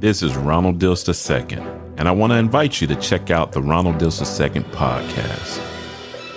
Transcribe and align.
This 0.00 0.22
is 0.22 0.34
Ronald 0.34 0.78
Dills 0.78 1.06
II, 1.06 1.58
and 1.98 2.08
I 2.08 2.10
want 2.10 2.32
to 2.32 2.38
invite 2.38 2.80
you 2.80 2.86
to 2.86 2.96
check 2.96 3.30
out 3.30 3.52
the 3.52 3.60
Ronald 3.60 3.98
Dills 3.98 4.18
II 4.18 4.48
podcast. 4.48 5.60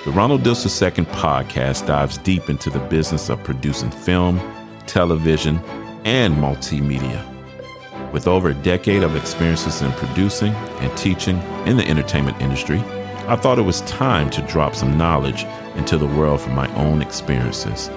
The 0.03 0.11
Ronald 0.11 0.43
Dills 0.43 0.65
II 0.65 0.89
podcast 1.05 1.87
dives 1.87 2.17
deep 2.17 2.49
into 2.49 2.69
the 2.69 2.81
business 2.81 3.29
of 3.29 3.41
producing 3.45 3.89
film, 3.89 4.41
television, 4.85 5.59
and 6.03 6.35
multimedia. 6.35 7.23
With 8.11 8.27
over 8.27 8.49
a 8.49 8.53
decade 8.53 9.01
of 9.01 9.15
experiences 9.15 9.81
in 9.81 9.93
producing 9.93 10.53
and 10.81 10.97
teaching 10.97 11.37
in 11.65 11.77
the 11.77 11.87
entertainment 11.87 12.41
industry, 12.41 12.79
I 13.29 13.37
thought 13.37 13.59
it 13.59 13.61
was 13.61 13.79
time 13.83 14.29
to 14.31 14.41
drop 14.41 14.75
some 14.75 14.97
knowledge 14.97 15.45
into 15.77 15.97
the 15.97 16.05
world 16.05 16.41
from 16.41 16.53
my 16.53 16.67
own 16.75 17.01
experiences. 17.01 17.89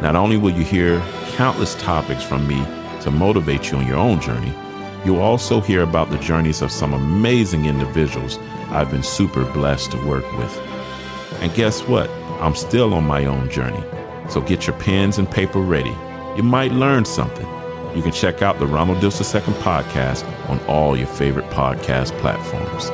Not 0.00 0.14
only 0.14 0.36
will 0.36 0.52
you 0.52 0.62
hear 0.62 1.00
countless 1.32 1.74
topics 1.74 2.22
from 2.22 2.46
me 2.46 2.64
to 3.00 3.10
motivate 3.10 3.72
you 3.72 3.78
on 3.78 3.86
your 3.88 3.96
own 3.96 4.20
journey, 4.20 4.54
you'll 5.04 5.20
also 5.20 5.60
hear 5.60 5.82
about 5.82 6.10
the 6.10 6.18
journeys 6.18 6.62
of 6.62 6.72
some 6.72 6.94
amazing 6.94 7.66
individuals 7.66 8.38
I've 8.70 8.90
been 8.90 9.02
super 9.02 9.44
blessed 9.52 9.92
to 9.92 10.06
work 10.06 10.30
with. 10.38 10.58
And 11.40 11.52
guess 11.54 11.82
what? 11.82 12.10
I'm 12.40 12.54
still 12.54 12.94
on 12.94 13.04
my 13.04 13.24
own 13.26 13.50
journey. 13.50 13.82
So 14.28 14.40
get 14.40 14.66
your 14.66 14.76
pens 14.76 15.18
and 15.18 15.30
paper 15.30 15.60
ready. 15.60 15.94
You 16.36 16.42
might 16.42 16.72
learn 16.72 17.04
something. 17.04 17.46
You 17.96 18.02
can 18.02 18.12
check 18.12 18.42
out 18.42 18.58
the 18.58 18.66
Ronald 18.66 19.00
Dills 19.00 19.20
II 19.34 19.40
podcast 19.40 20.24
on 20.48 20.60
all 20.66 20.96
your 20.96 21.06
favorite 21.06 21.46
podcast 21.46 22.16
platforms. 22.20 22.90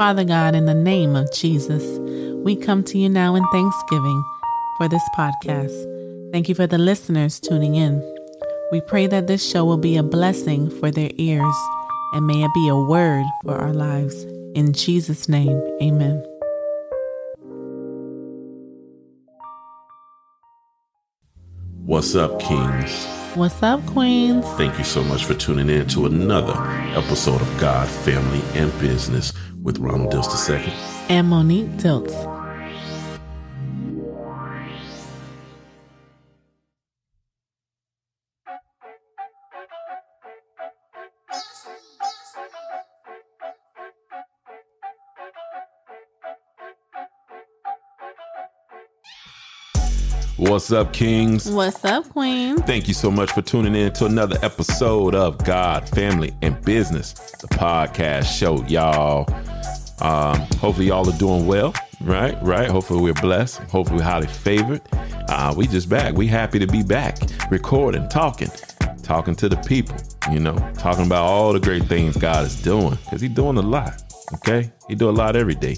Father 0.00 0.24
God, 0.24 0.54
in 0.54 0.64
the 0.64 0.72
name 0.72 1.14
of 1.14 1.30
Jesus, 1.30 1.84
we 2.42 2.56
come 2.56 2.82
to 2.84 2.96
you 2.96 3.06
now 3.06 3.34
in 3.34 3.44
thanksgiving 3.52 4.24
for 4.78 4.88
this 4.88 5.02
podcast. 5.14 6.32
Thank 6.32 6.48
you 6.48 6.54
for 6.54 6.66
the 6.66 6.78
listeners 6.78 7.38
tuning 7.38 7.74
in. 7.74 8.00
We 8.72 8.80
pray 8.80 9.06
that 9.08 9.26
this 9.26 9.46
show 9.46 9.66
will 9.66 9.76
be 9.76 9.98
a 9.98 10.02
blessing 10.02 10.70
for 10.80 10.90
their 10.90 11.10
ears 11.18 11.54
and 12.14 12.26
may 12.26 12.42
it 12.42 12.50
be 12.54 12.68
a 12.68 12.76
word 12.80 13.26
for 13.44 13.56
our 13.56 13.74
lives. 13.74 14.24
In 14.54 14.72
Jesus' 14.72 15.28
name, 15.28 15.60
amen. 15.82 16.24
What's 21.84 22.14
up, 22.14 22.40
Kings? 22.40 23.19
What's 23.34 23.62
up, 23.62 23.86
Queens? 23.86 24.44
Thank 24.56 24.76
you 24.76 24.82
so 24.82 25.04
much 25.04 25.24
for 25.24 25.34
tuning 25.34 25.70
in 25.70 25.86
to 25.90 26.06
another 26.06 26.54
episode 26.98 27.40
of 27.40 27.60
God, 27.60 27.86
Family, 27.86 28.42
and 28.58 28.76
Business 28.80 29.32
with 29.62 29.78
Ronald 29.78 30.10
Dills 30.10 30.50
II. 30.50 30.72
And 31.08 31.28
Monique 31.28 31.76
Dills. 31.76 32.39
What's 50.40 50.72
up, 50.72 50.94
Kings? 50.94 51.50
What's 51.50 51.84
up, 51.84 52.08
Queen? 52.08 52.56
Thank 52.62 52.88
you 52.88 52.94
so 52.94 53.10
much 53.10 53.30
for 53.30 53.42
tuning 53.42 53.74
in 53.74 53.92
to 53.92 54.06
another 54.06 54.38
episode 54.42 55.14
of 55.14 55.36
God, 55.44 55.86
Family, 55.90 56.32
and 56.40 56.58
Business, 56.64 57.12
the 57.12 57.46
podcast 57.46 58.24
show, 58.24 58.64
y'all. 58.64 59.30
Um, 60.00 60.40
hopefully, 60.56 60.86
y'all 60.86 61.06
are 61.06 61.18
doing 61.18 61.46
well, 61.46 61.74
right? 62.00 62.42
Right? 62.42 62.70
Hopefully, 62.70 63.02
we're 63.02 63.20
blessed. 63.20 63.58
Hopefully, 63.64 63.98
we're 63.98 64.04
highly 64.04 64.28
favored. 64.28 64.80
Uh, 65.28 65.52
we 65.54 65.66
just 65.66 65.90
back. 65.90 66.14
We 66.14 66.26
happy 66.26 66.58
to 66.58 66.66
be 66.66 66.82
back, 66.82 67.18
recording, 67.50 68.08
talking, 68.08 68.48
talking 69.02 69.34
to 69.36 69.48
the 69.50 69.58
people. 69.58 69.98
You 70.32 70.40
know, 70.40 70.56
talking 70.78 71.04
about 71.04 71.26
all 71.26 71.52
the 71.52 71.60
great 71.60 71.84
things 71.84 72.16
God 72.16 72.46
is 72.46 72.60
doing 72.62 72.96
because 73.04 73.20
He's 73.20 73.30
doing 73.34 73.58
a 73.58 73.62
lot. 73.62 74.02
Okay, 74.36 74.72
He 74.88 74.94
do 74.94 75.10
a 75.10 75.12
lot 75.12 75.36
every 75.36 75.54
day. 75.54 75.76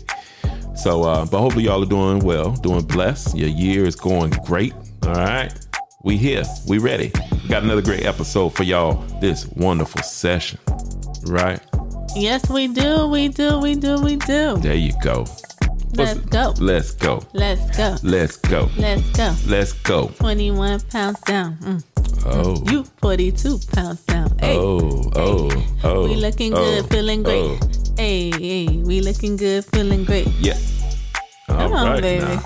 So, 0.74 1.02
uh, 1.02 1.26
but 1.26 1.38
hopefully 1.38 1.64
y'all 1.64 1.82
are 1.82 1.86
doing 1.86 2.20
well, 2.20 2.52
doing 2.52 2.84
blessed. 2.84 3.36
Your 3.36 3.48
year 3.48 3.84
is 3.84 3.96
going 3.96 4.32
great. 4.44 4.72
All 5.04 5.14
right. 5.14 5.52
We 6.04 6.16
here. 6.16 6.44
We 6.66 6.78
ready. 6.78 7.12
We 7.42 7.48
got 7.48 7.62
another 7.62 7.82
great 7.82 8.04
episode 8.04 8.50
for 8.50 8.64
y'all 8.64 8.94
this 9.20 9.46
wonderful 9.46 10.02
session. 10.02 10.58
Right? 11.24 11.60
Yes, 12.16 12.48
we 12.50 12.68
do. 12.68 13.06
We 13.06 13.28
do. 13.28 13.58
We 13.60 13.74
do. 13.74 14.00
We 14.00 14.16
do. 14.16 14.56
There 14.56 14.74
you 14.74 14.92
go. 15.02 15.26
Let's 15.94 16.18
go. 16.20 16.54
Let's 16.58 16.90
go. 16.92 17.22
Let's 17.34 17.76
go. 17.76 17.96
Let's 18.02 18.36
go. 18.36 18.68
Let's 18.78 19.10
go. 19.10 19.34
Let's 19.46 19.72
go. 19.74 20.08
21 20.18 20.80
pounds 20.80 21.20
down. 21.20 21.56
Mm. 21.58 21.84
Oh. 22.24 22.70
You 22.70 22.84
42 23.00 23.58
pounds 23.72 24.00
down. 24.02 24.36
Hey. 24.38 24.56
Oh, 24.56 25.10
oh, 25.14 25.66
oh. 25.84 26.08
We 26.08 26.16
looking 26.16 26.54
oh, 26.54 26.56
good, 26.56 26.90
feeling 26.90 27.22
great. 27.22 27.42
oh. 27.44 27.81
Hey, 27.96 28.30
hey, 28.30 28.66
we 28.78 29.00
looking 29.00 29.36
good, 29.36 29.64
feeling 29.66 30.04
great. 30.04 30.26
Yeah. 30.40 30.58
All 31.48 31.56
Come 31.56 31.72
on, 31.72 32.00
baby. 32.00 32.38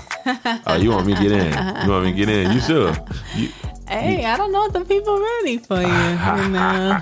Oh, 0.67 0.75
you 0.75 0.91
want 0.91 1.07
me 1.07 1.15
to 1.15 1.21
get 1.21 1.31
in? 1.31 1.51
You 1.85 1.91
want 1.91 2.05
me 2.05 2.11
to 2.11 2.17
get 2.17 2.29
in? 2.29 2.51
You 2.51 2.59
sure? 2.59 2.93
You, 3.35 3.49
Hey, 3.87 4.25
I 4.25 4.35
don't 4.35 4.51
know 4.51 4.65
if 4.65 4.73
the 4.73 4.83
people 4.83 5.17
ready 5.17 5.57
for 5.59 5.79
you. 5.81 5.87
you 5.87 6.49
know? 6.49 7.01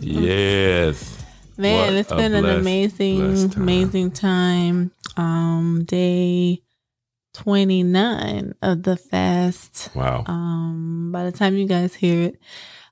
yes. 0.00 1.24
Man, 1.56 1.86
What 1.86 1.94
it's 1.94 2.12
been 2.12 2.34
an 2.34 2.44
amazing, 2.44 3.50
time. 3.50 3.62
amazing 3.62 4.10
time. 4.10 4.90
Um, 5.16 5.84
day 5.84 6.62
29 7.34 8.54
of 8.62 8.82
the 8.82 8.96
fast. 8.96 9.90
Wow. 9.94 10.24
Um, 10.26 11.10
by 11.12 11.24
the 11.24 11.32
time 11.32 11.56
you 11.56 11.68
guys 11.68 11.94
hear 11.94 12.22
it, 12.22 12.40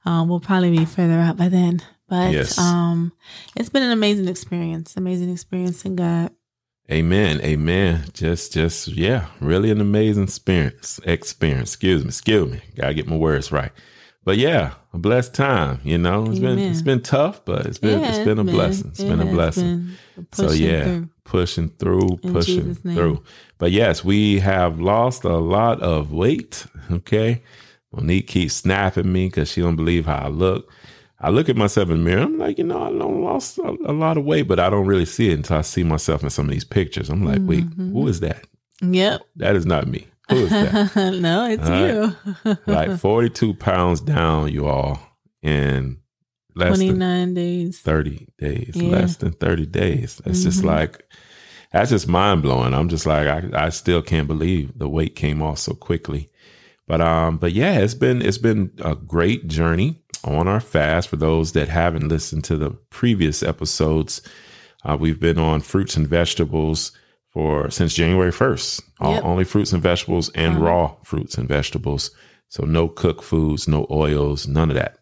um, 0.05 0.28
we'll 0.28 0.39
probably 0.41 0.71
be 0.71 0.84
further 0.84 1.15
out 1.19 1.37
by 1.37 1.49
then. 1.49 1.83
But 2.09 2.33
Yes. 2.33 2.59
um, 2.59 3.12
it's 3.56 3.69
been 3.69 3.83
an 3.83 3.91
amazing 3.91 4.28
experience. 4.28 4.97
Amazing 4.97 5.33
experience 5.33 5.84
in 5.84 5.97
God. 5.97 6.31
Amen. 6.91 7.41
Amen. 7.41 8.05
Just, 8.12 8.53
just, 8.53 8.89
yeah, 8.89 9.27
really 9.41 9.71
an 9.72 9.81
amazing 9.81 10.25
experience. 10.25 11.00
Experience. 11.05 11.71
Excuse 11.71 12.03
me. 12.05 12.09
Excuse 12.09 12.53
me. 12.53 12.61
Gotta 12.77 12.95
get 12.95 13.09
my 13.09 13.16
words 13.16 13.50
right. 13.50 13.72
But 14.22 14.39
yeah, 14.39 14.75
a 14.93 14.99
blessed 14.99 15.34
time. 15.34 15.81
You 15.84 15.99
know, 15.99 16.27
it's 16.31 16.41
been 16.41 16.59
it's 16.59 16.83
been 16.83 17.00
tough, 17.00 17.45
but 17.45 17.65
it's 17.66 17.78
been 17.78 18.00
Yeah, 18.00 18.09
it's 18.09 18.25
been 18.25 18.41
a 18.41 18.45
blessing. 18.45 18.91
It's 18.91 18.99
It 19.00 19.09
been 19.09 19.21
a 19.21 19.27
blessing. 19.27 19.91
been 20.16 20.27
So 20.33 20.50
yeah, 20.50 20.84
through. 20.84 21.09
pushing 21.25 21.69
through, 21.71 22.19
In 22.25 22.33
pushing 22.33 22.75
through. 22.75 23.22
But 23.59 23.71
yes, 23.71 24.05
we 24.05 24.41
have 24.41 24.81
lost 24.81 25.22
a 25.25 25.37
lot 25.37 25.81
of 25.81 26.11
weight. 26.12 26.66
Okay, 26.91 27.43
Monique 27.93 28.27
keeps 28.27 28.55
snapping 28.55 29.12
me 29.12 29.27
because 29.27 29.50
she 29.50 29.61
don't 29.61 29.77
believe 29.77 30.06
how 30.06 30.19
I 30.25 30.28
look. 30.28 30.72
I 31.19 31.31
look 31.31 31.49
at 31.49 31.56
myself 31.56 31.88
in 31.88 31.99
the 31.99 32.04
mirror. 32.04 32.22
I'm 32.22 32.38
like, 32.38 32.59
you 32.59 32.65
know, 32.65 32.82
I 32.82 32.88
lost 32.88 33.56
a, 33.59 33.69
a 33.87 33.93
lot 33.93 34.19
of 34.19 34.25
weight, 34.25 34.43
but 34.43 34.60
I 34.60 34.69
don't 34.69 34.87
really 34.87 35.06
see 35.06 35.31
it 35.31 35.34
until 35.34 35.56
I 35.59 35.62
see 35.62 35.82
myself 35.82 36.22
in 36.22 36.28
some 36.31 36.47
of 36.47 36.53
these 36.53 36.65
pictures. 36.65 37.09
I'm 37.09 37.25
like, 37.25 37.41
wait, 37.43 37.65
Mm-hmm. 37.65 37.93
who 37.93 38.06
is 38.09 38.21
that? 38.21 38.44
Yep. 38.82 39.22
That 39.37 39.56
is 39.56 39.65
not 39.65 39.87
me. 39.88 40.06
Who 40.28 40.37
is 40.37 40.50
that? 40.50 40.94
no, 41.21 41.47
it's 41.49 41.69
All 41.69 41.87
you. 42.44 42.56
like 42.66 42.99
42 43.00 43.54
pounds 43.54 44.00
down, 44.03 44.53
you 44.53 44.66
all, 44.66 44.99
in 45.43 45.99
less 46.54 46.77
than 46.78 46.88
29 46.99 47.34
days. 47.34 47.78
30 47.81 48.28
days, 48.38 48.72
Yeah. 48.75 48.88
less 48.91 49.16
than 49.16 49.33
30 49.33 49.66
days. 49.66 50.21
That's 50.25 50.43
just 50.43 50.60
Mhm. 50.60 50.65
like, 50.66 51.03
that's 51.72 51.91
just 51.91 52.09
mind 52.09 52.43
blowing. 52.43 52.75
I'm 52.75 52.88
just 52.91 53.06
like, 53.06 53.27
I, 53.27 53.66
I 53.66 53.69
still 53.71 54.03
can't 54.03 54.27
believe 54.28 54.78
the 54.78 54.88
weight 54.88 55.15
came 55.16 55.41
off 55.41 55.59
so 55.59 55.72
quickly. 55.72 56.31
But, 56.87 57.00
um, 57.00 57.38
but 57.38 57.53
yeah, 57.53 57.78
it's 57.78 57.94
been, 57.94 58.21
it's 58.22 58.38
been 58.38 58.71
a 58.84 58.94
great 58.94 59.48
journey 59.48 60.03
on 60.26 60.48
our 60.48 60.60
fast. 60.60 61.09
For 61.09 61.16
those 61.16 61.53
that 61.53 61.69
haven't 61.69 62.09
listened 62.09 62.44
to 62.44 62.56
the 62.56 62.70
previous 62.91 63.42
episodes, 63.42 64.21
uh, 64.84 64.97
we've 64.98 65.21
been 65.21 65.39
on 65.39 65.60
fruits 65.60 65.97
and 65.97 66.06
vegetables 66.06 66.92
for 67.30 67.71
since 67.71 67.95
January 67.95 68.33
1st. 68.33 68.83
Yep. 69.03 69.24
Only 69.24 69.45
fruits 69.45 69.72
and 69.72 69.83
vegetables 69.83 70.30
and 70.30 70.56
Uh-huh. 70.56 70.65
raw 70.65 70.95
fruits 71.03 71.36
and 71.39 71.47
vegetables. 71.48 72.10
So 72.48 72.65
no 72.65 72.89
cooked 72.89 73.24
foods, 73.24 73.66
no 73.68 73.86
oils, 73.91 74.47
none 74.47 74.71
of 74.71 74.77
that. 74.77 74.98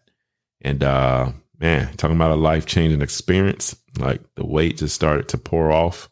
And 0.61 0.83
uh 0.83 1.31
man, 1.59 1.93
talking 1.95 2.15
about 2.15 2.31
a 2.31 2.35
life 2.35 2.65
changing 2.65 3.01
experience. 3.01 3.75
Like 3.97 4.21
the 4.35 4.45
weight 4.45 4.77
just 4.77 4.93
started 4.95 5.27
to 5.29 5.37
pour 5.37 5.71
off. 5.71 6.09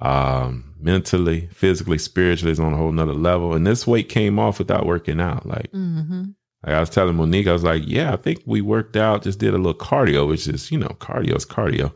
Um, 0.00 0.74
mentally, 0.78 1.48
physically, 1.52 1.98
spiritually 1.98 2.52
is 2.52 2.60
on 2.60 2.72
a 2.72 2.76
whole 2.76 2.92
nother 2.92 3.14
level. 3.14 3.54
And 3.54 3.66
this 3.66 3.86
weight 3.86 4.08
came 4.08 4.38
off 4.38 4.58
without 4.58 4.86
working 4.86 5.20
out. 5.20 5.46
Like, 5.46 5.70
hmm 5.72 6.24
like 6.66 6.74
I 6.74 6.80
was 6.80 6.90
telling 6.90 7.16
Monique, 7.16 7.46
I 7.46 7.52
was 7.52 7.64
like, 7.64 7.82
yeah, 7.86 8.12
I 8.12 8.16
think 8.16 8.42
we 8.46 8.60
worked 8.60 8.96
out, 8.96 9.22
just 9.22 9.38
did 9.38 9.54
a 9.54 9.58
little 9.58 9.74
cardio, 9.74 10.26
which 10.28 10.48
is, 10.48 10.70
you 10.72 10.78
know, 10.78 10.88
cardio 11.00 11.36
is 11.36 11.46
cardio. 11.46 11.92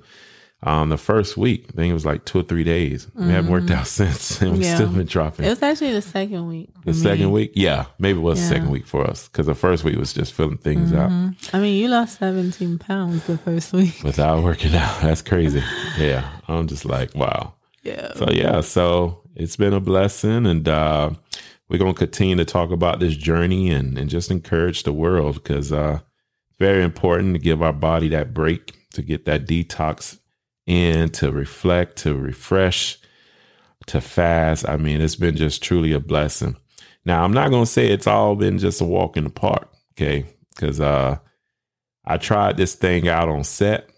um, 0.64 0.90
the 0.90 0.96
first 0.96 1.36
week. 1.36 1.64
I 1.70 1.72
think 1.72 1.90
it 1.90 1.94
was 1.94 2.06
like 2.06 2.24
two 2.24 2.38
or 2.38 2.42
three 2.44 2.62
days. 2.62 3.08
We 3.16 3.28
haven't 3.32 3.50
worked 3.50 3.72
out 3.72 3.86
since, 3.98 4.40
and 4.40 4.52
we 4.52 4.58
Mm-hmm. 4.58 4.62
Yeah. 4.64 4.74
still 4.76 4.88
been 4.90 5.06
dropping. 5.06 5.44
It 5.46 5.48
was 5.48 5.62
actually 5.62 5.92
the 5.94 6.02
second 6.02 6.46
week. 6.46 6.70
the 6.84 6.92
me. 6.92 6.96
second 6.98 7.32
week, 7.32 7.50
yeah, 7.56 7.86
maybe 7.98 8.20
it 8.20 8.22
was 8.22 8.38
the 8.40 8.46
second 8.46 8.70
week 8.70 8.86
for 8.86 9.04
us 9.04 9.26
because 9.28 9.46
the 9.46 9.56
first 9.56 9.82
week 9.82 9.96
was 9.98 10.12
just 10.12 10.32
filling 10.32 10.58
things 10.58 10.92
out 10.92 11.10
I 11.52 11.58
mean, 11.58 11.82
you 11.82 11.88
lost 11.88 12.20
17 12.20 12.78
pounds 12.78 13.24
the 13.26 13.38
first 13.38 13.72
week. 13.78 14.00
without 14.04 14.44
working 14.44 14.72
out. 14.76 15.00
That's 15.02 15.22
crazy. 15.22 15.62
yeah, 15.98 16.28
I'm 16.46 16.68
just 16.68 16.84
like, 16.84 17.12
wow. 17.16 17.54
Yeah. 17.82 18.14
So 18.14 18.30
yeah, 18.30 18.60
so 18.60 19.22
it's 19.34 19.56
been 19.56 19.72
a 19.72 19.80
blessing, 19.80 20.46
and 20.46 20.68
uh, 20.68 21.10
we're 21.72 21.78
gonna 21.78 21.94
continue 21.94 22.36
to 22.36 22.44
talk 22.44 22.70
about 22.70 23.00
this 23.00 23.16
journey 23.16 23.70
and 23.70 23.96
and 23.96 24.10
just 24.10 24.30
encourage 24.30 24.82
the 24.82 24.92
world 24.92 25.36
because 25.36 25.72
uh, 25.72 26.00
it's 26.50 26.58
very 26.58 26.84
important 26.84 27.34
to 27.34 27.40
give 27.40 27.62
our 27.62 27.72
body 27.72 28.08
that 28.10 28.34
break 28.34 28.74
to 28.92 29.00
get 29.00 29.24
that 29.24 29.46
detox 29.46 30.18
in, 30.66 31.08
to 31.08 31.32
reflect, 31.32 31.96
to 31.96 32.14
refresh, 32.14 32.98
to 33.86 34.02
fast. 34.02 34.68
I 34.68 34.76
mean, 34.76 35.00
it's 35.00 35.16
been 35.16 35.34
just 35.34 35.62
truly 35.62 35.92
a 35.92 35.98
blessing. 35.98 36.56
Now, 37.06 37.24
I'm 37.24 37.32
not 37.32 37.50
gonna 37.50 37.64
say 37.64 37.86
it's 37.88 38.06
all 38.06 38.36
been 38.36 38.58
just 38.58 38.82
a 38.82 38.84
walk 38.84 39.16
in 39.16 39.24
the 39.24 39.30
park, 39.30 39.68
okay? 39.94 40.26
Because 40.54 40.78
uh, 40.78 41.16
I 42.04 42.18
tried 42.18 42.58
this 42.58 42.74
thing 42.74 43.08
out 43.08 43.30
on 43.30 43.44
set 43.44 43.88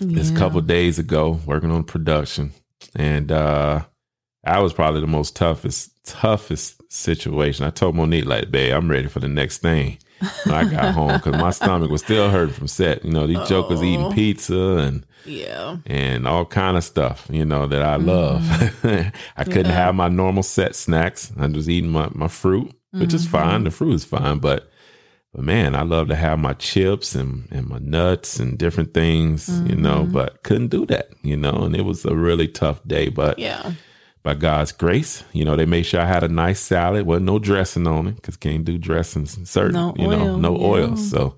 this 0.00 0.30
Yeah. 0.30 0.36
couple 0.36 0.60
days 0.60 0.98
ago 0.98 1.38
working 1.46 1.70
on 1.70 1.84
production 1.84 2.52
and 2.96 3.30
uh 3.30 3.84
that 4.44 4.62
was 4.62 4.72
probably 4.72 5.00
the 5.00 5.06
most 5.06 5.36
toughest 5.36 5.90
toughest 6.04 6.80
situation 6.92 7.64
i 7.64 7.70
told 7.70 7.94
monique 7.94 8.24
like 8.26 8.50
babe 8.50 8.72
i'm 8.74 8.90
ready 8.90 9.08
for 9.08 9.20
the 9.20 9.28
next 9.28 9.58
thing 9.58 9.98
when 10.44 10.54
i 10.54 10.64
got 10.70 10.94
home 10.98 11.12
because 11.14 11.34
my 11.40 11.50
stomach 11.50 11.90
was 11.90 12.02
still 12.02 12.30
hurting 12.30 12.54
from 12.54 12.68
set 12.68 13.04
you 13.04 13.10
know 13.10 13.26
these 13.26 13.48
jokers 13.48 13.82
eating 13.82 14.06
Oh. 14.06 14.12
pizza 14.12 14.76
and 14.78 15.06
Yeah. 15.24 15.78
and 15.86 16.26
all 16.28 16.44
kind 16.44 16.76
of 16.76 16.84
stuff 16.84 17.26
you 17.30 17.44
know 17.44 17.66
that 17.66 17.82
i 17.82 17.96
love 17.96 18.42
mm-hmm. 18.42 19.08
i 19.36 19.44
couldn't 19.44 19.66
Yeah. 19.66 19.72
have 19.72 19.94
my 19.94 20.08
normal 20.08 20.42
set 20.42 20.74
snacks 20.74 21.32
i 21.38 21.46
was 21.46 21.68
eating 21.68 21.90
my, 21.90 22.08
my 22.12 22.28
fruit 22.28 22.72
which 22.92 23.14
is 23.14 23.22
mm-hmm. 23.26 23.36
fine 23.36 23.64
the 23.64 23.70
fruit 23.70 23.94
is 23.94 24.04
fine 24.04 24.38
but 24.38 24.70
but 25.32 25.42
man, 25.42 25.74
I 25.74 25.82
love 25.82 26.06
to 26.08 26.14
have 26.14 26.38
my 26.38 26.52
chips 26.52 27.16
and, 27.16 27.48
and 27.50 27.66
my 27.66 27.78
nuts 27.80 28.38
and 28.38 28.56
different 28.56 28.94
things, 28.94 29.48
you 29.68 29.74
know, 29.74 30.02
mm-hmm. 30.02 30.12
but 30.12 30.44
couldn't 30.44 30.68
do 30.68 30.86
that, 30.86 31.08
you 31.22 31.36
know, 31.36 31.64
and 31.64 31.74
it 31.74 31.82
was 31.82 32.04
a 32.04 32.14
really 32.14 32.46
tough 32.46 32.80
day. 32.86 33.08
But 33.08 33.40
Yeah. 33.40 33.72
By 34.24 34.32
God's 34.34 34.72
grace, 34.72 35.22
you 35.32 35.44
know, 35.44 35.54
they 35.54 35.66
made 35.66 35.84
sure 35.84 36.00
I 36.00 36.06
had 36.06 36.24
a 36.24 36.28
nice 36.28 36.58
salad, 36.58 37.06
wasn't 37.06 37.26
no 37.26 37.38
dressing 37.38 37.86
on 37.86 38.08
it 38.08 38.16
because 38.16 38.38
can't 38.38 38.64
do 38.64 38.78
dressings 38.78 39.38
certain, 39.48 39.74
No 39.74 39.94
you 39.96 40.08
know, 40.08 40.36
no 40.38 40.58
yeah. 40.58 40.66
oil. 40.66 40.96
So, 40.96 41.36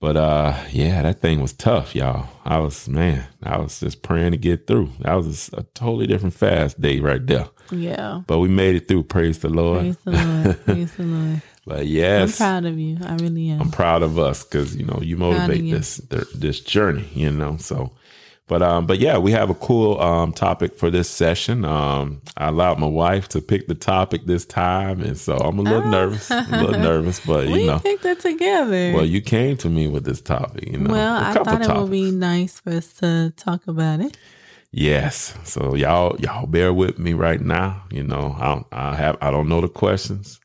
but 0.00 0.16
uh, 0.16 0.56
yeah, 0.70 1.02
that 1.02 1.20
thing 1.20 1.42
was 1.42 1.52
tough, 1.52 1.96
y'all. 1.96 2.28
I 2.44 2.58
was, 2.58 2.88
man, 2.88 3.26
I 3.42 3.58
was 3.58 3.80
just 3.80 4.02
praying 4.02 4.30
to 4.30 4.38
get 4.38 4.68
through. 4.68 4.92
That 5.00 5.14
was 5.14 5.50
a, 5.52 5.58
a 5.58 5.62
totally 5.74 6.06
different 6.06 6.34
fast 6.34 6.80
day 6.80 7.00
right 7.00 7.26
there. 7.26 7.48
Yeah. 7.72 8.22
But 8.28 8.38
we 8.38 8.48
made 8.48 8.76
it 8.76 8.86
through. 8.86 9.02
Praise 9.02 9.40
the 9.40 9.48
Lord. 9.48 9.80
Praise 9.80 9.96
the 9.98 10.12
Lord. 10.12 10.60
Praise 10.64 10.94
the 10.94 11.02
Lord. 11.02 11.42
But 11.66 11.86
yes, 11.86 12.40
I'm 12.40 12.62
proud 12.62 12.64
of 12.72 12.78
you. 12.78 12.96
I 13.04 13.16
really 13.16 13.50
am. 13.50 13.60
I'm 13.60 13.70
proud 13.70 14.02
of 14.02 14.18
us 14.18 14.42
because 14.44 14.74
you 14.74 14.86
know 14.86 15.00
you 15.02 15.18
motivate 15.18 15.70
this 15.70 15.96
this 16.34 16.60
journey, 16.60 17.06
you 17.12 17.30
know. 17.30 17.58
So, 17.58 17.92
but 18.48 18.62
um, 18.62 18.86
but 18.86 18.98
yeah, 18.98 19.18
we 19.18 19.30
have 19.32 19.50
a 19.50 19.54
cool 19.54 20.00
um 20.00 20.32
topic 20.32 20.76
for 20.76 20.90
this 20.90 21.08
session. 21.08 21.64
Um, 21.64 22.20
I 22.36 22.48
allowed 22.48 22.78
my 22.78 22.86
wife 22.86 23.28
to 23.28 23.40
pick 23.40 23.68
the 23.68 23.74
topic 23.74 24.24
this 24.26 24.44
time, 24.44 25.00
and 25.02 25.16
so 25.16 25.36
I'm 25.36 25.58
a 25.58 25.62
little 25.62 25.86
nervous, 25.88 26.30
a 26.30 26.46
little 26.50 26.80
nervous, 26.90 27.20
but 27.24 27.46
you 27.48 27.66
know, 27.66 27.80
We 27.84 27.90
picked 27.96 28.04
it 28.06 28.20
together. 28.20 28.92
well, 28.94 29.04
you 29.04 29.20
came 29.20 29.56
to 29.58 29.68
me 29.68 29.86
with 29.88 30.04
this 30.04 30.20
topic, 30.20 30.66
you 30.70 30.78
know. 30.78 30.90
Well, 30.92 31.14
I 31.16 31.34
thought 31.34 31.60
it 31.62 31.66
topics. 31.66 31.80
would 31.80 31.90
be 31.90 32.10
nice 32.10 32.58
for 32.60 32.70
us 32.70 32.92
to 32.94 33.32
talk 33.36 33.66
about 33.68 34.00
it. 34.00 34.16
Yes. 34.70 35.34
So 35.44 35.74
y'all 35.74 36.16
y'all 36.20 36.46
bear 36.46 36.72
with 36.72 36.98
me 36.98 37.12
right 37.14 37.40
now. 37.40 37.84
You 37.90 38.02
know, 38.02 38.36
I 38.38 38.46
don't, 38.54 38.66
I 38.72 38.94
have 38.96 39.16
I 39.20 39.30
don't 39.30 39.48
know 39.48 39.60
the 39.60 39.68
questions. 39.68 40.40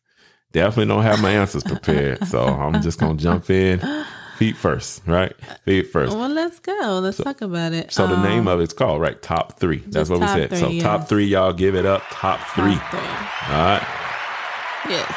Definitely 0.53 0.93
don't 0.93 1.03
have 1.03 1.21
my 1.21 1.31
answers 1.31 1.63
prepared. 1.63 2.25
So 2.27 2.45
I'm 2.45 2.81
just 2.81 2.99
gonna 2.99 3.17
jump 3.17 3.49
in 3.49 3.79
feet 4.43 4.57
first, 4.57 5.01
right? 5.07 5.33
Feet 5.63 5.83
first. 5.91 6.13
Well, 6.15 6.27
let's 6.27 6.59
go. 6.59 6.99
Let's 7.01 7.17
talk 7.17 7.41
about 7.41 7.71
it. 7.71 7.93
So 7.93 8.07
the 8.07 8.15
Um, 8.15 8.23
name 8.23 8.47
of 8.49 8.59
it's 8.59 8.73
called 8.73 8.99
right 8.99 9.21
top 9.21 9.57
three. 9.57 9.77
That's 9.87 10.09
what 10.09 10.19
we 10.19 10.27
said. 10.27 10.49
so 10.57 10.67
three, 10.67 10.81
top 10.81 11.07
three, 11.07 11.25
y'all 11.25 11.53
give 11.53 11.75
it 11.75 11.85
up. 11.85 12.03
Top 12.11 12.39
three. 12.53 12.75
top 12.75 12.89
three. 12.91 12.99
All 13.55 13.63
right. 13.63 13.87
Yes. 14.89 15.13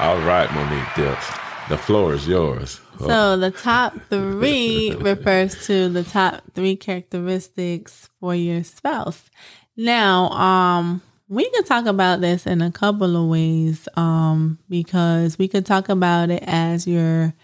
All 0.00 0.18
right, 0.22 0.52
Monique 0.52 0.94
Dills. 0.96 1.24
The 1.68 1.78
floor 1.78 2.14
is 2.14 2.26
yours. 2.26 2.80
Oh, 3.00 3.06
So 3.06 3.36
the 3.36 3.52
top 3.52 3.94
three 4.10 4.92
refers 4.98 5.66
to 5.68 5.88
the 5.88 6.02
top 6.02 6.42
three 6.54 6.74
characteristics 6.74 8.10
for 8.18 8.34
your 8.34 8.64
spouse. 8.64 9.30
Now, 9.76 10.30
um, 10.30 11.00
we 11.28 11.48
could 11.50 11.64
talk 11.66 11.86
about 11.86 12.20
this 12.20 12.44
in 12.44 12.60
a 12.60 12.72
couple 12.72 13.16
of 13.16 13.28
ways, 13.30 13.88
um, 13.96 14.58
because 14.68 15.38
we 15.38 15.46
could 15.46 15.64
talk 15.64 15.88
about 15.88 16.30
it 16.30 16.42
as 16.44 16.86
your 16.88 17.34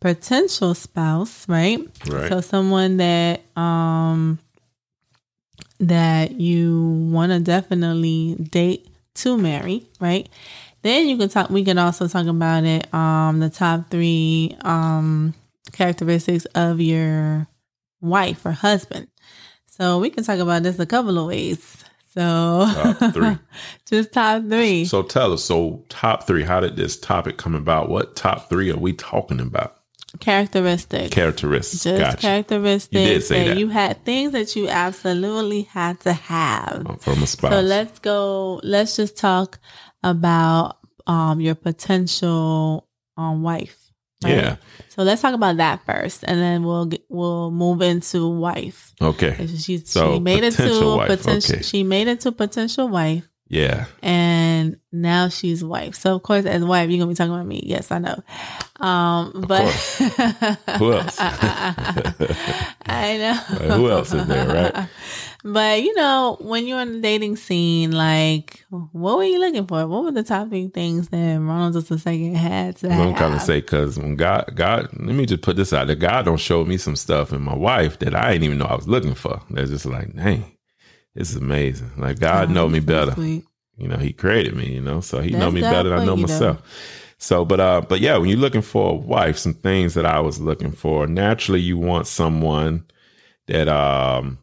potential 0.00 0.74
spouse, 0.74 1.48
right? 1.48 1.78
Right. 2.06 2.28
So 2.28 2.40
someone 2.40 2.98
that 2.98 3.42
um 3.56 4.38
that 5.80 6.32
you 6.32 7.08
want 7.12 7.32
to 7.32 7.40
definitely 7.40 8.34
date 8.34 8.88
to 9.14 9.38
marry, 9.38 9.86
right? 10.00 10.28
Then 10.82 11.08
you 11.08 11.16
can 11.16 11.28
talk. 11.28 11.50
We 11.50 11.64
can 11.64 11.78
also 11.78 12.08
talk 12.08 12.26
about 12.26 12.64
it. 12.64 12.92
Um, 12.94 13.40
the 13.40 13.50
top 13.50 13.90
three 13.90 14.56
um 14.62 15.34
characteristics 15.72 16.44
of 16.54 16.80
your 16.80 17.46
wife 18.00 18.44
or 18.46 18.52
husband. 18.52 19.08
So 19.66 19.98
we 19.98 20.10
can 20.10 20.24
talk 20.24 20.38
about 20.38 20.62
this 20.62 20.78
a 20.78 20.86
couple 20.86 21.18
of 21.18 21.26
ways. 21.26 21.84
So 22.14 22.66
Top 22.74 23.12
three. 23.12 23.38
just 23.86 24.12
top 24.12 24.42
three 24.48 24.84
So 24.86 25.02
tell 25.02 25.32
us. 25.32 25.44
So 25.44 25.84
top 25.88 26.26
three. 26.26 26.42
How 26.42 26.58
did 26.60 26.76
this 26.76 26.98
topic 26.98 27.36
come 27.36 27.54
about? 27.54 27.88
What 27.88 28.16
top 28.16 28.48
three 28.48 28.70
are 28.72 28.76
we 28.76 28.92
talking 28.92 29.40
about? 29.40 29.77
Characteristics. 30.20 31.10
Characteristics. 31.14 31.84
just 31.84 32.00
gotcha. 32.00 32.16
characteristics 32.18 33.00
You 33.00 33.06
did 33.14 33.22
say 33.22 33.48
that. 33.48 33.58
you 33.58 33.68
had 33.68 34.04
things 34.04 34.32
that 34.32 34.56
you 34.56 34.68
absolutely 34.68 35.62
had 35.62 36.00
to 36.00 36.12
have. 36.12 36.96
From 37.00 37.22
a 37.22 37.26
spouse. 37.26 37.52
So 37.52 37.60
let's 37.60 37.98
go. 37.98 38.60
Let's 38.62 38.96
just 38.96 39.16
talk 39.16 39.58
about 40.02 40.78
um 41.06 41.40
your 41.40 41.54
potential 41.54 42.86
um 43.16 43.42
wife. 43.42 43.76
right? 44.24 44.34
Yeah. 44.34 44.56
So 44.88 45.02
let's 45.02 45.22
talk 45.22 45.34
about 45.34 45.58
that 45.58 45.84
first, 45.86 46.24
and 46.26 46.40
then 46.40 46.64
we'll 46.64 46.86
get, 46.86 47.04
we'll 47.08 47.50
move 47.50 47.82
into 47.82 48.28
wife. 48.28 48.94
Okay. 49.00 49.46
She 49.46 49.78
So, 49.78 50.14
she 50.14 50.20
made 50.20 50.42
it 50.42 50.54
potential 50.56 50.80
to 50.92 50.96
wife, 50.96 51.08
potential. 51.08 51.54
okay. 51.54 51.62
She 51.62 51.82
made 51.84 52.08
it 52.08 52.20
to 52.20 52.32
potential 52.32 52.88
wife, 52.88 53.27
Yeah. 53.48 53.86
and 54.02 54.76
now 54.92 55.28
she's 55.28 55.64
wife. 55.64 55.94
So 55.94 56.14
of 56.16 56.22
course, 56.22 56.44
as 56.44 56.62
wife, 56.64 56.90
you're 56.90 56.98
gonna 56.98 57.08
be 57.10 57.14
talking 57.14 57.32
about 57.32 57.46
me. 57.46 57.62
Yes, 57.64 57.90
I 57.90 57.98
know. 57.98 58.22
Um, 58.80 59.44
but 59.48 59.64
Who 60.78 60.92
else? 60.92 61.16
I 61.20 63.16
know. 63.18 63.40
Like, 63.68 63.76
who 63.78 63.90
else 63.90 64.12
is 64.12 64.26
there, 64.26 64.46
right? 64.74 64.88
But 65.44 65.82
you 65.84 65.94
know, 65.94 66.36
when 66.40 66.66
you're 66.66 66.80
on 66.80 66.94
the 66.94 67.00
dating 67.00 67.36
scene, 67.36 67.92
like, 67.92 68.64
what 68.70 69.16
were 69.18 69.24
you 69.24 69.38
looking 69.38 69.68
for? 69.68 69.86
What 69.86 70.02
were 70.02 70.10
the 70.10 70.24
top 70.24 70.48
three 70.48 70.66
things 70.66 71.08
that 71.10 71.38
Ronald 71.40 71.74
just 71.74 71.92
a 71.92 71.98
second 71.98 72.34
had 72.34 72.76
to 72.78 72.88
I'm 72.88 73.10
have? 73.10 73.16
kind 73.16 73.34
of 73.34 73.40
say 73.42 73.60
because 73.60 73.98
when 73.98 74.16
God, 74.16 74.50
God, 74.56 74.88
let 74.98 75.14
me 75.14 75.26
just 75.26 75.42
put 75.42 75.54
this 75.56 75.72
out 75.72 75.86
there. 75.86 75.94
God 75.96 76.24
don't 76.24 76.38
show 76.38 76.64
me 76.64 76.76
some 76.76 76.96
stuff 76.96 77.32
in 77.32 77.40
my 77.40 77.54
wife 77.54 78.00
that 78.00 78.16
I 78.16 78.32
didn't 78.32 78.44
even 78.44 78.58
know 78.58 78.64
I 78.66 78.74
was 78.74 78.88
looking 78.88 79.14
for. 79.14 79.40
They're 79.48 79.66
just 79.66 79.86
like, 79.86 80.12
dang, 80.16 80.44
this 81.18 81.30
is 81.30 81.36
amazing. 81.36 81.90
Like 81.96 82.20
God 82.20 82.48
Oh, 82.48 82.52
know 82.52 82.68
me 82.68 82.78
better. 82.80 83.12
sweet. 83.12 83.44
You 83.76 83.88
know, 83.88 83.96
He 83.96 84.12
created 84.12 84.54
me. 84.54 84.72
You 84.72 84.80
know, 84.80 85.00
so 85.00 85.20
He 85.20 85.32
know 85.32 85.50
me 85.50 85.60
better 85.60 85.88
than 85.90 85.98
I 86.00 86.04
know 86.04 86.16
myself. 86.16 86.62
So, 87.18 87.44
but 87.44 87.58
uh, 87.58 87.80
but 87.88 88.00
yeah, 88.00 88.16
when 88.16 88.28
you're 88.30 88.38
looking 88.38 88.62
for 88.62 88.92
a 88.92 88.94
wife, 88.94 89.36
some 89.36 89.54
things 89.54 89.94
that 89.94 90.06
I 90.06 90.20
was 90.20 90.40
looking 90.40 90.70
for. 90.70 91.06
Naturally, 91.08 91.60
you 91.60 91.76
want 91.76 92.06
someone 92.06 92.84
that 93.48 93.66
um, 93.68 94.38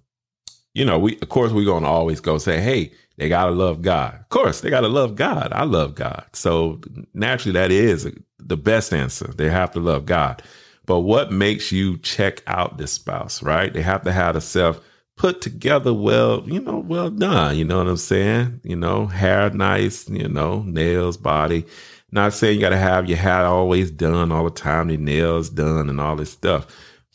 you 0.73 0.83
know, 0.83 0.99
we 0.99 1.17
of 1.21 1.29
course 1.29 1.53
we're 1.53 1.65
gonna 1.65 1.87
always 1.89 2.19
go 2.19 2.37
say, 2.37 2.59
hey, 2.59 2.91
they 3.17 3.29
gotta 3.29 3.51
love 3.51 3.81
God. 3.81 4.15
Of 4.15 4.27
course, 4.29 4.59
they 4.59 4.69
gotta 4.69 4.89
love 4.89 5.15
God. 5.15 5.53
I 5.53 5.63
love 5.63 5.95
God. 5.95 6.25
So 6.33 6.81
naturally, 7.13 7.53
that 7.53 7.71
is 7.71 8.11
the 8.37 8.57
best 8.57 8.93
answer. 8.93 9.27
They 9.27 9.49
have 9.49 9.71
to 9.71 9.79
love 9.79 10.05
God. 10.05 10.43
But 10.85 10.99
what 10.99 11.31
makes 11.31 11.71
you 11.71 11.97
check 11.99 12.43
out 12.45 12.77
this 12.77 12.91
spouse, 12.91 13.41
right? 13.41 13.73
They 13.73 13.81
have 13.81 14.03
to 14.03 14.11
have 14.11 14.35
the 14.35 14.41
self 14.41 14.81
put 15.17 15.41
together 15.41 15.93
well, 15.93 16.43
you 16.47 16.59
know, 16.59 16.77
well 16.79 17.09
done. 17.09 17.57
You 17.57 17.65
know 17.65 17.77
what 17.79 17.87
I'm 17.87 17.97
saying? 17.97 18.61
You 18.63 18.75
know, 18.75 19.07
hair 19.07 19.49
nice, 19.51 20.09
you 20.09 20.27
know, 20.27 20.61
nails, 20.63 21.17
body. 21.17 21.65
Not 22.11 22.33
saying 22.33 22.55
you 22.55 22.61
got 22.61 22.69
to 22.69 22.77
have 22.77 23.07
your 23.09 23.17
hair 23.17 23.45
always 23.45 23.91
done 23.91 24.31
all 24.31 24.45
the 24.45 24.51
time, 24.51 24.89
your 24.89 24.99
nails 24.99 25.49
done, 25.49 25.89
and 25.89 25.99
all 25.99 26.15
this 26.15 26.31
stuff. 26.31 26.67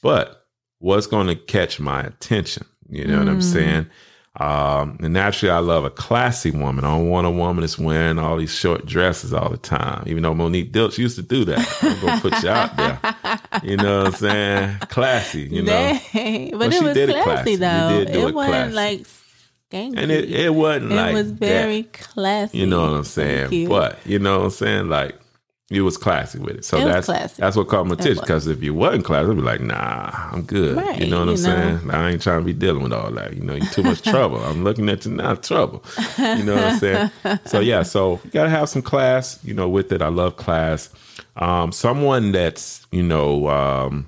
But 0.03 0.47
what's 0.79 1.07
going 1.07 1.27
to 1.29 1.37
catch 1.37 1.79
my 1.81 2.03
attention? 2.03 2.67
You 2.89 3.07
know 3.07 3.19
what 3.19 3.29
I'm 3.29 3.39
Mm. 3.39 3.43
saying? 3.43 3.87
Um, 4.41 4.97
and 5.01 5.13
naturally, 5.13 5.51
I 5.51 5.59
love 5.59 5.85
a 5.85 5.91
classy 5.91 6.51
woman. 6.51 6.85
I 6.85 6.97
don't 6.97 7.09
want 7.11 7.27
a 7.27 7.31
woman 7.31 7.61
that's 7.61 7.79
wearing 7.79 8.19
all 8.19 8.39
these 8.39 8.55
short 8.55 8.87
dresses 8.87 9.35
all 9.35 9.51
the 9.51 9.59
time. 9.59 10.03
Even 10.07 10.23
though 10.23 10.33
Monique 10.35 10.73
Dills 10.73 10.97
used 10.97 11.17
to 11.17 11.23
do 11.23 11.45
that, 11.45 11.59
I'm 11.83 12.01
gonna 12.01 12.21
put 12.23 12.43
you 12.43 12.49
out 12.49 12.77
there. 12.77 12.99
You 13.63 13.77
know 13.77 13.99
what 13.99 14.07
I'm 14.07 14.13
saying? 14.15 14.77
Classy, 14.89 15.43
you 15.43 15.61
know. 15.63 15.99
Dang. 16.13 16.57
But 16.59 16.73
it 16.73 16.83
was 16.83 16.95
classy, 17.25 17.51
You 17.53 17.57
though. 17.59 18.05
did 18.05 18.13
do 18.13 18.29
it, 18.29 18.35
wasn't 18.35 18.73
classy. 18.73 18.75
like 18.75 19.01
skanky. 19.71 19.99
and 19.99 20.11
it, 20.11 20.31
it 20.31 20.55
wasn't 20.55 20.93
It 20.93 20.95
like 20.95 21.15
was 21.15 21.31
very 21.33 21.83
that. 21.83 21.93
classy. 21.93 22.59
You 22.59 22.67
know 22.67 22.81
what 22.83 22.97
I'm 22.97 23.05
saying? 23.05 23.69
But 23.69 23.99
you 24.07 24.19
know 24.19 24.39
what 24.39 24.45
I'm 24.47 24.51
saying? 24.51 24.89
Like 24.89 25.20
you 25.71 25.85
was 25.85 25.97
classy 25.97 26.39
with 26.41 26.57
it. 26.57 26.65
So 26.65 26.77
It 26.79 26.85
that's 26.85 27.07
classy. 27.07 27.35
that's 27.41 27.57
what 27.57 27.69
caught 27.69 27.87
my 27.87 27.95
attention. 27.95 28.21
Because 28.21 28.47
if 28.49 28.63
you 28.63 28.75
wasn't 28.75 29.05
classy, 29.05 29.31
I'd 29.31 29.37
be 29.37 29.41
like, 29.43 29.61
nah, 29.61 30.11
I'm 30.33 30.43
good. 30.43 30.77
Right, 30.77 31.01
you 31.01 31.07
know 31.09 31.21
what 31.21 31.29
I'm 31.29 31.35
know. 31.35 31.37
saying? 31.37 31.91
I 31.91 32.11
ain't 32.11 32.21
trying 32.23 32.41
to 32.41 32.45
be 32.45 32.53
dealing 32.53 32.83
with 32.83 32.93
all 32.93 33.11
that. 33.13 33.35
You 33.35 33.43
know, 33.43 33.55
you're 33.55 33.71
too 33.71 33.85
much 33.85 34.03
trouble. 34.03 34.39
I'm 34.43 34.65
looking 34.65 34.89
at 34.89 35.07
you 35.07 35.13
now, 35.13 35.35
trouble. 35.37 35.83
You 36.19 36.43
know 36.43 36.57
what 36.57 36.65
I'm 36.65 36.79
saying? 36.79 37.11
So 37.47 37.61
yeah, 37.61 37.85
so 37.85 38.21
you 38.25 38.31
gotta 38.31 38.51
have 38.51 38.69
some 38.69 38.83
class, 38.83 39.39
you 39.45 39.55
know, 39.55 39.69
with 39.69 39.93
it. 39.93 40.03
I 40.03 40.09
love 40.09 40.37
class. 40.37 40.91
Um, 41.37 41.71
someone 41.73 42.33
that's, 42.33 42.85
you 42.91 43.03
know, 43.05 43.49
um, 43.49 44.07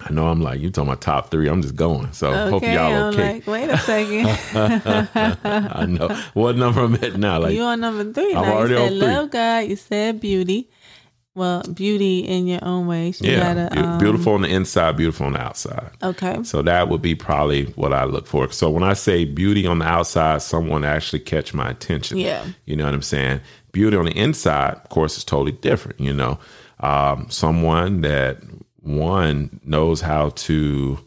I 0.00 0.12
know 0.12 0.28
I'm 0.28 0.42
like, 0.42 0.60
you 0.60 0.70
talking 0.70 0.88
about 0.88 1.00
top 1.00 1.30
three. 1.30 1.48
I'm 1.48 1.62
just 1.62 1.76
going. 1.76 2.12
So 2.12 2.32
hope 2.50 2.62
y'all 2.62 3.14
okay. 3.14 3.34
like, 3.34 3.46
wait 3.46 3.70
a 3.70 3.78
second. 3.78 4.26
I 5.44 5.86
know. 5.86 6.08
What 6.34 6.56
number 6.56 6.82
I'm 6.82 6.94
at 6.96 7.16
now? 7.16 7.38
Like 7.38 7.54
you 7.54 7.62
on 7.62 7.80
number 7.80 8.12
three. 8.12 8.34
I'm 8.34 8.42
now. 8.42 8.56
already 8.56 8.74
you 8.74 8.78
said 8.78 8.82
on 8.82 8.88
three. 8.88 8.98
love 8.98 9.30
God. 9.30 9.58
You 9.68 9.76
said 9.76 10.20
beauty. 10.20 10.68
Well, 11.36 11.62
beauty 11.62 12.20
in 12.20 12.46
your 12.46 12.60
own 12.62 12.86
way. 12.86 13.10
She 13.10 13.32
Yeah, 13.32 13.54
gotta, 13.54 13.78
um, 13.78 13.98
beautiful 13.98 14.34
on 14.34 14.42
the 14.42 14.48
inside, 14.48 14.96
beautiful 14.96 15.26
on 15.26 15.32
the 15.32 15.40
outside. 15.40 15.90
Okay. 16.00 16.40
So 16.44 16.62
that 16.62 16.88
would 16.88 17.02
be 17.02 17.16
probably 17.16 17.64
what 17.72 17.92
I 17.92 18.04
look 18.04 18.28
for. 18.28 18.48
So 18.52 18.70
when 18.70 18.84
I 18.84 18.92
say 18.92 19.24
beauty 19.24 19.66
on 19.66 19.80
the 19.80 19.84
outside, 19.84 20.42
someone 20.42 20.84
actually 20.84 21.20
catch 21.20 21.52
my 21.52 21.70
attention. 21.70 22.18
Yeah. 22.18 22.44
You 22.66 22.76
know 22.76 22.84
what 22.84 22.94
I'm 22.94 23.02
saying? 23.02 23.40
Beauty 23.72 23.96
on 23.96 24.04
the 24.04 24.16
inside, 24.16 24.74
of 24.74 24.88
course, 24.90 25.18
is 25.18 25.24
totally 25.24 25.52
different. 25.52 25.98
You 25.98 26.12
know, 26.12 26.38
um, 26.78 27.26
someone 27.30 28.02
that 28.02 28.38
one 28.84 29.60
knows 29.64 30.02
how 30.02 30.30
to, 30.30 30.98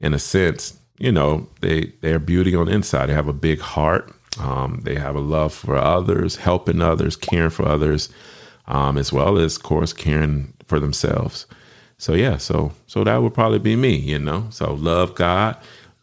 in 0.00 0.14
a 0.14 0.18
sense, 0.18 0.78
you 0.98 1.12
know, 1.12 1.46
they 1.60 1.92
they're 2.00 2.18
beauty 2.18 2.54
on 2.56 2.66
the 2.66 2.72
inside. 2.72 3.06
They 3.06 3.14
have 3.14 3.28
a 3.28 3.32
big 3.32 3.60
heart. 3.60 4.12
Um, 4.40 4.80
they 4.84 4.96
have 4.96 5.16
a 5.16 5.20
love 5.20 5.52
for 5.52 5.76
others, 5.76 6.36
helping 6.36 6.82
others, 6.82 7.16
caring 7.16 7.50
for 7.50 7.66
others, 7.66 8.08
um, 8.66 8.96
as 8.98 9.12
well 9.12 9.38
as, 9.38 9.56
of 9.56 9.62
course, 9.62 9.92
caring 9.92 10.54
for 10.66 10.80
themselves. 10.80 11.46
So 11.98 12.14
yeah, 12.14 12.36
so 12.36 12.72
so 12.86 13.04
that 13.04 13.22
would 13.22 13.34
probably 13.34 13.58
be 13.58 13.76
me, 13.76 13.96
you 13.96 14.18
know. 14.18 14.46
So 14.50 14.74
love 14.74 15.14
God, 15.14 15.56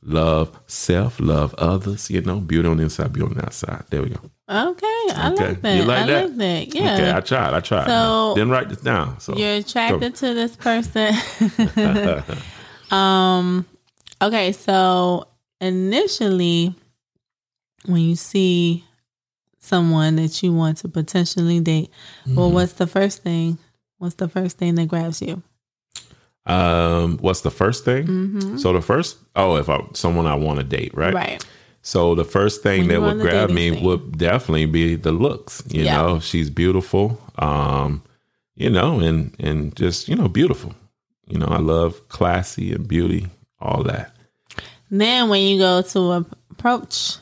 love 0.05 0.57
self, 0.67 1.19
love 1.19 1.53
others, 1.55 2.09
you 2.09 2.21
know, 2.21 2.39
beauty 2.39 2.67
on 2.69 2.77
the 2.77 2.83
inside, 2.83 3.11
beauty 3.11 3.29
on 3.31 3.37
the 3.37 3.45
outside. 3.45 3.83
There 3.89 4.01
we 4.01 4.09
go. 4.09 4.19
Okay. 4.47 4.85
I 5.15 5.31
Okay. 5.33 5.47
like 5.47 5.61
that. 5.61 5.75
You 5.77 5.83
like 5.85 6.03
I 6.03 6.05
that? 6.07 6.29
like 6.29 6.37
that. 6.37 6.75
Yeah. 6.75 6.93
Okay, 6.93 7.11
I 7.11 7.19
tried, 7.21 7.53
I 7.55 7.59
tried. 7.61 7.87
So- 7.87 8.33
Didn't 8.35 8.51
write 8.51 8.69
this 8.69 8.81
down. 8.81 9.19
So 9.19 9.35
You're 9.35 9.55
attracted 9.55 10.15
to 10.15 10.33
this 10.33 10.55
person. 10.55 11.13
um 12.91 13.65
okay, 14.21 14.51
so 14.51 15.27
initially 15.61 16.75
when 17.85 18.01
you 18.01 18.15
see 18.15 18.83
someone 19.59 20.15
that 20.17 20.43
you 20.43 20.53
want 20.53 20.77
to 20.79 20.87
potentially 20.89 21.59
date, 21.59 21.89
Mm-hmm. 22.25 22.35
well 22.35 22.51
what's 22.51 22.73
the 22.73 22.87
first 22.87 23.23
thing? 23.23 23.57
What's 23.97 24.15
the 24.15 24.27
first 24.27 24.57
thing 24.57 24.75
that 24.75 24.87
grabs 24.87 25.21
you? 25.21 25.41
Um 26.45 27.17
what's 27.21 27.41
the 27.41 27.51
first 27.51 27.85
thing? 27.85 28.05
Mhm. 28.07 28.59
So 28.59 28.73
the 28.73 28.81
first 28.81 29.17
oh, 29.35 29.55
if 29.57 29.69
I 29.69 29.79
someone 29.93 30.25
I 30.27 30.35
want 30.35 30.59
to 30.59 30.63
date, 30.63 30.91
right? 30.93 31.13
Right. 31.13 31.45
So 31.81 32.15
the 32.15 32.23
first 32.25 32.63
thing 32.63 32.81
When 32.81 32.87
that 32.89 33.01
would 33.01 33.19
grab 33.21 33.49
me 33.51 33.71
scene. 33.71 33.83
would 33.83 34.17
definitely 34.17 34.65
be 34.65 34.95
the 34.95 35.11
looks. 35.11 35.61
You 35.69 35.83
Yeah. 35.83 35.97
know, 35.97 36.19
she's 36.19 36.49
beautiful. 36.49 37.19
Um, 37.37 38.01
you 38.55 38.69
know, 38.69 38.99
and 38.99 39.35
and 39.39 39.75
just, 39.75 40.07
you 40.07 40.15
know, 40.15 40.27
beautiful. 40.27 40.73
You 41.27 41.37
know, 41.39 41.47
I 41.47 41.57
love 41.59 42.07
classy 42.09 42.71
and 42.71 42.87
beauty, 42.87 43.27
all 43.59 43.83
that. 43.83 44.15
Then 44.91 45.29
when 45.29 45.41
you 45.41 45.57
go 45.59 45.81
to 45.81 46.11
approach 46.51 47.17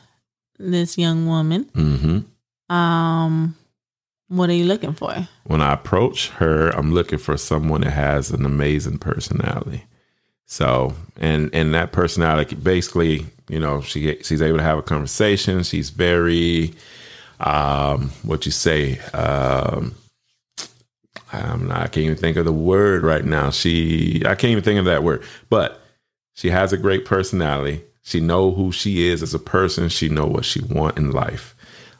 this 0.58 0.96
young 0.98 1.26
woman, 1.26 1.64
hmm 1.74 2.18
um 2.70 3.54
what 4.28 4.50
are 4.50 4.54
you 4.54 4.64
looking 4.64 4.94
for? 4.94 5.28
When 5.44 5.60
I 5.60 5.72
approach 5.72 6.30
her, 6.30 6.70
I'm 6.70 6.92
looking 6.94 7.18
for 7.18 7.36
someone 7.36 7.82
that 7.82 7.90
has 7.90 8.30
an 8.30 8.44
amazing 8.44 8.98
personality. 8.98 9.84
So, 10.46 10.94
and 11.18 11.54
and 11.54 11.74
that 11.74 11.92
personality 11.92 12.56
basically, 12.56 13.26
you 13.48 13.58
know, 13.58 13.80
she 13.80 14.22
she's 14.22 14.42
able 14.42 14.58
to 14.58 14.64
have 14.64 14.78
a 14.78 14.82
conversation. 14.82 15.62
She's 15.62 15.90
very 15.90 16.74
um 17.40 18.10
what 18.22 18.46
you 18.46 18.52
say, 18.52 18.98
um 19.12 19.94
I'm 21.32 21.66
not, 21.66 21.78
I 21.78 21.86
can't 21.88 22.04
even 22.04 22.16
think 22.16 22.36
of 22.36 22.44
the 22.44 22.52
word 22.52 23.02
right 23.02 23.24
now. 23.24 23.50
She 23.50 24.22
I 24.24 24.34
can't 24.34 24.52
even 24.52 24.64
think 24.64 24.78
of 24.78 24.84
that 24.84 25.02
word. 25.02 25.22
But 25.50 25.80
she 26.34 26.50
has 26.50 26.72
a 26.72 26.76
great 26.76 27.04
personality. 27.04 27.82
She 28.02 28.20
know 28.20 28.50
who 28.50 28.70
she 28.70 29.08
is 29.08 29.22
as 29.22 29.34
a 29.34 29.38
person. 29.38 29.88
She 29.88 30.08
know 30.08 30.26
what 30.26 30.44
she 30.44 30.60
want 30.60 30.98
in 30.98 31.10
life. 31.10 31.54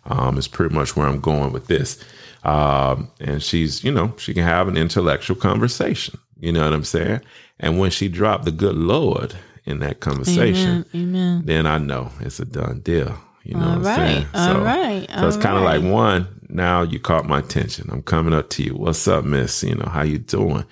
Um, 0.04 0.37
is 0.37 0.49
pretty 0.49 0.75
much 0.75 0.97
where 0.97 1.07
I'm 1.07 1.21
going 1.21 1.52
with 1.52 1.66
this. 1.66 1.99
Um, 2.44 3.10
and 3.20 3.42
she's, 3.42 3.82
you 3.84 3.90
know, 3.92 4.12
she 4.18 4.34
can 4.34 4.44
have 4.44 4.68
an 4.68 4.76
intellectual 4.76 5.36
conversation. 5.36 6.18
You 6.38 6.52
know 6.52 6.64
what 6.64 6.72
I'm 6.74 6.84
saying? 6.84 7.20
And 7.58 7.78
when 7.78 7.90
she 7.90 8.08
dropped 8.08 8.44
the 8.44 8.50
good 8.50 8.76
Lord 8.76 9.34
in 9.64 9.78
that 9.80 10.00
conversation, 10.00 10.84
Amen. 10.94 11.16
Amen. 11.16 11.42
then 11.46 11.66
I 11.66 11.78
know 11.78 12.10
it's 12.20 12.40
a 12.40 12.44
done 12.44 12.80
deal. 12.80 13.16
You 13.44 13.54
know 13.56 13.68
All 13.68 13.78
what 13.78 13.86
I'm 13.88 13.96
saying? 13.96 14.26
right. 14.34 14.48
All 14.50 14.60
right. 14.60 15.10
So 15.10 15.28
it's 15.28 15.36
kind 15.36 15.56
of 15.56 15.64
right. 15.64 15.80
like 15.80 15.92
one, 15.92 16.40
now 16.48 16.82
you 16.82 16.98
caught 16.98 17.26
my 17.26 17.38
attention. 17.40 17.88
I'm 17.90 18.02
coming 18.02 18.34
up 18.34 18.50
to 18.50 18.62
you. 18.62 18.74
What's 18.74 19.06
up, 19.08 19.24
miss? 19.24 19.62
You 19.62 19.74
know, 19.76 19.86
how 19.88 20.02
you 20.02 20.18
doing? 20.18 20.64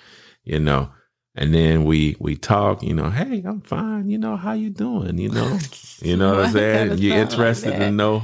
You 0.45 0.59
know, 0.59 0.91
and 1.35 1.55
then 1.55 1.85
we 1.85 2.17
we 2.19 2.37
talk, 2.37 2.83
you 2.83 2.95
know, 2.95 3.11
hey, 3.11 3.43
I'm 3.47 3.61
fine. 3.63 4.11
You 4.11 4.19
know, 4.19 4.37
how 4.37 4.53
you 4.53 4.71
doing? 4.71 5.19
You 5.19 5.31
know, 5.31 5.59
you 6.01 6.17
know 6.17 6.37
what 6.37 6.47
I'm 6.47 6.53
saying? 6.53 6.99
You 6.99 7.11
sound 7.11 7.21
like 7.21 7.31
interested 7.33 7.73
that? 7.75 7.79
to 7.79 7.91
know 7.91 8.23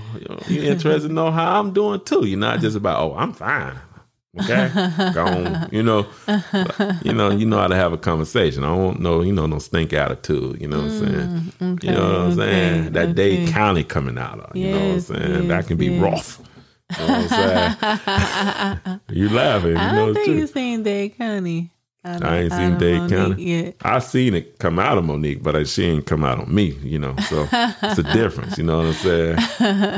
you 0.49 0.63
interested 0.63 1.09
to 1.09 1.15
know 1.15 1.31
how 1.31 1.59
I'm 1.61 1.73
doing 1.73 2.01
too. 2.05 2.27
You're 2.27 2.39
not 2.39 2.61
just 2.61 2.77
about, 2.77 3.01
oh, 3.01 3.15
I'm 3.17 3.33
fine. 3.33 3.77
Okay. 4.39 4.71
Gone, 5.15 5.69
you 5.73 5.83
know, 5.83 6.07
you 7.03 7.13
know, 7.13 7.31
you 7.31 7.45
know 7.47 7.59
how 7.59 7.67
to 7.67 7.75
have 7.75 7.93
a 7.93 7.99
conversation. 7.99 8.63
I 8.63 8.69
don't 8.69 9.01
know, 9.01 9.23
you 9.23 9.33
know, 9.33 9.47
no 9.47 9.59
stink 9.59 9.93
attitude, 9.93 10.61
you 10.61 10.69
know 10.69 10.77
what 10.83 10.85
I'm 10.85 10.91
saying? 10.91 11.53
Mm, 11.61 11.73
okay, 11.79 11.89
You 11.89 11.95
know 11.95 12.03
what 12.13 12.21
I'm 12.21 12.35
saying? 12.37 12.81
okay, 12.83 12.89
That 12.91 13.15
Dade 13.17 13.43
okay. 13.45 13.53
County 13.53 13.85
coming 13.85 14.17
out. 14.19 14.55
You 14.55 14.69
know 14.69 14.79
what 14.79 14.85
I'm 14.85 14.93
Yes, 14.93 15.07
saying? 15.07 15.49
that 15.49 15.67
can 15.67 15.77
be 15.77 15.87
yes. 15.87 16.01
rough. 16.03 16.41
You 16.99 17.07
know 17.07 17.13
what 17.23 17.33
I'm 17.33 17.77
saying? 17.79 19.01
you 19.11 19.29
laughing. 19.31 19.71
You 19.73 19.77
I 19.79 19.93
know 19.93 19.97
don't 20.07 20.09
it's 20.11 20.17
think 20.19 20.27
true. 20.27 20.35
you've 20.37 20.51
seen 20.51 20.83
Dade 20.85 21.17
County. 21.17 21.73
Out 22.09 22.25
I 22.25 22.39
ain't 22.39 22.53
seen 22.53 22.79
Dade 22.79 23.11
County. 23.11 23.43
yet. 23.45 23.77
I 23.83 23.99
seen 24.01 24.35
it 24.35 24.59
come 24.59 24.79
out 24.79 24.99
of 24.99 25.05
Monique, 25.05 25.43
but 25.43 25.55
I, 25.55 25.65
she 25.65 25.85
ain't 25.85 26.07
come 26.07 26.25
out 26.25 26.41
on 26.41 26.53
me, 26.55 26.77
you 26.83 26.99
know. 26.99 27.15
So 27.29 27.47
it's 27.53 27.99
a 27.99 28.03
difference, 28.03 28.59
you 28.59 28.65
know 28.65 28.79
what 28.79 28.87
I'm 28.87 28.93
saying? 28.95 29.39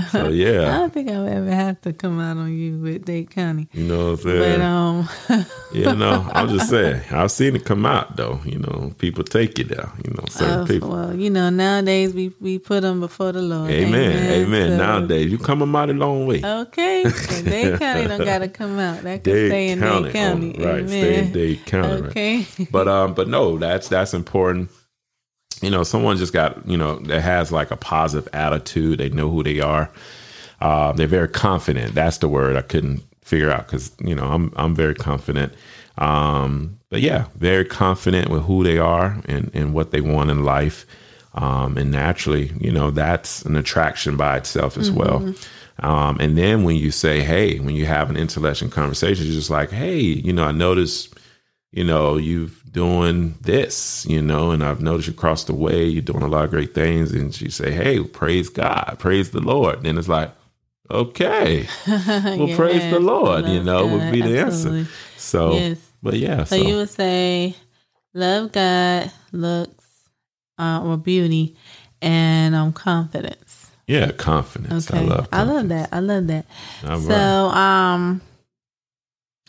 So 0.10 0.28
yeah. 0.28 0.74
I 0.74 0.78
don't 0.78 0.92
think 0.92 1.08
I'll 1.10 1.26
ever 1.28 1.50
have 1.50 1.80
to 1.82 1.92
come 1.92 2.18
out 2.20 2.36
on 2.36 2.52
you 2.56 2.78
with 2.78 3.04
Dade 3.04 3.30
County. 3.30 3.68
you 3.72 3.84
know 3.84 4.12
what 4.12 4.20
I'm 4.20 4.24
But 4.24 4.42
saying? 4.42 4.60
um, 4.62 5.08
you 5.72 5.84
know, 5.94 6.28
I'm 6.32 6.48
just 6.48 6.68
saying. 6.68 7.02
I've 7.10 7.30
seen 7.30 7.54
it 7.56 7.64
come 7.64 7.86
out 7.86 8.16
though. 8.16 8.40
You 8.44 8.58
know, 8.58 8.92
people 8.98 9.22
take 9.24 9.58
you 9.58 9.64
there. 9.64 9.88
You 10.04 10.12
know, 10.14 10.24
certain 10.28 10.60
uh, 10.60 10.66
people. 10.66 10.90
well, 10.90 11.14
you 11.14 11.30
know, 11.30 11.48
nowadays 11.50 12.12
we 12.14 12.32
we 12.40 12.58
put 12.58 12.80
them 12.82 13.00
before 13.00 13.32
the 13.32 13.42
Lord. 13.42 13.70
Amen. 13.70 14.30
Amen. 14.32 14.70
So- 14.70 14.76
Nowadays, 14.76 15.30
you 15.30 15.38
come 15.38 15.62
a 15.62 15.66
mighty 15.66 15.92
long 15.92 16.26
way. 16.26 16.40
Okay, 16.44 17.04
so 17.08 17.42
Dade 17.44 17.78
County 17.78 18.06
don't 18.08 18.24
got 18.24 18.38
to 18.38 18.48
come 18.60 18.78
out. 18.78 19.02
That 19.02 19.22
can 19.24 19.32
Dade 19.34 19.50
stay 19.50 19.68
in 19.68 19.78
County, 19.80 20.02
Dade 20.04 20.12
County. 20.14 20.56
oh, 20.58 20.64
right? 20.72 20.88
Stay 20.88 21.18
in 21.18 21.32
Dade 21.32 21.66
County, 21.66 21.99
Okay. 22.08 22.46
but 22.70 22.88
um 22.88 23.14
but 23.14 23.28
no 23.28 23.58
that's 23.58 23.88
that's 23.88 24.14
important. 24.14 24.70
You 25.62 25.70
know 25.70 25.82
someone 25.82 26.16
just 26.16 26.32
got 26.32 26.66
you 26.66 26.76
know 26.76 26.96
that 27.00 27.20
has 27.20 27.52
like 27.52 27.70
a 27.70 27.76
positive 27.76 28.28
attitude. 28.32 28.98
They 28.98 29.10
know 29.10 29.30
who 29.30 29.42
they 29.42 29.60
are. 29.60 29.90
Uh, 30.60 30.92
they're 30.92 31.06
very 31.06 31.28
confident. 31.28 31.94
That's 31.94 32.18
the 32.18 32.28
word 32.28 32.56
i 32.56 32.62
couldn't 32.62 33.02
figure 33.22 33.50
out 33.50 33.66
because 33.66 33.92
you 34.00 34.14
know 34.14 34.24
i'm 34.24 34.52
i'm 34.56 34.74
very 34.74 34.94
confident. 34.94 35.52
Um 35.98 36.78
but 36.88 37.00
yeah 37.00 37.26
very 37.36 37.64
confident 37.64 38.28
with 38.30 38.42
who 38.44 38.64
they 38.64 38.78
are 38.78 39.20
and 39.26 39.50
and 39.54 39.72
what 39.74 39.90
they 39.90 40.00
want 40.00 40.30
in 40.30 40.44
life. 40.44 40.86
Um 41.34 41.78
and 41.78 41.90
naturally 41.90 42.52
you 42.58 42.72
know 42.72 42.90
that's 42.90 43.42
an 43.42 43.56
attraction 43.56 44.16
by 44.16 44.36
itself 44.38 44.76
as 44.76 44.90
well. 44.90 45.34
Um 45.78 46.18
and 46.20 46.36
then 46.36 46.64
when 46.64 46.76
you 46.76 46.90
say 46.90 47.20
hey 47.20 47.58
when 47.58 47.74
you 47.76 47.86
have 47.86 48.10
an 48.10 48.16
intellectual 48.16 48.68
conversation 48.70 49.24
you're 49.26 49.34
just 49.34 49.50
like 49.50 49.70
hey 49.70 49.98
you 49.98 50.32
know 50.32 50.44
i 50.44 50.52
noticed 50.52 51.14
you 51.72 51.84
know, 51.84 52.16
you've 52.16 52.60
doing 52.72 53.34
this, 53.40 54.06
you 54.06 54.22
know, 54.22 54.50
and 54.50 54.62
I've 54.64 54.80
noticed 54.80 55.08
across 55.08 55.44
the 55.44 55.54
way, 55.54 55.84
you're 55.84 56.02
doing 56.02 56.22
a 56.22 56.28
lot 56.28 56.44
of 56.44 56.50
great 56.50 56.74
things. 56.74 57.12
And 57.12 57.34
she 57.34 57.50
say, 57.50 57.72
Hey, 57.72 58.02
praise 58.02 58.48
God, 58.48 58.96
praise 58.98 59.30
the 59.30 59.40
Lord. 59.40 59.82
Then 59.82 59.98
it's 59.98 60.08
like, 60.08 60.32
okay, 60.90 61.66
well, 61.86 62.56
praise 62.56 62.90
the 62.90 63.00
Lord, 63.00 63.46
you 63.46 63.62
know, 63.62 63.86
would 63.86 64.12
be 64.12 64.20
the 64.20 64.38
absolutely. 64.38 64.80
answer. 64.80 64.92
So, 65.16 65.52
Yes. 65.54 65.78
but 66.02 66.14
yeah, 66.14 66.44
So 66.44 66.56
so, 66.56 66.62
you 66.62 66.76
would 66.76 66.90
say 66.90 67.54
love 68.14 68.52
God, 68.52 69.12
looks, 69.32 69.84
uh, 70.58 70.82
or 70.84 70.96
beauty, 70.96 71.56
and 72.02 72.54
um, 72.54 72.72
confidence. 72.72 73.70
Yeah, 73.86 74.12
confidence. 74.12 74.90
Okay. 74.90 75.00
I 75.00 75.02
love. 75.02 75.28
I 75.32 75.42
love 75.42 75.68
that. 75.68 75.88
I 75.92 75.98
love 75.98 76.26
that. 76.28 76.46
All 76.86 76.98
so, 77.00 77.10
right. 77.12 77.92
um, 77.94 78.20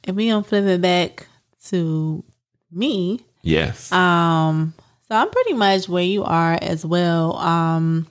if 0.04 0.16
we 0.16 0.30
don't 0.30 0.46
flip 0.46 0.66
it 0.66 0.82
back 0.82 1.28
to 1.66 2.24
me, 2.72 3.20
yes. 3.42 3.92
um, 3.92 4.74
so 5.08 5.16
I'm 5.16 5.30
pretty 5.30 5.54
much 5.54 5.90
where 5.90 6.04
you 6.04 6.24
are 6.24 6.58
as 6.62 6.86
well. 6.86 7.36
Um, 7.38 8.08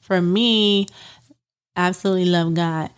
for 0.00 0.20
me, 0.20 0.86
absolutely 1.76 2.26
love 2.26 2.54
God. 2.54 2.90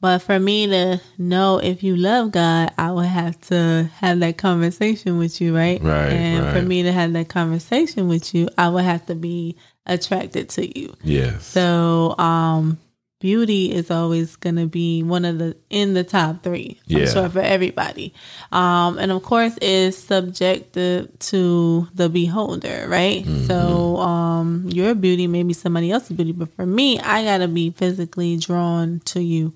But 0.00 0.20
for 0.20 0.38
me 0.38 0.68
to 0.68 1.00
know 1.16 1.58
if 1.58 1.82
you 1.82 1.96
love 1.96 2.30
God, 2.30 2.72
I 2.78 2.92
would 2.92 3.06
have 3.06 3.40
to 3.48 3.90
have 3.96 4.20
that 4.20 4.38
conversation 4.38 5.18
with 5.18 5.40
you, 5.40 5.56
right? 5.56 5.82
Right, 5.82 6.12
And 6.12 6.56
for 6.56 6.62
me 6.62 6.84
to 6.84 6.92
have 6.92 7.12
that 7.14 7.28
conversation 7.28 8.06
with 8.06 8.32
you, 8.32 8.48
I 8.56 8.68
would 8.68 8.84
have 8.84 9.06
to 9.06 9.16
be 9.16 9.56
attracted 9.86 10.50
to 10.50 10.78
you. 10.78 10.94
yes. 11.02 11.44
So, 11.44 12.14
um, 12.18 12.78
beauty 13.20 13.72
is 13.72 13.90
always 13.90 14.36
going 14.36 14.56
to 14.56 14.66
be 14.66 15.02
one 15.02 15.24
of 15.24 15.38
the 15.38 15.56
in 15.70 15.94
the 15.94 16.04
top 16.04 16.42
three. 16.42 16.80
Yeah. 16.86 17.00
I'm 17.00 17.08
sure 17.08 17.28
for 17.28 17.40
everybody. 17.40 18.14
Um, 18.52 18.98
and 18.98 19.10
of 19.10 19.22
course, 19.22 19.56
is 19.58 19.96
subjective 19.96 21.18
to 21.18 21.88
the 21.94 22.08
beholder, 22.08 22.86
right? 22.88 23.24
Mm-hmm. 23.24 23.46
So, 23.46 23.96
um, 23.98 24.68
your 24.68 24.94
beauty 24.94 25.26
may 25.26 25.42
be 25.42 25.54
somebody 25.54 25.90
else's 25.90 26.16
beauty, 26.16 26.32
but 26.32 26.54
for 26.54 26.66
me, 26.66 27.00
I 27.00 27.24
got 27.24 27.38
to 27.38 27.48
be 27.48 27.70
physically 27.70 28.36
drawn 28.36 29.00
to 29.06 29.22
you. 29.22 29.54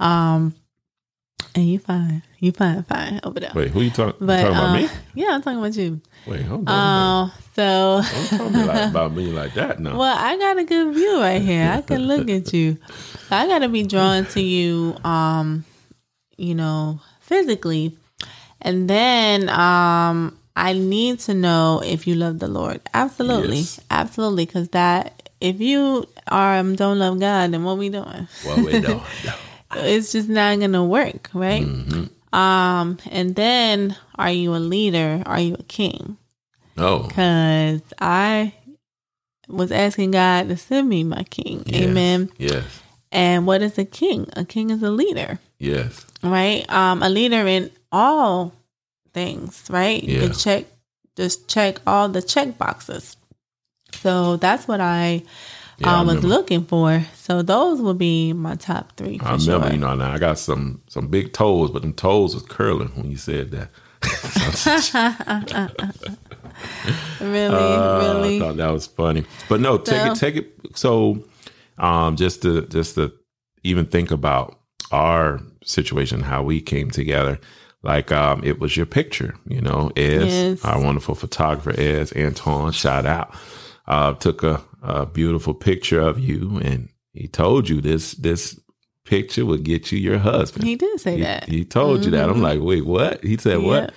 Um, 0.00 0.54
and 1.54 1.68
you 1.68 1.78
fine, 1.78 2.22
you 2.38 2.52
fine, 2.52 2.82
fine 2.84 3.20
over 3.24 3.40
there. 3.40 3.52
Wait, 3.54 3.70
who 3.70 3.82
you 3.82 3.90
talk, 3.90 4.16
but 4.20 4.42
talking 4.42 4.56
about? 4.56 4.68
uh, 4.70 4.74
me? 4.74 4.88
yeah, 5.14 5.28
I'm 5.32 5.42
talking 5.42 5.58
about 5.58 5.76
you. 5.76 6.00
Wait, 6.26 6.42
hold 6.42 6.68
on. 6.68 7.28
Uh, 7.28 7.30
so. 7.54 8.02
Don't 8.38 8.52
talk 8.52 8.66
like, 8.66 8.90
about 8.90 9.12
me 9.12 9.26
like 9.32 9.54
that. 9.54 9.80
No. 9.80 9.96
Well, 9.96 10.16
I 10.16 10.36
got 10.38 10.58
a 10.58 10.64
good 10.64 10.94
view 10.94 11.20
right 11.20 11.42
here. 11.42 11.70
I 11.70 11.82
can 11.82 12.02
look 12.02 12.30
at 12.30 12.52
you. 12.52 12.78
I 13.30 13.46
got 13.46 13.60
to 13.60 13.68
be 13.68 13.82
drawn 13.82 14.26
to 14.26 14.40
you, 14.40 14.96
um, 15.04 15.64
you 16.36 16.54
know, 16.54 17.00
physically. 17.20 17.96
And 18.60 18.88
then 18.88 19.48
um, 19.48 20.38
I 20.56 20.72
need 20.72 21.18
to 21.20 21.34
know 21.34 21.82
if 21.84 22.06
you 22.06 22.14
love 22.14 22.38
the 22.38 22.48
Lord. 22.48 22.80
Absolutely. 22.94 23.58
Yes. 23.58 23.80
Absolutely. 23.90 24.46
Because 24.46 24.68
that, 24.70 25.30
if 25.40 25.60
you 25.60 26.06
um, 26.28 26.76
don't 26.76 26.98
love 26.98 27.18
God, 27.20 27.52
then 27.52 27.64
what 27.64 27.76
we 27.76 27.88
doing? 27.88 28.28
What 28.44 28.58
we 28.64 28.80
doing? 28.80 29.00
It's 29.74 30.12
just 30.12 30.28
not 30.28 30.58
to 30.60 30.82
work, 30.82 31.30
right? 31.34 31.62
Mm-hmm. 31.64 32.34
Um, 32.34 32.98
and 33.10 33.34
then 33.34 33.96
are 34.16 34.30
you 34.30 34.54
a 34.54 34.58
leader? 34.58 35.22
Are 35.26 35.40
you 35.40 35.54
a 35.54 35.62
king? 35.64 36.16
No. 36.74 37.00
because 37.00 37.82
I 38.00 38.54
was 39.46 39.70
asking 39.70 40.12
God 40.12 40.48
to 40.48 40.56
send 40.56 40.88
me 40.88 41.04
my 41.04 41.22
king. 41.24 41.62
Yes. 41.66 41.82
Amen. 41.82 42.30
Yes. 42.38 42.64
And 43.10 43.46
what 43.46 43.60
is 43.60 43.76
a 43.76 43.84
king? 43.84 44.26
A 44.36 44.44
king 44.46 44.70
is 44.70 44.82
a 44.82 44.90
leader, 44.90 45.38
Yes. 45.58 46.06
right? 46.22 46.64
Um, 46.72 47.02
a 47.02 47.10
leader 47.10 47.46
in 47.46 47.70
all 47.92 48.54
things, 49.12 49.64
right? 49.68 50.02
You 50.02 50.14
Yeah. 50.20 50.26
can 50.28 50.32
check, 50.32 50.64
just 51.14 51.46
check 51.46 51.80
all 51.86 52.08
the 52.08 52.22
check 52.22 52.56
boxes. 52.56 53.18
So 54.00 54.36
that's 54.38 54.66
what 54.66 54.80
I 54.80 55.24
Yeah, 55.82 55.96
I 55.96 56.00
um, 56.00 56.06
was 56.06 56.24
looking 56.24 56.64
for. 56.64 57.04
So 57.14 57.42
those 57.42 57.80
will 57.80 57.94
be 57.94 58.32
my 58.32 58.54
top 58.54 58.96
three. 58.96 59.20
I 59.22 59.32
remember, 59.32 59.66
sure. 59.66 59.72
you 59.72 59.78
know, 59.78 59.94
now 59.94 60.12
I 60.12 60.18
got 60.18 60.38
some 60.38 60.82
some 60.88 61.08
big 61.08 61.32
toes, 61.32 61.70
but 61.70 61.82
them 61.82 61.92
toes 61.92 62.34
was 62.34 62.44
curling 62.44 62.88
when 62.94 63.10
you 63.10 63.16
said 63.16 63.50
that. 63.50 63.70
really, 67.20 67.54
Uh, 67.54 67.98
really. 68.00 68.36
I 68.36 68.40
thought 68.40 68.56
that 68.56 68.70
was 68.70 68.86
funny. 68.86 69.24
But 69.48 69.60
no, 69.60 69.78
take 69.78 70.12
it, 70.12 70.16
take 70.16 70.36
it. 70.36 70.52
So, 70.74 71.24
um, 71.78 72.16
just 72.16 72.42
to 72.42 72.66
just 72.66 72.96
to 72.96 73.12
even 73.64 73.86
think 73.86 74.10
about 74.10 74.58
our 74.90 75.40
situation, 75.64 76.20
how 76.20 76.42
we 76.42 76.60
came 76.60 76.90
together. 76.90 77.38
Like, 77.84 78.12
um, 78.12 78.44
it 78.44 78.60
was 78.60 78.76
your 78.76 78.86
picture, 78.86 79.34
you 79.48 79.60
know, 79.60 79.90
Ez, 79.96 80.26
Yes. 80.26 80.64
our 80.64 80.80
wonderful 80.80 81.16
photographer, 81.16 81.74
Ez 81.76 82.12
Antoine, 82.16 82.70
shout 82.72 83.06
out, 83.06 83.34
uh, 83.86 84.14
took 84.14 84.42
a, 84.42 84.62
a 84.82 85.06
beautiful 85.06 85.54
picture 85.54 86.00
of 86.00 86.18
you, 86.18 86.58
and 86.62 86.88
he 87.12 87.28
told 87.28 87.68
you 87.68 87.80
this 87.80 88.12
this 88.12 88.58
picture 89.04 89.44
would 89.44 89.64
get 89.64 89.90
you 89.92 89.98
your 89.98 90.18
husband. 90.18 90.64
he 90.64 90.76
did 90.76 91.00
say 91.00 91.16
He, 91.16 91.22
that. 91.22 91.48
he 91.48 91.64
told 91.64 92.04
you 92.04 92.10
that. 92.12 92.30
I'm 92.30 92.40
like, 92.40 92.60
wait, 92.60 92.86
what? 92.86 93.22
He 93.22 93.36
said 93.36 93.58
what? 93.62 93.92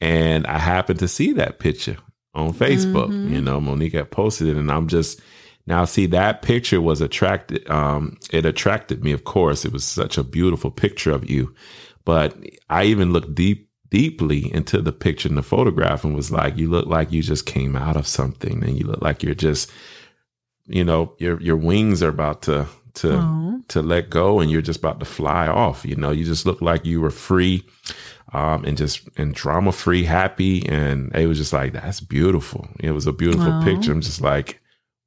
And 0.00 0.46
I 0.46 0.58
happened 0.58 0.98
to 0.98 1.08
see 1.08 1.32
that 1.34 1.58
picture 1.58 1.96
on 2.34 2.52
Facebook. 2.52 3.08
Mm-hmm. 3.08 3.34
You 3.34 3.40
know, 3.40 3.60
Monique 3.60 3.94
had 3.94 4.10
posted 4.10 4.48
it, 4.48 4.56
and 4.56 4.70
I'm 4.70 4.88
just 4.88 5.20
now 5.66 5.84
see 5.84 6.06
that 6.06 6.42
picture 6.42 6.80
was 6.80 7.00
attracted. 7.00 7.68
Um, 7.70 8.18
it 8.32 8.44
attracted 8.44 9.02
me. 9.04 9.12
Of 9.12 9.24
course, 9.24 9.64
it 9.64 9.72
was 9.72 9.84
such 9.84 10.18
a 10.18 10.24
beautiful 10.24 10.70
picture 10.70 11.12
of 11.12 11.30
you. 11.30 11.54
But 12.04 12.36
I 12.68 12.84
even 12.84 13.12
looked 13.12 13.34
deep, 13.34 13.68
deeply 13.92 14.52
into 14.52 14.80
the 14.80 14.92
picture 14.92 15.28
and 15.28 15.36
the 15.38 15.42
photograph, 15.42 16.04
and 16.04 16.16
was 16.16 16.32
like, 16.32 16.56
you 16.56 16.70
look 16.70 16.86
like 16.86 17.12
you 17.12 17.22
just 17.22 17.44
came 17.46 17.76
out 17.76 17.96
of 17.96 18.06
something, 18.06 18.64
and 18.64 18.78
you 18.78 18.86
look 18.86 19.02
like 19.02 19.22
you're 19.22 19.34
just, 19.34 19.70
you 20.66 20.84
know, 20.84 21.14
your 21.18 21.40
your 21.40 21.56
wings 21.56 22.02
are 22.02 22.08
about 22.08 22.42
to 22.42 22.66
to 22.94 23.10
Aw. 23.16 23.58
to 23.68 23.82
let 23.82 24.10
go 24.10 24.40
and 24.40 24.50
you're 24.50 24.62
just 24.62 24.80
about 24.80 25.00
to 25.00 25.06
fly 25.06 25.46
off. 25.46 25.84
You 25.84 25.96
know, 25.96 26.10
you 26.10 26.24
just 26.24 26.46
look 26.46 26.62
like 26.62 26.86
you 26.86 27.00
were 27.02 27.10
free, 27.10 27.64
um, 28.32 28.64
and 28.64 28.78
just 28.78 29.08
and 29.18 29.34
drama 29.34 29.72
free, 29.72 30.04
happy. 30.04 30.66
And 30.68 31.14
it 31.14 31.26
was 31.26 31.38
just 31.38 31.52
like, 31.52 31.74
that's 31.74 32.00
beautiful. 32.00 32.68
It 32.80 32.92
was 32.92 33.06
a 33.06 33.12
beautiful 33.12 33.52
Wow. 33.52 33.60
picture. 33.60 33.92
I'm 33.92 34.00
just 34.00 34.22
like, 34.22 34.61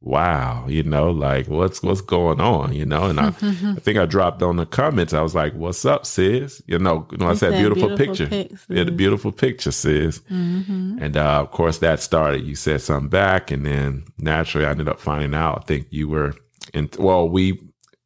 wow, 0.05 0.65
you 0.67 0.83
know, 0.83 1.09
like 1.09 1.47
what's 1.47 1.81
what's 1.81 1.99
going 1.99 2.39
on, 2.39 2.73
you 2.73 2.85
know? 2.85 3.05
And 3.05 3.19
I, 3.19 3.27
I 3.41 3.79
think 3.79 3.97
I 3.97 4.05
dropped 4.05 4.41
on 4.43 4.55
the 4.55 4.65
comments. 4.65 5.13
I 5.13 5.21
was 5.21 5.35
like, 5.35 5.53
"What's 5.55 5.83
up, 5.83 6.05
sis?" 6.05 6.61
You 6.67 6.77
know, 6.79 7.07
you 7.11 7.17
know 7.17 7.27
I 7.27 7.33
said, 7.33 7.51
said 7.51 7.59
"Beautiful, 7.59 7.89
beautiful 7.89 8.05
picture." 8.05 8.27
pics, 8.27 8.65
yeah, 8.69 8.83
the 8.83 8.91
beautiful 8.91 9.31
picture, 9.31 9.71
sis. 9.71 10.19
Mhm. 10.31 11.01
And 11.01 11.17
uh, 11.17 11.41
of 11.41 11.51
course, 11.51 11.79
that 11.79 11.99
started. 11.99 12.43
You 12.43 12.55
said 12.55 12.81
something 12.81 13.09
back, 13.09 13.51
and 13.51 13.65
then 13.65 14.05
naturally, 14.19 14.65
I 14.65 14.71
ended 14.71 14.87
up 14.87 14.99
finding 14.99 15.33
out. 15.33 15.63
I 15.63 15.65
think 15.65 15.87
you 15.89 16.07
were 16.07 16.35
in. 16.73 16.89
Well, 16.99 17.27
we 17.27 17.59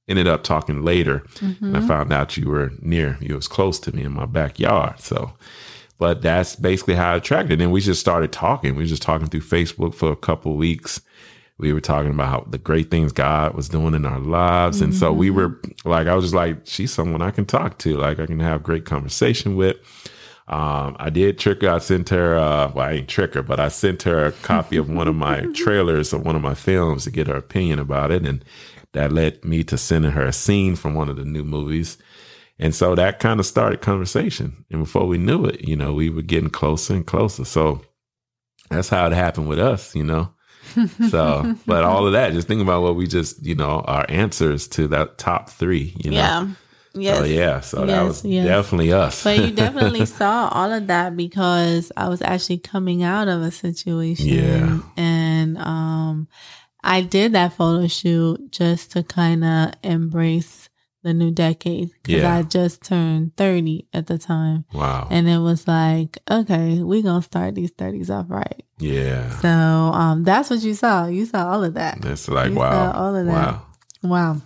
ended 0.08 0.28
up 0.28 0.44
talking 0.44 0.84
later, 0.84 1.24
and 1.42 1.78
I 1.78 1.82
found 1.86 2.12
out 2.14 2.38
you 2.38 2.48
were 2.50 2.72
near. 2.80 3.18
You 3.20 3.36
was 3.36 3.48
close 3.48 3.78
to 3.82 3.96
me 3.96 4.04
in 4.04 4.14
my 4.14 4.26
backyard. 4.26 5.02
So, 5.02 5.34
but 5.98 6.22
that's 6.22 6.56
basically 6.56 6.96
how 6.96 7.12
I 7.12 7.18
attracted. 7.18 7.60
And 7.62 7.74
we 7.74 7.82
just 7.82 8.00
started 8.00 8.32
talking. 8.32 8.76
We 8.76 8.84
were 8.84 8.88
just 8.88 9.02
talking 9.02 9.28
through 9.28 9.42
Facebook 9.42 9.94
for 9.94 10.12
a 10.12 10.16
couple 10.16 10.56
weeks. 10.56 11.02
We 11.60 11.74
were 11.74 11.82
talking 11.82 12.12
about 12.12 12.30
how 12.30 12.48
the 12.50 12.58
great 12.58 12.90
things 12.90 13.12
God 13.12 13.54
was 13.54 13.70
doing 13.70 13.94
in 13.94 14.06
our 14.06 14.20
lives, 14.20 14.82
and 14.82 14.96
so 14.96 15.14
we 15.14 15.30
were 15.30 15.60
like, 15.86 16.08
I 16.08 16.16
was 16.16 16.26
just 16.26 16.36
like, 16.36 16.66
she's 16.66 16.92
someone 16.92 17.22
I 17.22 17.32
can 17.32 17.46
talk 17.46 17.78
to. 17.80 17.98
Like 17.98 18.20
I 18.20 18.26
can 18.26 18.40
have 18.40 18.64
great 18.64 18.86
conversation 18.86 19.56
with. 19.56 19.78
Um, 20.50 20.96
I 21.00 21.12
did 21.12 21.38
trick 21.38 21.62
her. 21.62 21.70
I 21.70 21.78
sent 21.78 22.10
her, 22.10 22.36
uh, 22.36 22.72
well, 22.74 22.88
I 22.88 22.94
ain't 22.94 23.08
trick 23.08 23.36
her, 23.36 23.44
but 23.44 23.60
I 23.60 23.68
sent 23.68 24.02
her 24.04 24.26
a 24.26 24.32
copy 24.32 24.78
of 24.78 24.90
one 24.90 25.08
of 25.08 25.16
my 25.16 25.42
trailers 25.54 26.12
of 26.12 26.26
one 26.26 26.36
of 26.36 26.42
my 26.42 26.56
films 26.56 27.04
to 27.04 27.12
get 27.12 27.28
her 27.28 27.36
opinion 27.36 27.78
about 27.78 28.10
it. 28.10 28.26
And 28.26 28.44
that 28.94 29.12
led 29.12 29.46
me 29.46 29.64
to 29.66 29.78
sending 29.78 30.12
her 30.12 30.26
a 30.26 30.34
scene 30.34 30.76
from 30.76 30.96
one 30.96 31.08
of 31.08 31.18
the 31.18 31.26
new 31.26 31.44
movies. 31.44 32.00
And 32.58 32.74
so 32.74 32.96
that 32.96 33.20
kind 33.20 33.40
of 33.40 33.46
started 33.46 33.82
conversation. 33.82 34.66
And 34.72 34.84
before 34.84 35.06
we 35.06 35.20
knew 35.20 35.46
it, 35.46 35.68
you 35.68 35.76
know, 35.76 35.94
we 35.94 36.10
were 36.10 36.24
getting 36.24 36.50
closer 36.50 36.96
and 36.96 37.06
closer. 37.06 37.46
So 37.46 37.82
that's 38.72 38.90
how 38.90 39.06
it 39.06 39.14
happened 39.14 39.48
with 39.48 39.60
us, 39.60 39.96
you 39.96 40.04
know? 40.04 40.34
So, 41.10 41.56
but 41.66 41.84
all 41.84 42.06
of 42.06 42.14
that, 42.14 42.34
just 42.34 42.48
think 42.48 42.62
about 42.62 42.82
what 42.82 42.96
we 42.96 43.08
just, 43.08 43.46
you 43.46 43.56
know, 43.56 43.82
our 43.82 44.06
answers 44.10 44.68
to 44.70 44.88
that 44.90 45.18
top 45.18 45.50
three, 45.50 45.96
you 45.98 46.12
know? 46.12 46.18
Yeah. 46.18 46.48
Yes. 46.94 47.18
So, 47.18 47.26
yeah. 47.26 47.60
So 47.62 47.86
that 47.86 48.04
was 48.04 48.26
yes. 48.26 48.46
definitely 48.46 48.92
us. 48.94 49.24
But 49.24 49.38
you 49.40 49.52
definitely 49.52 50.06
saw 50.06 50.50
all 50.50 50.72
of 50.72 50.88
that 50.88 51.16
because 51.16 51.92
I 51.96 52.10
was 52.10 52.22
actually 52.22 52.58
coming 52.60 53.04
out 53.04 53.28
of 53.28 53.42
a 53.42 53.52
situation. 53.52 54.28
Yeah. 54.28 54.80
And 54.98 55.58
um 55.58 56.28
I 56.84 57.02
did 57.02 57.34
that 57.34 57.54
photo 57.54 57.88
shoot 57.88 58.52
just 58.52 58.94
to 58.94 59.04
kind 59.04 59.44
of 59.44 59.74
embrace 59.84 60.69
the 61.04 61.14
new 61.14 61.32
decade 61.32 61.92
because 62.04 62.22
Yeah. 62.24 62.36
I 62.36 62.42
just 62.44 62.84
turned 62.84 63.36
30 63.38 63.88
at 63.94 64.08
the 64.08 64.18
time. 64.18 64.66
wow. 64.74 65.08
And 65.10 65.30
it 65.30 65.38
was 65.40 65.68
like, 65.68 66.18
okay, 66.30 66.84
we're 66.84 67.02
going 67.04 67.22
to 67.22 67.26
start 67.26 67.56
these 67.56 67.72
30s 67.72 68.10
off 68.10 68.26
right. 68.30 68.64
yeah. 68.80 69.30
So 69.40 69.48
um 69.50 70.24
that's 70.24 70.50
what 70.50 70.62
you 70.62 70.74
saw. 70.74 71.08
You 71.08 71.26
saw 71.26 71.52
all 71.52 71.64
of 71.64 71.74
that. 71.76 72.02
That's 72.02 72.28
like, 72.28 72.50
You 72.52 72.56
wow. 72.56 72.92
saw 72.92 73.00
all 73.00 73.16
of 73.16 73.26
that. 73.26 73.32
Wow. 73.32 73.66
Wow. 74.04 74.42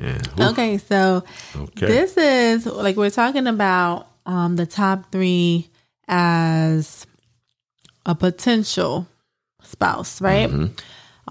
Yeah. 0.00 0.18
Oof. 0.40 0.52
Okay. 0.52 0.78
So 0.78 1.24
Okay. 1.56 1.86
this 1.86 2.16
is 2.16 2.66
like 2.66 2.96
we're 2.96 3.10
talking 3.10 3.46
about 3.46 4.08
um 4.26 4.56
the 4.56 4.66
top 4.66 5.10
three 5.12 5.68
as 6.08 7.06
a 8.06 8.14
potential 8.14 9.06
spouse, 9.62 10.20
right? 10.20 10.50
Mhm. 10.50 10.78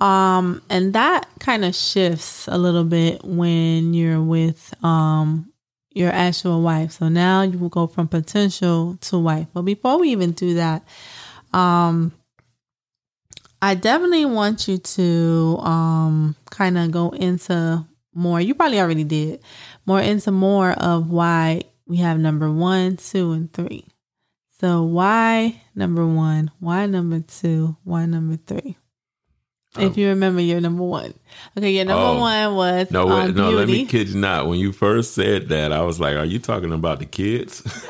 Um, 0.02 0.62
and 0.70 0.94
that 0.94 1.28
kind 1.40 1.64
of 1.64 1.76
shifts 1.76 2.48
a 2.48 2.58
little 2.58 2.84
bit 2.84 3.24
when 3.24 3.94
you're 3.94 4.22
with 4.22 4.74
um 4.84 5.52
your 5.92 6.12
actual 6.12 6.62
wife. 6.62 6.94
So 6.94 7.10
now 7.10 7.44
you 7.44 7.60
will 7.60 7.70
go 7.70 7.88
from 7.88 8.08
potential 8.08 8.98
to 9.02 9.20
wife. 9.20 9.48
But 9.54 9.62
before 9.64 10.00
we 10.00 10.10
even 10.10 10.32
do 10.32 10.56
that, 10.56 10.84
um 11.54 12.12
I 13.62 13.76
definitely 13.76 14.26
want 14.26 14.68
you 14.68 14.78
to 14.78 15.58
um 15.62 16.36
kind 16.50 16.78
of 16.78 16.92
go 16.92 17.12
into 17.12 17.86
more. 18.14 18.42
You 18.42 18.56
probably 18.56 18.80
already 18.80 19.04
did 19.04 19.42
more 19.86 20.02
into 20.02 20.32
more 20.32 20.72
of 20.72 21.10
why 21.10 21.64
we 21.86 21.98
have 21.98 22.20
number 22.20 22.52
one, 22.52 22.98
two, 22.98 23.32
and 23.32 23.52
three. 23.54 23.86
So 24.60 24.84
why 24.84 25.62
number 25.76 26.06
one? 26.06 26.52
Why 26.60 26.86
number 26.86 27.20
two? 27.20 27.76
Why 27.84 28.06
number 28.06 28.38
three? 28.38 28.78
If 29.78 29.94
um, 29.94 30.00
you 30.00 30.10
remember 30.10 30.42
you're 30.42 30.62
number 30.62 30.84
one. 30.84 31.14
Okay, 31.58 31.72
your 31.72 31.86
number 31.86 32.04
Oh. 32.04 32.20
one 32.20 32.56
was 32.56 32.92
No, 32.92 33.08
um, 33.10 33.34
no, 33.36 33.52
let 33.52 33.68
me 33.68 33.86
kid 33.86 34.10
you 34.10 34.20
not. 34.20 34.48
When 34.48 34.58
you 34.60 34.72
first 34.72 35.14
said 35.14 35.50
that, 35.50 35.72
I 35.72 35.82
was 35.82 36.00
like, 36.00 36.16
"Are 36.16 36.26
you 36.26 36.40
talking 36.40 36.72
about 36.74 37.00
the 37.00 37.06
kids?" 37.06 37.62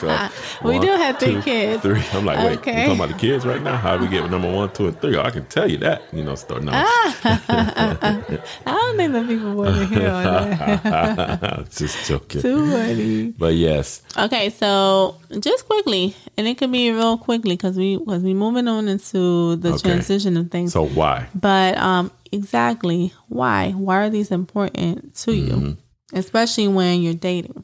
So, 0.00 0.28
we 0.64 0.72
one, 0.74 0.80
do 0.80 0.88
have 0.88 1.18
three 1.18 1.34
two, 1.34 1.42
kids. 1.42 1.82
Three. 1.82 2.02
I'm 2.12 2.24
like, 2.24 2.38
wait, 2.38 2.58
Okay. 2.58 2.72
you 2.82 2.88
talking 2.88 2.96
about 3.04 3.08
the 3.08 3.18
kids 3.18 3.44
right 3.46 3.62
now? 3.62 3.76
How 3.76 3.96
do 3.96 4.04
we 4.04 4.10
get 4.10 4.30
number 4.30 4.50
one, 4.52 4.72
two, 4.72 4.88
and 4.88 5.00
three? 5.00 5.16
Oh, 5.16 5.22
I 5.22 5.30
can 5.30 5.46
tell 5.46 5.68
you 5.70 5.78
that. 5.78 6.02
You 6.12 6.22
know, 6.24 6.34
start 6.34 6.62
now. 6.62 6.72
I 6.84 8.22
don't 8.66 8.96
think 8.96 9.12
the 9.12 9.24
people 9.26 9.54
want 9.54 9.74
to 9.76 9.86
hear 9.86 10.10
all 10.10 10.22
that. 10.22 11.70
Just 11.70 12.06
joking. 12.08 12.40
Too 12.42 12.70
funny. 12.70 13.30
But 13.38 13.54
yes, 13.54 14.02
Okay, 14.16 14.50
so 14.50 15.16
just 15.40 15.66
quickly, 15.66 16.14
and 16.36 16.46
it 16.46 16.58
could 16.58 16.70
be 16.72 16.90
real 16.90 17.18
quickly 17.18 17.56
because 17.56 17.76
we 17.76 17.96
because 17.96 18.22
we 18.22 18.34
moving 18.34 18.68
on 18.68 18.88
into 18.88 19.56
the 19.56 19.70
Okay. 19.74 19.88
transition 19.90 20.36
of 20.36 20.50
things. 20.50 20.72
so 20.72 20.86
why? 20.86 21.26
But 21.34 21.76
um, 21.84 22.10
exactly 22.32 23.12
why? 23.28 23.70
Why 23.72 23.96
are 24.06 24.10
these 24.10 24.30
important 24.30 25.14
to 25.16 25.30
Mm-hmm. 25.30 25.66
you, 25.66 25.76
especially 26.12 26.68
when 26.68 27.02
you're 27.02 27.14
dating? 27.14 27.62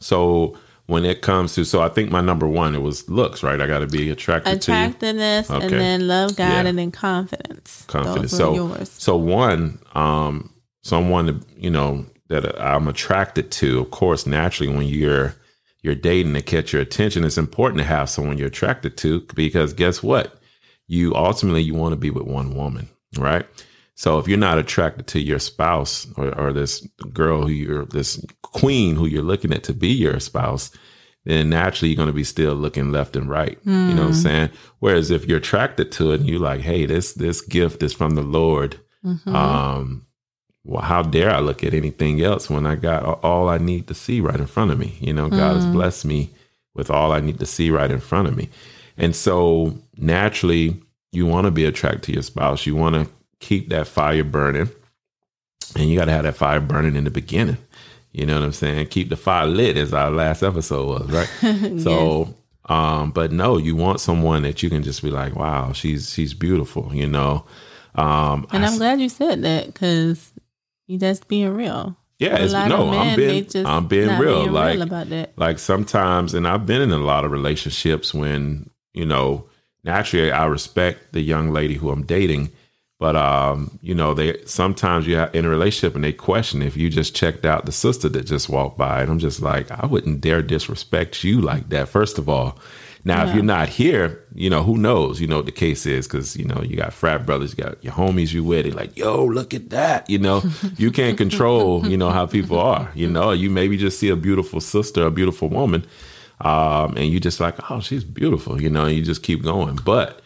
So 0.00 0.56
when 0.86 1.04
it 1.04 1.20
comes 1.22 1.54
to, 1.54 1.64
so 1.64 1.82
I 1.82 1.88
think 1.88 2.10
my 2.10 2.20
number 2.20 2.46
one 2.46 2.74
it 2.74 2.82
was 2.82 3.08
looks, 3.08 3.42
right? 3.42 3.60
I 3.60 3.66
got 3.66 3.80
to 3.80 3.86
be 3.86 4.10
attracted 4.10 4.62
to 4.62 4.72
you. 4.72 4.78
Attractiveness, 4.78 5.50
and 5.50 5.70
then 5.70 6.06
love 6.08 6.36
God, 6.36 6.48
Yeah. 6.64 6.68
and 6.68 6.78
then 6.78 6.90
confidence. 6.92 7.84
confidence. 7.88 8.32
So, 8.32 8.54
yours. 8.54 8.90
so 8.90 9.16
one, 9.16 9.78
um, 9.94 10.50
someone 10.82 11.26
that, 11.26 11.42
you 11.56 11.70
know 11.70 12.06
that 12.28 12.60
I'm 12.60 12.88
attracted 12.88 13.50
to. 13.52 13.80
Of 13.80 13.90
course, 13.90 14.26
naturally, 14.26 14.72
when 14.74 14.86
you're 14.86 15.34
you're 15.82 15.94
dating 15.94 16.34
to 16.34 16.42
catch 16.42 16.72
your 16.72 16.82
attention, 16.82 17.24
it's 17.24 17.38
important 17.38 17.78
to 17.78 17.84
have 17.84 18.08
someone 18.10 18.38
you're 18.38 18.48
attracted 18.48 18.96
to 18.98 19.26
because 19.34 19.72
guess 19.72 20.02
what? 20.02 20.34
You 20.86 21.14
ultimately 21.14 21.62
you 21.62 21.74
want 21.74 21.92
to 21.92 21.96
be 21.96 22.10
with 22.10 22.24
one 22.26 22.54
woman, 22.54 22.88
right? 23.16 23.46
So 23.94 24.18
if 24.18 24.28
you're 24.28 24.38
not 24.38 24.58
attracted 24.58 25.06
to 25.08 25.20
your 25.20 25.38
spouse 25.38 26.06
or, 26.16 26.32
or 26.38 26.52
this 26.52 26.86
girl 27.12 27.42
who 27.42 27.48
you're 27.48 27.84
this 27.86 28.24
queen 28.42 28.94
who 28.96 29.06
you're 29.06 29.22
looking 29.22 29.52
at 29.52 29.64
to 29.64 29.72
be 29.74 29.88
your 29.88 30.20
spouse, 30.20 30.70
then 31.24 31.50
naturally 31.50 31.90
you're 31.90 31.96
going 31.96 32.06
to 32.06 32.12
be 32.12 32.24
still 32.24 32.54
looking 32.54 32.92
left 32.92 33.16
and 33.16 33.28
right. 33.28 33.58
You 33.64 33.94
know 33.94 34.02
what 34.02 34.08
I'm 34.08 34.12
saying? 34.14 34.50
Whereas 34.78 35.10
if 35.10 35.26
you're 35.26 35.38
attracted 35.38 35.90
to 35.92 36.12
it 36.12 36.20
and 36.20 36.28
you're 36.28 36.38
like, 36.38 36.60
hey, 36.60 36.86
this 36.86 37.12
this 37.14 37.40
gift 37.40 37.82
is 37.82 37.92
from 37.92 38.12
the 38.12 38.22
Lord, 38.22 38.78
Mhm. 39.04 39.34
um, 39.34 40.06
well, 40.64 40.82
how 40.82 41.02
dare 41.02 41.30
I 41.30 41.40
look 41.40 41.64
at 41.64 41.72
anything 41.74 42.20
else 42.22 42.48
when 42.50 42.66
I 42.66 42.74
got 42.76 43.22
all 43.24 43.48
I 43.48 43.58
need 43.58 43.86
to 43.88 43.94
see 43.94 44.20
right 44.20 44.38
in 44.38 44.46
front 44.46 44.70
of 44.70 44.78
me? 44.78 44.96
You 45.00 45.12
know, 45.14 45.28
God 45.28 45.54
has 45.54 45.66
blessed 45.66 46.04
me 46.04 46.30
with 46.74 46.90
all 46.90 47.10
I 47.12 47.20
need 47.20 47.38
to 47.40 47.46
see 47.46 47.70
right 47.70 47.90
in 47.90 48.00
front 48.00 48.28
of 48.28 48.36
me. 48.36 48.48
And 48.96 49.14
so 49.16 49.78
naturally, 49.96 50.82
you 51.12 51.26
want 51.26 51.46
to 51.46 51.50
be 51.50 51.64
attracted 51.64 52.02
to 52.04 52.12
your 52.12 52.22
spouse. 52.22 52.66
You 52.66 52.74
want 52.76 52.94
to 52.94 53.10
keep 53.40 53.68
that 53.70 53.86
fire 53.86 54.24
burning. 54.24 54.70
And 55.76 55.88
you 55.88 55.98
got 55.98 56.06
to 56.06 56.12
have 56.12 56.24
that 56.24 56.36
fire 56.36 56.60
burning 56.60 56.96
in 56.96 57.04
the 57.04 57.10
beginning. 57.10 57.58
You 58.12 58.26
know 58.26 58.34
what 58.34 58.44
I'm 58.44 58.52
saying? 58.52 58.86
Keep 58.88 59.10
the 59.10 59.16
fire 59.16 59.46
lit, 59.46 59.76
as 59.76 59.92
our 59.92 60.10
last 60.10 60.42
episode 60.42 60.88
was, 60.88 61.10
right? 61.10 61.78
So, 61.82 62.34
um, 62.64 63.10
but 63.10 63.32
no, 63.32 63.58
you 63.58 63.76
want 63.76 64.00
someone 64.00 64.42
that 64.42 64.62
you 64.62 64.70
can 64.70 64.82
just 64.82 65.02
be 65.02 65.10
like, 65.10 65.36
wow, 65.36 65.72
she's 65.72 66.12
she's 66.12 66.34
beautiful, 66.34 66.90
you 66.94 67.06
know. 67.06 67.44
Um, 67.94 68.46
and 68.50 68.64
I 68.64 68.68
I'm 68.68 68.78
glad 68.78 69.00
you 69.00 69.08
said 69.08 69.42
that 69.42 69.66
because 69.66 70.32
you 70.86 70.98
just 70.98 71.28
being 71.28 71.50
real. 71.54 71.96
Yeah, 72.18 72.38
it's, 72.38 72.52
no, 72.52 72.88
of 72.88 72.94
I'm 72.94 73.06
men, 73.06 73.16
being 73.16 73.66
I'm 73.66 73.86
being 73.86 74.18
real. 74.18 74.40
being 74.40 74.52
like 74.52 74.74
real 74.74 74.82
about 74.82 75.08
that. 75.10 75.34
like 75.36 75.58
sometimes, 75.58 76.34
and 76.34 76.48
I've 76.48 76.66
been 76.66 76.82
in 76.82 76.90
a 76.90 76.98
lot 76.98 77.24
of 77.24 77.30
relationships 77.30 78.12
when 78.12 78.70
you 78.92 79.04
know 79.04 79.47
naturally 79.88 80.30
I 80.30 80.44
respect 80.44 81.12
the 81.12 81.22
young 81.22 81.50
lady 81.50 81.74
who 81.74 81.90
I'm 81.90 82.04
dating, 82.04 82.50
but 83.00 83.16
um, 83.16 83.78
you 83.80 83.94
know 83.94 84.12
they 84.12 84.44
sometimes 84.44 85.06
you 85.06 85.16
have 85.16 85.34
in 85.34 85.46
a 85.46 85.48
relationship 85.48 85.94
and 85.94 86.04
they 86.04 86.12
question 86.12 86.62
if 86.62 86.76
you 86.76 86.90
just 86.90 87.16
checked 87.16 87.44
out 87.46 87.64
the 87.64 87.72
sister 87.72 88.08
that 88.10 88.24
just 88.26 88.50
walked 88.50 88.76
by, 88.76 89.00
and 89.00 89.10
I'm 89.10 89.18
just 89.18 89.40
like 89.40 89.70
I 89.70 89.86
wouldn't 89.86 90.20
dare 90.20 90.42
disrespect 90.42 91.24
you 91.24 91.40
like 91.40 91.70
that. 91.70 91.88
First 91.88 92.18
of 92.18 92.28
all. 92.28 92.58
Now, 93.04 93.26
if 93.26 93.34
you're 93.34 93.44
not 93.44 93.68
here, 93.70 94.22
you 94.34 94.50
know, 94.50 94.62
who 94.62 94.76
knows, 94.76 95.18
you 95.18 95.26
know, 95.26 95.36
what 95.36 95.46
the 95.46 95.52
case 95.52 95.86
is 95.86 96.06
because, 96.06 96.36
you 96.36 96.44
know, 96.44 96.60
you 96.62 96.76
got 96.76 96.92
frat 96.92 97.24
brothers, 97.24 97.56
you 97.56 97.64
got 97.64 97.82
your 97.82 97.94
homies 97.94 98.34
you 98.34 98.44
with, 98.44 98.66
they 98.66 98.70
like, 98.72 98.98
yo, 98.98 99.24
look 99.24 99.54
at 99.54 99.70
that. 99.70 100.10
You 100.10 100.18
know, 100.18 100.42
you 100.76 100.90
can't 100.90 101.16
control, 101.16 101.86
you 101.86 101.96
know, 101.96 102.10
how 102.10 102.26
people 102.26 102.58
are, 102.58 102.90
you 102.94 103.08
know, 103.08 103.30
you 103.30 103.48
maybe 103.48 103.78
just 103.78 103.98
see 103.98 104.10
a 104.10 104.16
beautiful 104.16 104.60
sister, 104.60 105.06
a 105.06 105.10
beautiful 105.10 105.48
woman, 105.48 105.86
um, 106.40 106.96
and 106.96 107.06
you 107.06 107.20
just 107.20 107.40
like, 107.40 107.70
oh, 107.70 107.80
she's 107.80 108.04
beautiful, 108.04 108.60
you 108.60 108.70
know, 108.70 108.84
and 108.86 108.96
you 108.96 109.02
just 109.02 109.22
keep 109.22 109.42
going. 109.42 109.76
But 109.84 110.20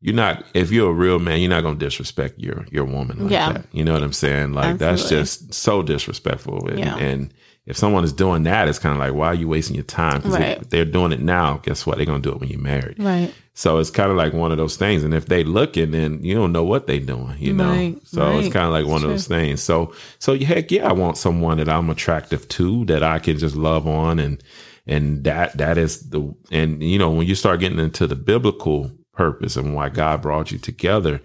you're 0.00 0.14
not, 0.14 0.44
if 0.54 0.70
you're 0.70 0.90
a 0.90 0.94
real 0.94 1.18
man, 1.18 1.40
you're 1.40 1.50
not 1.50 1.62
going 1.62 1.78
to 1.78 1.84
disrespect 1.84 2.38
your, 2.38 2.64
your 2.70 2.84
woman 2.84 3.18
like 3.24 3.32
Yeah. 3.32 3.52
that. 3.52 3.66
You 3.72 3.84
know 3.84 3.92
what 3.92 4.02
I'm 4.02 4.12
saying? 4.12 4.52
Like, 4.52 4.78
that's 4.78 5.08
just 5.08 5.52
so 5.52 5.82
disrespectful. 5.82 6.68
And, 6.68 6.78
Yeah. 6.78 6.96
and 6.96 7.34
if 7.66 7.76
someone 7.76 8.04
is 8.04 8.12
doing 8.12 8.44
that, 8.44 8.68
it's 8.68 8.78
kind 8.78 8.94
of 8.94 9.00
like, 9.00 9.12
why 9.12 9.26
are 9.26 9.34
you 9.34 9.48
wasting 9.48 9.74
your 9.74 9.84
time? 9.84 10.18
Because 10.18 10.34
Right. 10.34 10.58
if 10.62 10.70
they're 10.70 10.84
doing 10.84 11.10
it 11.12 11.20
now, 11.20 11.60
guess 11.64 11.84
what? 11.84 11.96
They're 11.96 12.06
going 12.06 12.22
to 12.22 12.28
do 12.28 12.32
it 12.34 12.40
when 12.40 12.48
you're 12.48 12.60
married. 12.60 12.96
Right. 12.98 13.34
So 13.54 13.78
it's 13.78 13.90
kind 13.90 14.08
of 14.08 14.16
like 14.16 14.32
one 14.32 14.52
of 14.52 14.56
those 14.56 14.76
things. 14.76 15.02
And 15.02 15.12
if 15.12 15.26
they 15.26 15.42
looking, 15.42 15.90
then 15.90 16.20
you 16.22 16.36
don't 16.36 16.52
know 16.52 16.62
what 16.62 16.86
they're 16.86 17.00
doing, 17.00 17.34
you 17.40 17.52
know. 17.52 17.68
Right, 17.68 17.98
so 18.04 18.38
it's 18.38 18.52
kind 18.52 18.66
of 18.66 18.70
like 18.70 18.86
one 18.86 19.02
of 19.02 19.10
those 19.10 19.26
things. 19.26 19.60
So 19.60 19.92
so 20.20 20.38
heck 20.38 20.70
yeah, 20.70 20.88
I 20.88 20.92
want 20.92 21.16
someone 21.18 21.56
that 21.58 21.68
I'm 21.68 21.90
attractive 21.90 22.46
to 22.50 22.84
that 22.84 23.02
I 23.02 23.18
can 23.18 23.36
just 23.36 23.56
love 23.56 23.84
on 23.88 24.20
and 24.20 24.40
and 24.88 25.22
that 25.24 25.56
that 25.58 25.78
is 25.78 26.08
the 26.10 26.34
and 26.50 26.82
you 26.82 26.98
know 26.98 27.10
when 27.10 27.26
you 27.26 27.34
start 27.34 27.60
getting 27.60 27.78
into 27.78 28.06
the 28.06 28.16
biblical 28.16 28.90
purpose 29.12 29.56
and 29.56 29.74
why 29.74 29.90
God 29.90 30.22
brought 30.22 30.50
you 30.50 30.58
together, 30.58 31.20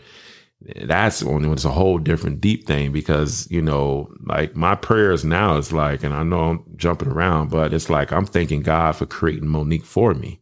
that's 0.81 1.23
when 1.23 1.45
it's 1.51 1.65
a 1.65 1.69
whole 1.69 1.97
different 1.97 2.41
deep 2.41 2.67
thing 2.67 2.91
because 2.91 3.49
you 3.49 3.61
know 3.61 4.13
like 4.25 4.55
my 4.55 4.75
prayers 4.75 5.23
now 5.23 5.57
is 5.57 5.73
like 5.73 6.03
and 6.03 6.13
i 6.13 6.23
know 6.23 6.51
i'm 6.51 6.63
jumping 6.77 7.09
around 7.09 7.49
but 7.49 7.73
it's 7.73 7.89
like 7.89 8.11
i'm 8.13 8.25
thanking 8.25 8.61
god 8.61 8.95
for 8.95 9.05
creating 9.05 9.47
monique 9.47 9.85
for 9.85 10.13
me. 10.13 10.41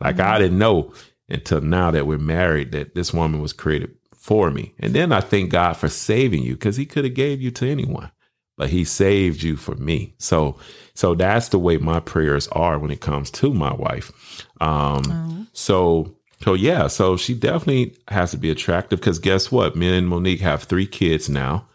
Like 0.00 0.18
i 0.18 0.32
mm-hmm. 0.32 0.42
didn't 0.42 0.58
know 0.58 0.92
until 1.28 1.60
now 1.60 1.90
that 1.90 2.06
we're 2.06 2.18
married 2.18 2.72
that 2.72 2.94
this 2.94 3.14
woman 3.14 3.40
was 3.40 3.52
created 3.52 3.94
for 4.14 4.50
me. 4.50 4.74
And 4.78 4.94
then 4.94 5.12
i 5.12 5.20
thank 5.20 5.50
god 5.50 5.74
for 5.74 5.88
saving 5.88 6.42
you 6.42 6.54
because 6.54 6.76
he 6.76 6.86
could 6.86 7.04
have 7.04 7.14
gave 7.14 7.40
you 7.40 7.50
to 7.52 7.68
anyone 7.68 8.10
but 8.56 8.70
he 8.70 8.84
saved 8.84 9.42
you 9.42 9.56
for 9.56 9.74
me. 9.74 10.14
So 10.18 10.56
so 10.94 11.14
that's 11.14 11.48
the 11.48 11.58
way 11.58 11.76
my 11.76 12.00
prayers 12.00 12.46
are 12.48 12.78
when 12.78 12.90
it 12.90 13.00
comes 13.00 13.30
to 13.30 13.52
my 13.52 13.72
wife 13.74 14.12
um 14.60 15.48
so 15.52 16.14
so 16.42 16.52
yeah, 16.52 16.88
so 16.88 17.16
she 17.16 17.32
definitely 17.32 17.96
has 18.08 18.32
to 18.32 18.36
be 18.36 18.50
attractive 18.50 19.00
because 19.00 19.18
guess 19.18 19.50
what? 19.50 19.76
Me 19.76 19.96
and 19.96 20.06
Monique 20.08 20.40
have 20.40 20.64
three 20.64 20.86
kids 20.86 21.26
now. 21.30 21.66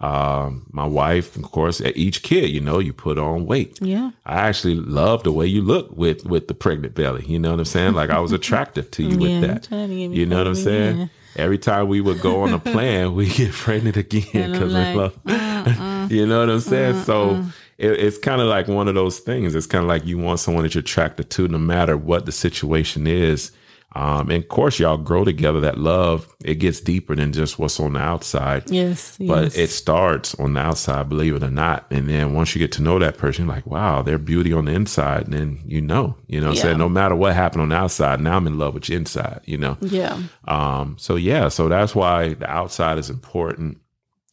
Um, 0.00 0.66
my 0.70 0.86
wife, 0.86 1.36
of 1.36 1.42
course, 1.42 1.80
at 1.82 1.94
each 1.96 2.22
kid, 2.22 2.48
you 2.48 2.60
know, 2.60 2.78
you 2.78 2.94
put 2.94 3.18
on 3.18 3.44
weight. 3.44 3.78
Yeah. 3.82 4.12
I 4.24 4.36
actually 4.48 4.76
love 4.76 5.24
the 5.24 5.32
way 5.32 5.46
you 5.46 5.60
look 5.60 5.90
with 5.94 6.24
with 6.24 6.48
the 6.48 6.54
pregnant 6.54 6.94
belly. 6.94 7.24
You 7.26 7.38
know 7.38 7.50
what 7.50 7.58
I'm 7.58 7.64
saying? 7.66 7.92
Like 7.94 8.08
I 8.08 8.18
was 8.18 8.32
attractive 8.32 8.90
to 8.92 9.02
you 9.02 9.10
Yeah, 9.18 9.40
with 9.40 9.40
that. 9.48 9.62
trying 9.64 9.90
to 9.90 9.94
get 9.94 10.08
me 10.08 10.16
You 10.16 10.24
know 10.24 10.38
what 10.38 10.46
I'm 10.46 10.54
saying? 10.54 10.94
again. 10.94 11.10
Every 11.36 11.58
time 11.58 11.88
we 11.88 12.00
would 12.00 12.20
go 12.22 12.42
on 12.42 12.54
a 12.54 12.58
plan, 12.72 13.14
we 13.14 13.28
get 13.28 13.52
pregnant 13.52 13.96
again 13.98 14.52
because 14.52 14.72
like, 14.72 14.94
we 14.94 15.00
love. 15.00 16.10
you 16.12 16.26
know 16.26 16.38
what 16.40 16.48
I'm 16.48 16.60
saying? 16.60 17.02
So 17.02 17.44
it, 17.78 17.90
it's 17.92 18.18
kind 18.18 18.40
of 18.40 18.48
like 18.48 18.68
one 18.68 18.88
of 18.88 18.94
those 18.94 19.18
things. 19.20 19.54
It's 19.54 19.66
kind 19.66 19.82
of 19.84 19.88
like 19.88 20.04
you 20.06 20.18
want 20.18 20.40
someone 20.40 20.62
that 20.64 20.74
you're 20.74 20.80
attracted 20.80 21.30
to, 21.30 21.48
no 21.48 21.58
matter 21.58 21.96
what 21.96 22.26
the 22.26 22.32
situation 22.32 23.06
is. 23.06 23.52
Um, 23.96 24.28
and 24.28 24.42
of 24.42 24.48
course, 24.48 24.80
y'all 24.80 24.96
grow 24.96 25.22
together. 25.24 25.60
That 25.60 25.78
love 25.78 26.26
it 26.44 26.56
gets 26.56 26.80
deeper 26.80 27.14
than 27.14 27.32
just 27.32 27.60
what's 27.60 27.78
on 27.78 27.92
the 27.92 28.00
outside. 28.00 28.68
Yes. 28.68 29.16
But 29.18 29.44
yes. 29.44 29.56
it 29.56 29.70
starts 29.70 30.34
on 30.34 30.54
the 30.54 30.60
outside, 30.60 31.08
believe 31.08 31.36
it 31.36 31.44
or 31.44 31.50
not. 31.50 31.86
And 31.92 32.08
then 32.08 32.34
once 32.34 32.56
you 32.56 32.58
get 32.58 32.72
to 32.72 32.82
know 32.82 32.98
that 32.98 33.18
person, 33.18 33.46
you're 33.46 33.54
like, 33.54 33.66
wow, 33.68 34.02
they're 34.02 34.18
beauty 34.18 34.52
on 34.52 34.64
the 34.64 34.72
inside. 34.72 35.26
And 35.26 35.32
then 35.32 35.62
you 35.64 35.80
know, 35.80 36.16
you 36.26 36.40
know 36.40 36.46
what 36.48 36.50
I'm 36.50 36.56
Yeah. 36.56 36.62
saying? 36.62 36.78
No 36.78 36.88
matter 36.88 37.14
what 37.14 37.34
happened 37.34 37.62
on 37.62 37.68
the 37.68 37.76
outside, 37.76 38.20
now 38.20 38.36
I'm 38.36 38.48
in 38.48 38.58
love 38.58 38.74
with 38.74 38.88
you 38.88 38.96
inside, 38.96 39.42
you 39.44 39.58
know? 39.58 39.76
yeah. 39.80 40.20
Um, 40.48 40.96
so 40.98 41.14
yeah, 41.14 41.46
so 41.46 41.68
that's 41.68 41.94
why 41.94 42.34
the 42.34 42.50
outside 42.50 42.98
is 42.98 43.10
important. 43.10 43.78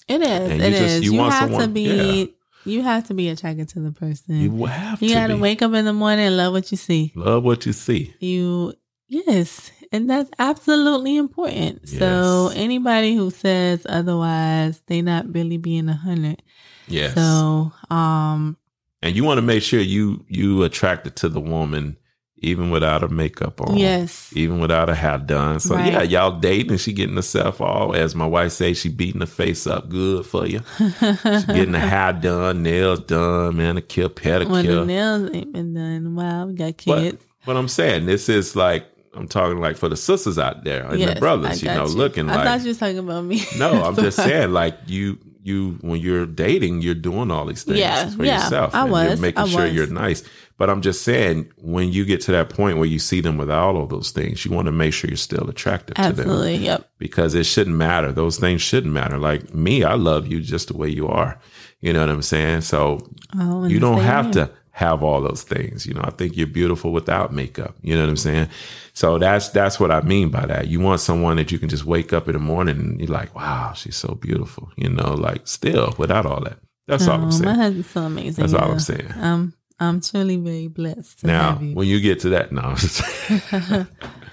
It 0.07 0.21
is. 0.23 0.27
And 0.51 0.59
It 0.59 0.71
you 0.71 0.77
just- 0.79 0.81
is. 0.95 1.03
you 1.03 1.11
You, 1.13 1.19
want 1.19 1.33
have 1.35 1.49
to 1.49 1.53
someone- 1.53 1.73
be. 1.73 2.33
You 2.65 2.83
have 2.83 3.07
to 3.07 3.13
be 3.13 3.29
attracted 3.29 3.69
to 3.69 3.79
the 3.79 3.91
person. 3.91 4.35
You 4.35 4.55
You, 4.55 4.65
have 4.65 4.99
to 4.99 5.07
gotta 5.07 5.35
be. 5.35 5.39
wake 5.41 5.61
up 5.61 5.73
in 5.73 5.85
the 5.85 5.93
morning 5.93 6.25
and 6.27 6.37
love 6.37 6.53
what 6.53 6.71
you 6.71 6.77
see. 6.77 7.11
love 7.15 7.43
what 7.43 7.65
you 7.65 7.73
see. 7.73 8.13
You 8.19 8.73
yes, 9.07 9.71
and 9.91 10.09
that's 10.09 10.29
absolutely 10.39 11.17
important. 11.17 11.89
So 11.89 12.51
anybody 12.55 13.15
who 13.15 13.29
says 13.31 13.85
otherwise, 13.89 14.81
they 14.87 15.01
not 15.01 15.33
really 15.33 15.57
being 15.57 15.89
a 15.89 15.93
hundred. 15.95 16.41
Yes. 16.87 17.15
So 17.15 17.71
um 17.89 18.57
and 19.01 19.15
you 19.15 19.23
want 19.23 19.39
to 19.39 19.41
make 19.41 19.63
sure 19.63 19.79
you 19.79 20.23
you 20.27 20.63
attracted 20.63 21.15
to 21.17 21.29
the 21.29 21.39
woman 21.39 21.97
even 22.43 22.71
without 22.71 23.01
her 23.01 23.07
makeup 23.07 23.61
on. 23.61 23.77
Yes. 23.77 24.31
Even 24.35 24.59
without 24.59 24.89
her 24.89 24.95
hair 24.95 25.17
done. 25.19 25.59
So 25.59 25.75
Right. 25.75 25.93
yeah, 25.93 26.01
y'all 26.01 26.39
dating 26.39 26.71
and 26.71 26.81
she 26.81 26.91
getting 26.91 27.15
herself 27.15 27.61
all, 27.61 27.93
as 27.95 28.15
my 28.15 28.25
wife 28.25 28.51
say, 28.51 28.73
she 28.73 28.89
beating 28.89 29.19
the 29.19 29.27
face 29.27 29.67
up 29.67 29.89
good 29.89 30.25
for 30.25 30.47
you. 30.47 30.61
she 30.77 30.85
getting 31.47 31.71
the 31.73 31.79
hair 31.79 32.13
done, 32.13 32.63
nails 32.63 33.01
done, 33.01 33.57
man, 33.57 33.77
a 33.77 33.81
kill 33.81 34.09
pedicure. 34.09 34.49
When 34.49 34.65
the 34.65 34.85
nails 34.85 35.29
ain't 35.33 35.53
been 35.53 35.73
done, 35.75 36.15
wow, 36.15 36.47
we 36.47 36.53
got 36.55 36.77
kids. 36.77 37.23
but 37.45 37.55
I'm 37.57 37.67
saying 37.67 38.07
this 38.07 38.27
is 38.27 38.55
like 38.55 38.85
I'm 39.13 39.27
talking 39.27 39.59
like 39.59 39.75
for 39.77 39.89
the 39.89 39.97
sisters 39.97 40.39
out 40.39 40.63
there 40.63 40.85
and 40.85 40.97
yes, 40.99 41.13
the 41.13 41.19
brothers, 41.19 41.61
you 41.61 41.67
know, 41.69 41.83
looking 41.85 42.29
I 42.29 42.35
like 42.37 42.45
thought 42.45 42.61
you 42.61 42.69
was 42.69 42.77
talking 42.79 42.97
about 42.99 43.23
me. 43.25 43.43
no, 43.57 43.83
I'm 43.83 43.95
just 43.95 44.15
saying 44.17 44.51
like 44.51 44.77
you 44.87 45.19
you 45.43 45.77
when 45.81 45.99
you're 45.99 46.25
dating, 46.27 46.81
you're 46.81 46.93
doing 46.95 47.29
all 47.31 47.45
these 47.45 47.63
things 47.63 47.79
Yeah, 47.79 48.09
for 48.09 48.23
yeah, 48.23 48.43
yourself. 48.43 48.73
I 48.75 48.81
and 48.83 48.89
You're 48.91 49.09
was, 49.09 49.19
making 49.19 49.41
I 49.43 49.47
sure 49.47 49.63
was. 49.63 49.73
you're 49.73 49.87
nice. 49.87 50.23
But 50.61 50.69
I'm 50.69 50.83
just 50.83 51.01
saying 51.01 51.51
when 51.57 51.91
you 51.91 52.05
get 52.05 52.21
to 52.21 52.31
that 52.33 52.51
point 52.51 52.77
where 52.77 52.85
you 52.85 52.99
see 52.99 53.19
them 53.19 53.35
with 53.35 53.49
all 53.49 53.81
of 53.81 53.89
those 53.89 54.11
things, 54.11 54.45
you 54.45 54.51
want 54.51 54.67
to 54.67 54.71
make 54.71 54.93
sure 54.93 55.09
you're 55.09 55.17
still 55.17 55.49
attractive 55.49 55.95
to 55.95 56.01
them 56.03 56.11
Absolutely. 56.11 56.57
Yep. 56.57 56.87
because 56.99 57.33
it 57.33 57.47
shouldn't 57.47 57.75
matter. 57.75 58.11
Those 58.11 58.37
things 58.37 58.61
shouldn't 58.61 58.93
matter. 58.93 59.17
Like 59.17 59.55
me, 59.55 59.83
I 59.83 59.95
love 59.95 60.27
you 60.27 60.39
just 60.39 60.67
the 60.67 60.77
way 60.77 60.87
you 60.87 61.07
are. 61.07 61.39
You 61.79 61.93
know 61.93 62.01
what 62.01 62.11
I'm 62.11 62.21
saying? 62.21 62.61
So 62.61 62.99
Oh, 63.35 63.65
you 63.65 63.79
don't 63.79 64.01
have 64.01 64.29
to 64.33 64.51
have 64.69 65.01
all 65.01 65.19
those 65.19 65.41
things. 65.41 65.87
You 65.87 65.95
know, 65.95 66.03
I 66.03 66.11
think 66.11 66.37
you're 66.37 66.45
beautiful 66.45 66.91
without 66.91 67.33
makeup. 67.33 67.75
You 67.81 67.95
know 67.95 68.01
what 68.01 68.09
I'm 68.11 68.17
saying? 68.17 68.47
So 68.93 69.17
that's 69.17 69.49
that's 69.49 69.79
what 69.79 69.89
I 69.89 70.01
mean 70.01 70.29
by 70.29 70.45
that. 70.45 70.67
You 70.67 70.79
want 70.79 71.01
someone 71.01 71.37
that 71.37 71.51
you 71.51 71.57
can 71.57 71.69
just 71.69 71.85
wake 71.85 72.13
up 72.13 72.27
in 72.27 72.33
the 72.33 72.39
morning 72.39 72.77
and 72.77 72.99
you're 72.99 73.09
like, 73.09 73.33
wow, 73.33 73.73
she's 73.73 73.95
so 73.95 74.13
beautiful. 74.13 74.69
You 74.75 74.89
know, 74.89 75.15
like 75.15 75.47
still 75.47 75.95
without 75.97 76.27
all 76.27 76.41
that. 76.41 76.59
That's 76.85 77.07
all 77.07 77.19
I'm 77.19 77.31
saying. 77.31 77.45
my 77.45 77.55
husband's 77.55 77.89
so 77.89 78.01
amazing. 78.01 78.43
That's 78.45 78.53
all. 78.53 78.71
I'm 78.73 78.79
saying. 78.79 79.11
Um, 79.15 79.53
I'm 79.81 79.99
truly 79.99 80.37
very 80.37 80.67
blessed 80.67 81.23
Now, 81.25 81.57
you. 81.59 81.73
when 81.73 81.87
you 81.87 81.99
get 81.99 82.19
to 82.21 82.29
that, 82.29 82.51
no, 82.51 82.75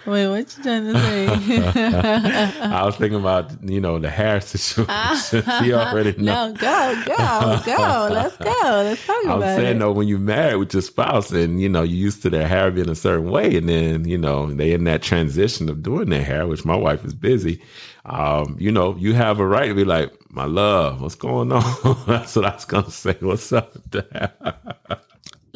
Wait, 0.06 0.26
what 0.26 0.56
you 0.56 0.62
trying 0.62 0.84
to 0.92 0.98
say? 0.98 1.26
I 2.62 2.82
was 2.84 2.96
thinking 2.96 3.18
about 3.20 3.62
you 3.62 3.78
know 3.80 3.98
the 3.98 4.08
hair 4.08 4.40
situation. 4.40 5.42
you 5.64 5.74
already 5.74 6.12
know. 6.22 6.48
no, 6.48 6.54
go, 6.54 7.02
go, 7.06 7.60
go. 7.66 8.08
Let's 8.10 8.36
go. 8.38 8.60
Let's 8.62 9.06
talk 9.06 9.16
I'm 9.24 9.30
about 9.38 9.56
saying 9.58 9.76
it. 9.76 9.80
though, 9.80 9.92
when 9.92 10.08
you're 10.08 10.18
married 10.18 10.56
with 10.56 10.72
your 10.72 10.82
spouse 10.82 11.30
and 11.30 11.60
you 11.60 11.68
know 11.68 11.82
you're 11.82 12.04
used 12.06 12.22
to 12.22 12.30
their 12.30 12.48
hair 12.48 12.70
being 12.70 12.88
a 12.88 12.94
certain 12.94 13.28
way, 13.30 13.56
and 13.56 13.68
then 13.68 14.08
you 14.08 14.16
know 14.16 14.46
they 14.50 14.72
in 14.72 14.84
that 14.84 15.02
transition 15.02 15.68
of 15.68 15.82
doing 15.82 16.08
their 16.08 16.24
hair, 16.24 16.46
which 16.46 16.64
my 16.64 16.76
wife 16.76 17.04
is 17.04 17.12
busy. 17.14 17.60
Um, 18.06 18.56
you 18.58 18.72
know, 18.72 18.96
you 18.96 19.12
have 19.12 19.38
a 19.40 19.46
right 19.46 19.68
to 19.68 19.74
be 19.74 19.84
like, 19.84 20.10
"My 20.30 20.46
love, 20.46 21.02
what's 21.02 21.16
going 21.16 21.52
on?" 21.52 21.96
That's 22.06 22.34
what 22.34 22.46
I 22.46 22.54
was 22.54 22.64
gonna 22.64 22.90
say. 22.90 23.14
What's 23.20 23.52
up 23.52 23.74
with 23.74 23.90
the 23.90 24.06
hair? 24.10 24.54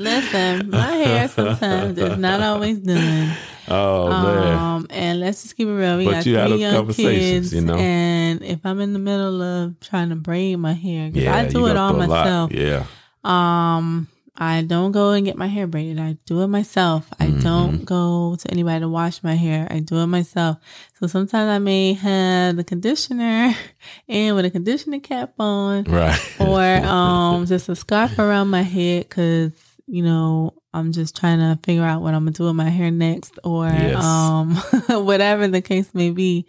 Listen, 0.03 0.71
my 0.71 0.91
hair 0.93 1.29
sometimes 1.29 1.97
is 1.99 2.19
not 2.19 2.41
always 2.41 2.79
done. 2.79 3.33
Oh 3.69 4.09
man, 4.11 4.59
Um, 4.59 4.87
and 4.91 5.21
let's 5.21 5.43
just 5.43 5.57
keep 5.57 5.69
it 5.69 5.73
real. 5.73 5.97
We 5.99 6.05
But 6.07 6.11
got 6.11 6.27
you 6.27 6.35
three 6.35 6.61
young 6.61 6.93
kids, 6.93 7.55
you 7.55 7.61
know? 7.61 7.77
and 7.77 8.43
if 8.43 8.59
I'm 8.65 8.81
in 8.81 8.93
the 8.93 8.99
middle 8.99 9.41
of 9.41 9.79
trying 9.81 10.09
to 10.11 10.17
braid 10.17 10.59
my 10.59 10.73
hair, 10.73 11.09
because 11.09 11.23
yeah, 11.25 11.37
I 11.37 11.47
do 11.49 11.67
it 11.69 11.77
all 11.77 11.93
through 11.93 12.03
a 12.03 12.07
lot. 12.07 12.09
myself. 12.27 12.53
Yeah, 12.53 12.85
Um, 13.25 14.09
I 14.37 14.63
don't 14.63 14.93
go 14.93 15.11
and 15.13 15.25
get 15.25 15.37
my 15.37 15.47
hair 15.47 15.67
braided. 15.67 16.01
I 16.01 16.17
do 16.27 16.41
it 16.43 16.49
myself. 16.49 17.07
I 17.21 17.27
Mm-hmm. 17.27 17.41
don't 17.41 17.85
go 17.85 18.35
to 18.41 18.51
anybody 18.51 18.81
to 18.81 18.89
wash 18.89 19.23
my 19.23 19.35
hair. 19.35 19.69
I 19.71 19.79
do 19.81 19.99
it 19.99 20.07
myself. 20.07 20.57
So 20.99 21.07
sometimes 21.07 21.49
I 21.49 21.59
may 21.59 21.93
have 21.93 22.57
the 22.57 22.65
conditioner 22.65 23.55
and 24.09 24.35
with 24.35 24.45
a 24.47 24.51
conditioner 24.51 24.99
cap 25.01 25.35
on, 25.39 25.85
right. 25.85 26.19
or 26.41 26.65
um 26.85 27.47
just 27.47 27.69
a 27.69 27.77
scarf 27.77 28.19
around 28.19 28.49
my 28.49 28.63
head 28.63 29.07
because 29.09 29.53
you 29.87 30.03
know 30.03 30.55
I'm 30.75 30.93
just 30.93 31.17
trying 31.17 31.39
to 31.39 31.59
figure 31.63 31.85
out 31.85 32.03
what 32.03 32.15
I'm 32.15 32.23
gonna 32.25 32.31
do 32.33 32.45
with 32.45 32.55
my 32.55 32.69
hair 32.71 32.91
next, 32.91 33.39
or 33.45 33.67
Yes. 33.67 34.03
um 34.05 34.57
whatever 35.07 35.49
the 35.49 35.61
case 35.63 35.93
may 35.95 36.11
be. 36.11 36.47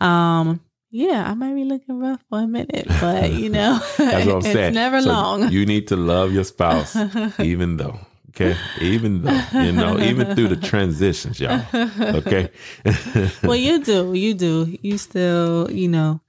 Um, 0.00 0.60
yeah, 0.90 1.28
I 1.28 1.34
might 1.34 1.54
be 1.54 1.64
looking 1.64 1.98
rough 1.98 2.22
for 2.30 2.40
a 2.40 2.46
minute, 2.46 2.86
but 3.00 3.32
you 3.32 3.48
know, 3.50 3.78
That's 3.98 4.26
what 4.26 4.32
I'm 4.34 4.38
it's 4.38 4.46
saying. 4.52 4.74
never 4.74 5.00
So 5.00 5.08
long. 5.10 5.50
You 5.50 5.66
need 5.66 5.88
to 5.88 5.96
love 5.96 6.32
your 6.32 6.44
spouse, 6.44 6.96
even 7.40 7.76
though. 7.76 7.98
Okay, 8.30 8.54
even 8.82 9.22
though 9.22 9.40
you 9.54 9.72
know, 9.72 9.98
even 9.98 10.34
through 10.34 10.48
the 10.48 10.56
transitions, 10.56 11.40
y'all. 11.40 11.64
Okay. 11.74 12.50
well, 13.42 13.56
you 13.56 13.82
do, 13.82 14.12
you 14.12 14.34
do. 14.34 14.76
You 14.82 14.98
still, 14.98 15.70
you 15.70 15.88
know, 15.88 16.20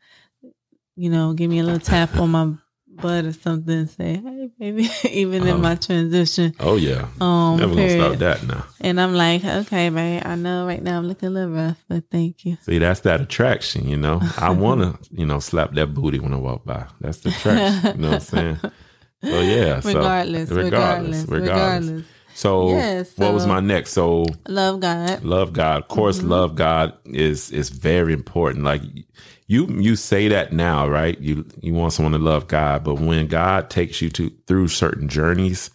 you 0.96 1.10
know, 1.10 1.34
give 1.34 1.50
me 1.50 1.60
a 1.60 1.64
little 1.64 1.82
tap 1.82 2.16
on 2.18 2.30
my 2.32 2.54
butt 3.00 3.26
or 3.26 3.34
something. 3.34 3.74
and 3.80 3.90
Say, 3.90 4.16
hey, 4.24 4.50
baby, 4.60 4.90
even 5.10 5.44
in 5.44 5.50
Uh-huh. 5.50 5.58
my 5.58 5.76
transition. 5.76 6.54
oh 6.60 6.76
yeah. 6.76 7.08
Um, 7.22 7.58
Never 7.58 7.76
gonna 7.76 7.90
stop 7.90 8.18
that 8.20 8.44
now. 8.48 8.66
And 8.82 9.00
I'm 9.02 9.14
like, 9.16 9.44
okay, 9.44 9.90
babe, 9.90 10.22
I 10.26 10.36
know 10.36 10.66
right 10.68 10.82
now 10.82 10.98
I'm 11.00 11.08
looking 11.08 11.28
a 11.28 11.32
little 11.32 11.54
rough, 11.56 11.84
but 11.88 12.04
thank 12.12 12.46
you. 12.46 12.58
See, 12.62 12.78
that's 12.80 13.00
that 13.02 13.22
attraction, 13.22 13.88
you 13.88 13.98
know. 13.98 14.22
I 14.38 14.50
want 14.52 14.82
to, 14.82 14.98
you 15.12 15.26
know, 15.26 15.40
slap 15.40 15.74
that 15.74 15.94
booty 15.94 16.20
when 16.20 16.34
I 16.34 16.38
walk 16.38 16.66
by. 16.66 16.86
That's 17.02 17.20
the 17.20 17.30
attraction. 17.30 17.96
You 17.96 18.02
know 18.02 18.08
what 18.10 18.14
I'm 18.16 18.20
saying? 18.22 18.60
So 19.24 19.42
yeah. 19.42 19.80
So, 19.80 19.90
Regardless, 19.90 20.50
regardless, 20.52 21.26
regardless. 21.28 22.06
So 22.36 22.70
Yes, 22.70 23.18
what 23.18 23.34
was 23.34 23.48
my 23.48 23.60
next? 23.60 23.94
So 23.94 24.26
Love 24.48 24.80
God. 24.80 25.24
love 25.24 25.54
God. 25.54 25.82
Of 25.82 25.88
course, 25.88 26.20
Mm-hmm. 26.20 26.30
love 26.30 26.56
God 26.56 26.94
is 27.06 27.50
is 27.52 27.70
very 27.70 28.14
important. 28.14 28.64
Like 28.64 28.84
you 29.48 29.66
you 29.68 29.96
say 29.96 30.28
that 30.28 30.52
now, 30.54 30.88
right? 30.88 31.20
You 31.20 31.46
you 31.62 31.74
want 31.74 31.94
someone 31.94 32.12
to 32.14 32.18
love 32.20 32.48
God, 32.48 32.84
but 32.84 32.96
when 33.00 33.28
God 33.28 33.70
takes 33.70 34.02
you 34.02 34.10
to 34.12 34.30
through 34.46 34.68
certain 34.68 35.08
journeys 35.08 35.70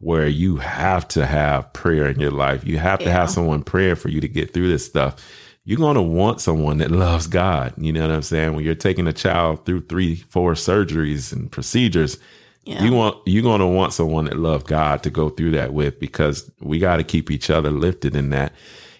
where 0.00 0.26
you 0.28 0.56
have 0.58 1.08
to 1.08 1.24
have 1.24 1.72
prayer 1.72 2.06
in 2.06 2.20
your 2.20 2.30
life, 2.30 2.66
you 2.66 2.76
have 2.78 2.98
to 3.00 3.10
have 3.10 3.30
someone 3.30 3.62
praying 3.62 3.94
for 3.94 4.08
you 4.10 4.20
to 4.20 4.28
get 4.28 4.52
through 4.52 4.68
this 4.68 4.84
stuff. 4.84 5.16
You're 5.64 5.78
gonna 5.78 6.02
want 6.02 6.42
someone 6.42 6.76
that 6.78 6.90
loves 6.90 7.26
God. 7.26 7.72
You 7.78 7.92
know 7.94 8.02
what 8.02 8.10
I'm 8.10 8.20
saying? 8.22 8.54
When 8.54 8.64
you're 8.64 8.74
taking 8.74 9.06
a 9.06 9.14
child 9.14 9.64
through 9.64 9.86
three, 9.86 10.16
four 10.16 10.52
surgeries 10.52 11.32
and 11.32 11.50
procedures, 11.50 12.18
Yeah. 12.66 12.84
you 12.84 12.92
want 12.92 13.16
you're 13.24 13.42
gonna 13.42 13.66
want 13.68 13.94
someone 13.94 14.26
that 14.26 14.36
love 14.38 14.64
God 14.64 15.02
to 15.04 15.10
go 15.10 15.30
through 15.30 15.52
that 15.52 15.72
with 15.72 15.98
because 15.98 16.50
we 16.60 16.78
got 16.78 16.98
to 16.98 17.04
keep 17.04 17.30
each 17.30 17.48
other 17.48 17.70
lifted 17.70 18.14
in 18.14 18.28
that. 18.30 18.52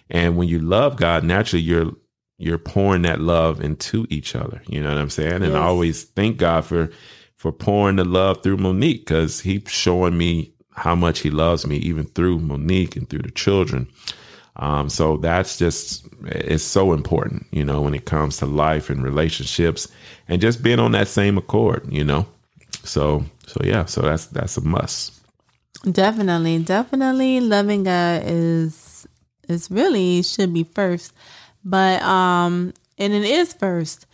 And 0.09 0.35
when 0.37 0.47
you 0.47 0.57
love 0.59 0.95
God, 0.95 1.23
naturally 1.23 1.61
you're 1.63 1.91
you're 2.37 2.57
pouring 2.57 3.03
that 3.03 3.21
love 3.21 3.61
into 3.61 4.05
each 4.09 4.35
other. 4.35 4.61
You 4.67 4.81
know 4.81 4.89
what 4.89 4.97
I'm 4.97 5.09
saying? 5.09 5.43
And 5.43 5.55
I 5.55 5.61
always 5.61 6.03
thank 6.03 6.37
God 6.37 6.65
for 6.65 6.89
for 7.35 7.51
pouring 7.51 7.97
the 7.97 8.05
love 8.05 8.43
through 8.43 8.57
Monique 8.57 9.05
because 9.05 9.41
He's 9.41 9.63
showing 9.67 10.17
me 10.17 10.53
how 10.71 10.95
much 10.95 11.19
He 11.19 11.29
loves 11.29 11.65
me, 11.65 11.77
even 11.77 12.05
through 12.05 12.39
Monique 12.39 12.95
and 12.95 13.09
through 13.09 13.21
the 13.23 13.31
children. 13.31 13.87
Um, 14.57 14.89
so 14.89 15.17
that's 15.17 15.57
just 15.57 16.07
it's 16.23 16.63
so 16.63 16.93
important, 16.93 17.45
you 17.51 17.65
know, 17.65 17.81
when 17.81 17.93
it 17.93 18.05
comes 18.05 18.37
to 18.37 18.45
life 18.45 18.89
and 18.89 19.03
relationships 19.03 19.87
and 20.27 20.41
just 20.41 20.63
being 20.63 20.79
on 20.79 20.93
that 20.93 21.07
same 21.07 21.37
accord, 21.37 21.85
you 21.91 22.03
know. 22.03 22.25
So 22.83 23.25
so 23.47 23.61
yeah, 23.63 23.85
so 23.85 24.01
that's 24.01 24.27
that's 24.27 24.57
a 24.57 24.61
must. 24.61 25.13
Definitely, 25.89 26.59
definitely 26.59 27.41
loving 27.41 27.83
God 27.83 28.23
is 28.25 29.07
is 29.47 29.69
really 29.69 30.23
should 30.23 30.53
be 30.53 30.63
first. 30.63 31.13
But 31.65 32.01
um 32.03 32.73
and 32.97 33.11
it 33.13 33.23
is 33.25 33.53
first. 33.53 34.05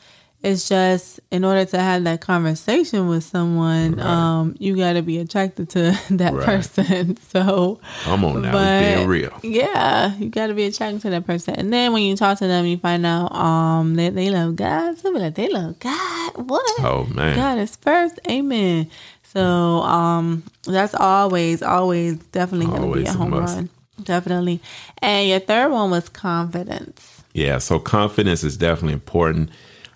It's 0.43 0.67
just 0.67 1.19
in 1.29 1.45
order 1.45 1.65
to 1.65 1.77
have 1.79 2.03
that 2.05 2.19
conversation 2.21 3.07
with 3.07 3.23
someone, 3.23 3.99
um, 3.99 4.55
you 4.57 4.75
gotta 4.75 5.03
be 5.03 5.19
attracted 5.19 5.69
to 5.71 5.95
that 6.09 6.33
Right. 6.33 6.45
person. 6.45 7.15
So 7.29 7.79
Come 8.05 8.25
on 8.25 8.41
now, 8.41 8.51
But- 8.53 8.79
being 8.79 9.07
real. 9.07 9.37
yeah, 9.43 10.15
you 10.17 10.29
got 10.29 10.47
to 10.47 10.55
be 10.55 10.63
attracted 10.63 11.01
to 11.03 11.09
that 11.11 11.27
person. 11.27 11.53
And 11.55 11.71
then 11.71 11.93
when 11.93 12.01
you 12.03 12.15
talk 12.15 12.39
to 12.39 12.47
them, 12.47 12.65
you 12.65 12.77
find 12.77 13.05
out 13.05 13.31
um 13.35 13.93
that 13.95 14.15
they 14.15 14.31
love 14.31 14.55
God. 14.55 14.97
So 14.97 15.13
be 15.13 15.19
like, 15.19 15.35
they 15.35 15.47
love 15.47 15.77
God. 15.77 16.31
What? 16.49 16.79
Oh 16.79 17.05
man. 17.13 17.35
God 17.35 17.59
is 17.59 17.75
first. 17.75 18.19
Amen. 18.27 18.89
So 19.23 19.41
um 19.43 20.41
that's 20.63 20.95
always, 20.95 21.61
always 21.61 22.15
definitely 22.17 22.65
going 22.65 22.91
to 22.93 22.97
be 22.99 23.05
a 23.05 23.09
a 23.11 23.13
home 23.13 23.29
must. 23.29 23.55
run. 23.57 23.69
Definitely. 24.03 24.59
And 24.97 25.29
your 25.29 25.39
third 25.39 25.71
one 25.71 25.91
was 25.91 26.09
confidence. 26.09 27.10
Yeah, 27.33 27.59
so 27.59 27.79
confidence 27.79 28.43
is 28.43 28.57
definitely 28.57 28.93
important. 28.93 29.49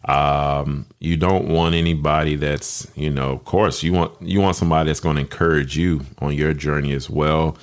Um, 0.05 0.85
you 0.99 1.17
don't 1.17 1.47
want 1.47 1.73
anybody 1.75 2.35
that's, 2.35 2.87
you 2.95 3.09
know, 3.09 3.31
of 3.31 3.43
course, 3.45 3.81
you 3.83 3.91
want 3.91 4.21
you 4.21 4.39
want 4.39 4.55
somebody 4.55 4.87
that's 4.87 4.99
going 4.99 5.15
to 5.15 5.21
encourage 5.21 5.75
you 5.77 6.01
on 6.19 6.33
your 6.33 6.53
journey 6.53 6.93
as 6.93 7.09
well. 7.09 7.57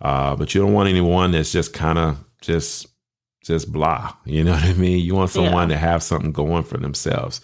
Uh, 0.00 0.34
but 0.34 0.54
you 0.54 0.60
don't 0.60 0.72
want 0.72 0.88
anyone 0.88 1.30
that's 1.32 1.52
just 1.52 1.72
kind 1.74 1.98
of 1.98 2.18
just 2.40 2.88
just 3.44 3.70
blah. 3.72 4.12
You 4.24 4.44
know 4.44 4.52
what 4.52 4.64
I 4.64 4.72
mean? 4.74 5.04
You 5.04 5.14
want 5.14 5.30
someone 5.30 5.68
to 5.68 5.76
have 5.76 6.02
something 6.02 6.32
going 6.32 6.62
for 6.62 6.78
themselves. 6.78 7.40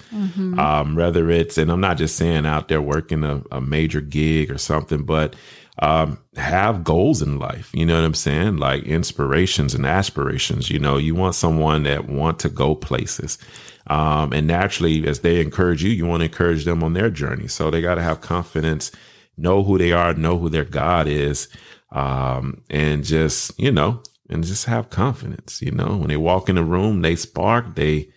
Um, 0.58 0.94
whether 0.96 1.28
it's, 1.30 1.58
and 1.58 1.70
I'm 1.72 1.80
not 1.80 1.98
just 1.98 2.16
saying 2.16 2.46
out 2.46 2.68
there 2.68 2.80
working 2.80 3.24
a, 3.24 3.42
a 3.50 3.60
major 3.60 4.00
gig 4.00 4.50
or 4.50 4.58
something, 4.58 5.02
but 5.02 5.34
um, 5.80 6.18
have 6.36 6.84
goals 6.84 7.22
in 7.22 7.38
life. 7.38 7.70
You 7.72 7.86
know 7.86 7.94
what 7.94 8.04
I'm 8.04 8.14
saying? 8.14 8.56
Like 8.56 8.82
inspirations 8.84 9.74
and 9.74 9.86
aspirations. 9.86 10.70
You 10.70 10.78
know, 10.78 10.96
you 10.96 11.14
want 11.14 11.34
someone 11.34 11.84
that 11.84 12.08
want 12.08 12.40
to 12.40 12.48
go 12.48 12.74
places. 12.74 13.38
Um, 13.86 14.32
and 14.32 14.46
naturally, 14.46 15.06
as 15.06 15.20
they 15.20 15.40
encourage 15.40 15.82
you, 15.82 15.90
you 15.90 16.04
want 16.06 16.20
to 16.20 16.26
encourage 16.26 16.64
them 16.64 16.82
on 16.82 16.92
their 16.92 17.10
journey. 17.10 17.48
So 17.48 17.70
they 17.70 17.80
got 17.80 17.94
to 17.94 18.02
have 18.02 18.20
confidence, 18.20 18.90
know 19.36 19.62
who 19.62 19.78
they 19.78 19.92
are, 19.92 20.12
know 20.14 20.38
who 20.38 20.48
their 20.48 20.64
God 20.64 21.06
is, 21.06 21.48
um, 21.92 22.62
and 22.68 23.02
just, 23.04 23.58
you 23.58 23.72
know, 23.72 24.02
and 24.28 24.44
just 24.44 24.66
have 24.66 24.90
confidence. 24.90 25.62
You 25.62 25.70
know, 25.70 25.96
when 25.96 26.08
they 26.08 26.18
walk 26.18 26.48
in 26.48 26.56
the 26.56 26.64
room, 26.64 27.00
they 27.02 27.16
spark. 27.16 27.76
They 27.76 28.10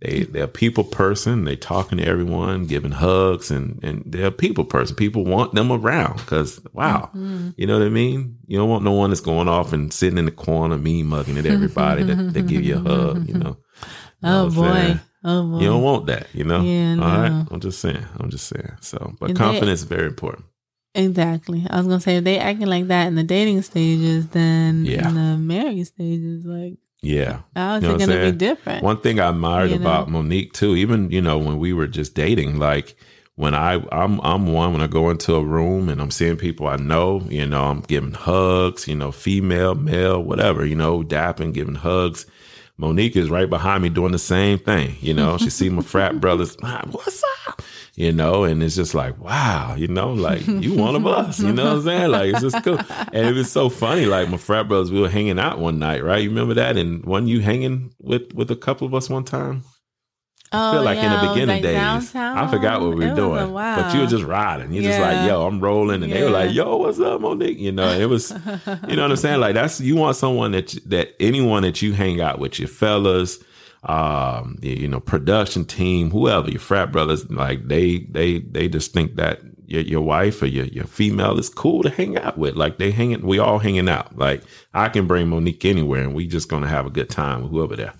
they 0.00 0.20
they're 0.20 0.44
a 0.44 0.48
people 0.48 0.84
person. 0.84 1.44
They 1.44 1.56
talking 1.56 1.98
to 1.98 2.04
everyone, 2.04 2.66
giving 2.66 2.92
hugs, 2.92 3.50
and 3.50 3.82
and 3.82 4.04
they're 4.06 4.26
a 4.26 4.32
people 4.32 4.64
person. 4.64 4.94
People 4.94 5.24
want 5.24 5.54
them 5.54 5.72
around 5.72 6.18
because 6.18 6.60
wow, 6.72 7.10
mm-hmm. 7.14 7.50
you 7.56 7.66
know 7.66 7.78
what 7.78 7.86
I 7.86 7.90
mean. 7.90 8.38
You 8.46 8.58
don't 8.58 8.68
want 8.68 8.84
no 8.84 8.92
one 8.92 9.10
that's 9.10 9.20
going 9.20 9.48
off 9.48 9.72
and 9.72 9.92
sitting 9.92 10.18
in 10.18 10.24
the 10.24 10.30
corner, 10.30 10.78
me 10.78 11.02
mugging 11.02 11.36
at 11.36 11.46
everybody 11.46 12.04
that, 12.04 12.32
that 12.34 12.46
give 12.46 12.62
you 12.62 12.76
a 12.76 12.80
hug. 12.80 13.28
You 13.28 13.34
know. 13.34 13.56
Oh 14.20 14.50
boy. 14.50 14.98
Oh 15.22 15.48
boy. 15.48 15.60
You 15.60 15.68
don't 15.68 15.82
want 15.84 16.06
that. 16.06 16.26
You 16.34 16.42
know. 16.42 16.60
Yeah. 16.60 16.96
No. 16.96 17.02
All 17.04 17.18
right. 17.20 17.46
I'm 17.52 17.60
just 17.60 17.80
saying. 17.80 18.04
I'm 18.18 18.30
just 18.30 18.48
saying. 18.48 18.72
So, 18.80 19.14
but 19.20 19.28
and 19.28 19.38
confidence 19.38 19.80
they, 19.80 19.84
is 19.84 19.84
very 19.84 20.08
important. 20.08 20.44
Exactly. 20.92 21.64
I 21.70 21.76
was 21.76 21.86
gonna 21.86 22.00
say 22.00 22.16
if 22.16 22.24
they 22.24 22.40
acting 22.40 22.66
like 22.66 22.88
that 22.88 23.06
in 23.06 23.14
the 23.14 23.22
dating 23.22 23.62
stages, 23.62 24.26
then 24.30 24.84
yeah. 24.84 25.08
in 25.08 25.14
the 25.14 25.36
marriage 25.36 25.86
stages, 25.86 26.44
like 26.44 26.78
yeah. 27.02 27.40
How 27.54 27.76
is 27.76 27.82
you 27.82 27.88
know 27.88 27.94
it 27.94 27.98
going 27.98 28.10
to 28.10 28.32
be 28.32 28.38
different? 28.38 28.82
One 28.82 29.00
thing 29.00 29.20
I 29.20 29.30
admired 29.30 29.70
you 29.70 29.76
about? 29.76 30.10
Monique 30.10 30.52
too, 30.52 30.74
even, 30.76 31.10
you 31.10 31.20
know, 31.20 31.38
when 31.38 31.58
we 31.58 31.72
were 31.72 31.86
just 31.86 32.14
dating, 32.14 32.58
like 32.58 32.96
when 33.36 33.54
I, 33.54 33.84
I'm, 33.92 34.20
I'm 34.20 34.52
one, 34.52 34.72
when 34.72 34.82
I 34.82 34.88
go 34.88 35.10
into 35.10 35.34
a 35.34 35.44
room 35.44 35.88
and 35.88 36.00
I'm 36.00 36.10
seeing 36.10 36.36
people 36.36 36.66
I 36.66 36.76
know, 36.76 37.22
you 37.28 37.46
know, 37.46 37.64
I'm 37.64 37.80
giving 37.82 38.12
hugs, 38.12 38.88
you 38.88 38.96
know, 38.96 39.12
female, 39.12 39.74
male, 39.74 40.20
whatever, 40.22 40.64
you 40.66 40.74
know, 40.74 41.02
dapping, 41.02 41.54
giving 41.54 41.76
hugs. 41.76 42.26
Monique 42.76 43.16
is 43.16 43.28
right 43.28 43.50
behind 43.50 43.82
me 43.82 43.88
doing 43.88 44.12
the 44.12 44.18
same 44.20 44.58
thing. 44.58 44.96
You 45.00 45.12
know, 45.12 45.36
she 45.36 45.50
see 45.50 45.68
my 45.68 45.82
frat 45.82 46.20
brothers, 46.20 46.56
what's 46.60 47.22
up? 47.48 47.62
You 47.98 48.12
know, 48.12 48.44
and 48.44 48.62
it's 48.62 48.76
just 48.76 48.94
like, 48.94 49.18
wow, 49.18 49.74
you 49.74 49.88
know, 49.88 50.12
like 50.12 50.46
you 50.46 50.72
one 50.72 50.94
of 50.94 51.04
us, 51.04 51.40
you 51.40 51.52
know 51.52 51.64
what 51.64 51.72
I'm 51.78 51.82
saying? 51.82 52.10
Like 52.12 52.32
it's 52.32 52.42
just 52.42 52.62
cool. 52.62 52.78
And 53.12 53.26
it 53.26 53.34
was 53.34 53.50
so 53.50 53.68
funny. 53.68 54.06
Like 54.06 54.30
my 54.30 54.36
frat 54.36 54.68
brothers, 54.68 54.92
we 54.92 55.00
were 55.00 55.08
hanging 55.08 55.40
out 55.40 55.58
one 55.58 55.80
night, 55.80 56.04
right? 56.04 56.22
You 56.22 56.28
remember 56.28 56.54
that? 56.54 56.76
And 56.76 57.04
one 57.04 57.26
you 57.26 57.40
hanging 57.40 57.92
with 57.98 58.32
with 58.34 58.52
a 58.52 58.56
couple 58.56 58.86
of 58.86 58.94
us 58.94 59.10
one 59.10 59.24
time? 59.24 59.64
I 60.52 60.70
feel 60.70 60.80
oh, 60.80 60.84
like 60.84 60.98
yeah, 60.98 61.06
in 61.06 61.26
the 61.26 61.28
beginning 61.32 61.56
like 61.56 61.62
days, 61.62 61.74
downtown. 61.74 62.38
I 62.38 62.48
forgot 62.48 62.80
what 62.80 62.94
we 62.94 63.04
were 63.04 63.16
doing, 63.16 63.52
but 63.52 63.92
you 63.92 64.00
were 64.00 64.06
just 64.06 64.24
riding. 64.24 64.72
You're 64.72 64.84
yeah. 64.84 64.90
just 64.90 65.00
like, 65.00 65.28
yo, 65.28 65.44
I'm 65.44 65.58
rolling, 65.58 66.04
and 66.04 66.10
yeah. 66.10 66.18
they 66.18 66.22
were 66.22 66.30
like, 66.30 66.54
yo, 66.54 66.76
what's 66.76 67.00
up, 67.00 67.20
Monique? 67.20 67.58
You 67.58 67.72
know, 67.72 67.90
it 67.90 68.08
was, 68.08 68.30
you 68.30 68.94
know 68.94 69.02
what 69.02 69.10
I'm 69.10 69.16
saying? 69.16 69.40
Like 69.40 69.54
that's 69.54 69.80
you 69.80 69.96
want 69.96 70.16
someone 70.16 70.52
that 70.52 70.68
that 70.86 71.16
anyone 71.18 71.64
that 71.64 71.82
you 71.82 71.94
hang 71.94 72.20
out 72.20 72.38
with, 72.38 72.60
your 72.60 72.68
fellas, 72.68 73.40
um, 73.88 74.58
you 74.60 74.86
know, 74.86 75.00
production 75.00 75.64
team, 75.64 76.10
whoever, 76.10 76.50
your 76.50 76.60
frat 76.60 76.92
brothers, 76.92 77.28
like 77.30 77.66
they 77.68 77.98
they 78.10 78.40
they 78.40 78.68
just 78.68 78.92
think 78.92 79.16
that 79.16 79.40
your, 79.66 79.82
your 79.82 80.00
wife 80.02 80.42
or 80.42 80.46
your, 80.46 80.66
your 80.66 80.86
female 80.86 81.38
is 81.38 81.48
cool 81.48 81.82
to 81.82 81.90
hang 81.90 82.16
out 82.18 82.38
with. 82.38 82.54
Like 82.56 82.78
they 82.78 82.90
hanging, 82.90 83.26
we 83.26 83.38
all 83.38 83.58
hanging 83.58 83.88
out. 83.88 84.16
Like 84.16 84.42
I 84.74 84.88
can 84.88 85.06
bring 85.06 85.28
Monique 85.28 85.64
anywhere 85.64 86.02
and 86.02 86.14
we 86.14 86.26
just 86.26 86.48
gonna 86.48 86.68
have 86.68 86.86
a 86.86 86.90
good 86.90 87.10
time 87.10 87.42
with 87.42 87.50
whoever 87.50 87.76
there. 87.76 87.94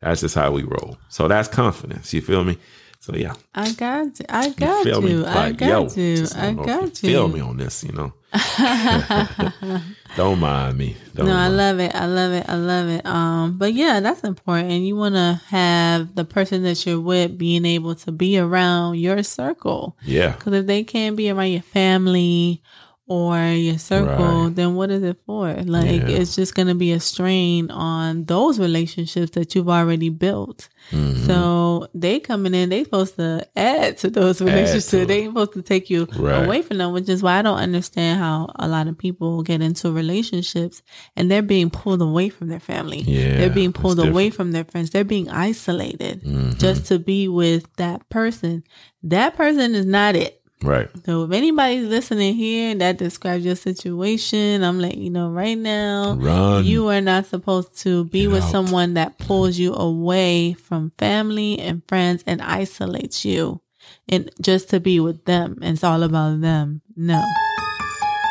That's 0.00 0.20
just 0.20 0.34
how 0.34 0.50
we 0.52 0.62
roll. 0.62 0.98
So 1.08 1.28
that's 1.28 1.48
confidence. 1.48 2.12
You 2.12 2.20
feel 2.20 2.44
me? 2.44 2.58
So 3.04 3.14
yeah, 3.14 3.34
I 3.54 3.70
got 3.72 4.18
you. 4.18 4.24
I 4.30 4.48
got 4.48 4.86
you. 4.86 4.92
Feel 4.92 5.02
you. 5.02 5.16
Me? 5.18 5.22
Like, 5.24 5.36
I 5.36 5.52
got 5.52 5.94
yo, 5.94 6.02
you. 6.02 6.26
I 6.36 6.52
got 6.54 7.02
you. 7.02 7.08
Feel 7.10 7.28
me 7.28 7.40
on 7.40 7.58
this, 7.58 7.84
you 7.84 7.92
know. 7.92 8.14
don't 10.16 10.38
mind 10.38 10.78
me. 10.78 10.96
Don't 11.14 11.26
no, 11.26 11.34
mind. 11.34 11.44
I 11.44 11.48
love 11.48 11.80
it. 11.80 11.94
I 11.94 12.06
love 12.06 12.32
it. 12.32 12.46
I 12.48 12.54
love 12.54 12.88
it. 12.88 13.04
Um, 13.04 13.58
but 13.58 13.74
yeah, 13.74 14.00
that's 14.00 14.24
important. 14.24 14.72
And 14.72 14.86
you 14.86 14.96
want 14.96 15.16
to 15.16 15.38
have 15.48 16.14
the 16.14 16.24
person 16.24 16.62
that 16.62 16.86
you're 16.86 16.98
with 16.98 17.36
being 17.36 17.66
able 17.66 17.94
to 17.94 18.10
be 18.10 18.38
around 18.38 18.94
your 18.94 19.22
circle. 19.22 19.98
Yeah. 20.02 20.30
Because 20.30 20.54
if 20.54 20.66
they 20.66 20.82
can't 20.82 21.14
be 21.14 21.28
around 21.28 21.52
your 21.52 21.60
family 21.60 22.62
or 23.06 23.38
your 23.38 23.76
circle, 23.76 24.44
right. 24.44 24.54
then 24.54 24.74
what 24.76 24.90
is 24.90 25.02
it 25.02 25.18
for? 25.26 25.52
Like 25.52 26.02
yeah. 26.02 26.08
it's 26.08 26.34
just 26.34 26.54
going 26.54 26.68
to 26.68 26.74
be 26.74 26.92
a 26.92 27.00
strain 27.00 27.70
on 27.70 28.24
those 28.24 28.58
relationships 28.58 29.32
that 29.32 29.54
you've 29.54 29.68
already 29.68 30.08
built. 30.08 30.70
Mm-hmm. 30.90 31.26
So 31.26 31.88
they 31.94 32.18
coming 32.18 32.54
in, 32.54 32.70
they 32.70 32.84
supposed 32.84 33.16
to 33.16 33.46
add 33.56 33.98
to 33.98 34.10
those 34.10 34.40
relationships. 34.40 34.90
To 34.90 35.04
they 35.04 35.26
supposed 35.26 35.52
to 35.52 35.60
take 35.60 35.90
you 35.90 36.08
right. 36.16 36.46
away 36.46 36.62
from 36.62 36.78
them, 36.78 36.92
which 36.92 37.10
is 37.10 37.22
why 37.22 37.38
I 37.38 37.42
don't 37.42 37.58
understand 37.58 38.20
how 38.20 38.50
a 38.56 38.68
lot 38.68 38.88
of 38.88 38.96
people 38.96 39.42
get 39.42 39.60
into 39.60 39.92
relationships 39.92 40.82
and 41.14 41.30
they're 41.30 41.42
being 41.42 41.68
pulled 41.68 42.00
away 42.00 42.30
from 42.30 42.48
their 42.48 42.60
family. 42.60 43.00
Yeah, 43.00 43.36
they're 43.36 43.50
being 43.50 43.74
pulled 43.74 43.98
away 43.98 44.30
from 44.30 44.52
their 44.52 44.64
friends. 44.64 44.90
They're 44.90 45.04
being 45.04 45.28
isolated 45.28 46.22
mm-hmm. 46.22 46.58
just 46.58 46.86
to 46.86 46.98
be 46.98 47.28
with 47.28 47.66
that 47.76 48.08
person. 48.08 48.64
That 49.02 49.36
person 49.36 49.74
is 49.74 49.84
not 49.84 50.16
it. 50.16 50.40
Right. 50.64 50.88
So 51.04 51.24
if 51.24 51.32
anybody's 51.32 51.86
listening 51.88 52.34
here 52.34 52.74
that 52.76 52.96
describes 52.96 53.44
your 53.44 53.54
situation, 53.56 54.62
I'm 54.64 54.80
letting 54.80 55.02
you 55.02 55.10
know 55.10 55.28
right 55.30 55.58
now, 55.58 56.14
Run. 56.14 56.64
you 56.64 56.88
are 56.88 57.00
not 57.00 57.26
supposed 57.26 57.78
to 57.80 58.04
be 58.06 58.22
Get 58.22 58.30
with 58.32 58.42
out. 58.44 58.50
someone 58.50 58.94
that 58.94 59.18
pulls 59.18 59.58
you 59.58 59.74
away 59.74 60.54
from 60.54 60.90
family 60.98 61.58
and 61.58 61.82
friends 61.86 62.24
and 62.26 62.40
isolates 62.40 63.24
you 63.24 63.60
and 64.08 64.30
just 64.40 64.70
to 64.70 64.80
be 64.80 65.00
with 65.00 65.24
them. 65.26 65.58
And 65.62 65.74
it's 65.74 65.84
all 65.84 66.02
about 66.02 66.40
them. 66.40 66.80
No. 66.96 67.22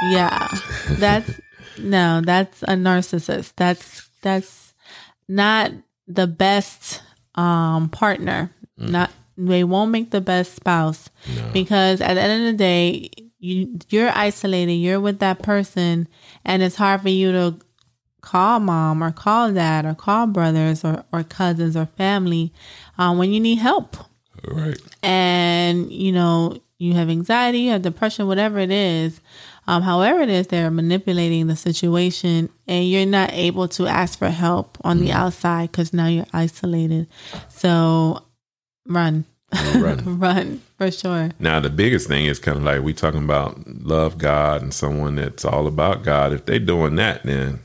Yeah. 0.09 0.47
That's 0.99 1.39
no, 1.77 2.21
that's 2.21 2.61
a 2.63 2.75
narcissist. 2.75 3.53
That's 3.55 4.07
that's 4.21 4.73
not 5.27 5.71
the 6.07 6.27
best 6.27 7.01
um 7.35 7.89
partner. 7.89 8.53
Mm. 8.79 8.89
Not 8.89 9.11
they 9.37 9.63
won't 9.63 9.91
make 9.91 10.11
the 10.11 10.21
best 10.21 10.55
spouse 10.55 11.09
no. 11.35 11.49
because 11.53 12.01
at 12.01 12.15
the 12.15 12.21
end 12.21 12.47
of 12.47 12.53
the 12.53 12.57
day, 12.57 13.09
you 13.39 13.77
you're 13.89 14.11
isolated. 14.15 14.73
You're 14.73 14.99
with 14.99 15.19
that 15.19 15.41
person, 15.41 16.07
and 16.45 16.63
it's 16.63 16.75
hard 16.75 17.01
for 17.01 17.09
you 17.09 17.31
to 17.31 17.57
call 18.21 18.59
mom 18.59 19.03
or 19.03 19.11
call 19.11 19.51
dad 19.51 19.85
or 19.85 19.93
call 19.93 20.27
brothers 20.27 20.85
or, 20.85 21.03
or 21.11 21.23
cousins 21.23 21.75
or 21.75 21.85
family 21.85 22.53
um, 22.97 23.17
when 23.17 23.33
you 23.33 23.39
need 23.39 23.57
help. 23.57 23.97
Right. 24.47 24.77
And 25.01 25.91
you 25.91 26.11
know 26.11 26.61
you 26.77 26.93
have 26.93 27.09
anxiety, 27.09 27.59
you 27.59 27.71
have 27.71 27.81
depression, 27.81 28.27
whatever 28.27 28.59
it 28.59 28.71
is. 28.71 29.21
Um, 29.67 29.81
however 29.81 30.19
it 30.21 30.29
is, 30.29 30.47
they're 30.47 30.69
manipulating 30.69 31.47
the 31.47 31.55
situation, 31.55 32.49
and 32.67 32.89
you're 32.89 33.05
not 33.05 33.31
able 33.31 33.69
to 33.69 33.87
ask 33.87 34.19
for 34.19 34.29
help 34.29 34.77
on 34.83 34.99
mm 34.99 35.03
the 35.03 35.11
outside 35.13 35.71
because 35.71 35.93
now 35.93 36.07
you're 36.07 36.25
isolated. 36.33 37.07
So 37.49 38.23
run. 38.87 39.25
Run. 39.75 40.19
run 40.19 40.61
for 40.79 40.89
sure. 40.89 41.29
Now 41.37 41.59
the 41.59 41.69
biggest 41.69 42.07
thing 42.07 42.25
is 42.25 42.39
kind 42.39 42.57
of 42.57 42.63
like 42.63 42.81
we 42.81 42.91
talking 42.91 43.23
about 43.23 43.67
love 43.67 44.17
God 44.17 44.63
and 44.63 44.73
someone 44.73 45.15
that's 45.15 45.45
all 45.45 45.67
about 45.67 46.03
God. 46.03 46.33
If 46.33 46.45
they 46.45 46.57
doing 46.57 46.95
that, 46.95 47.21
then 47.23 47.59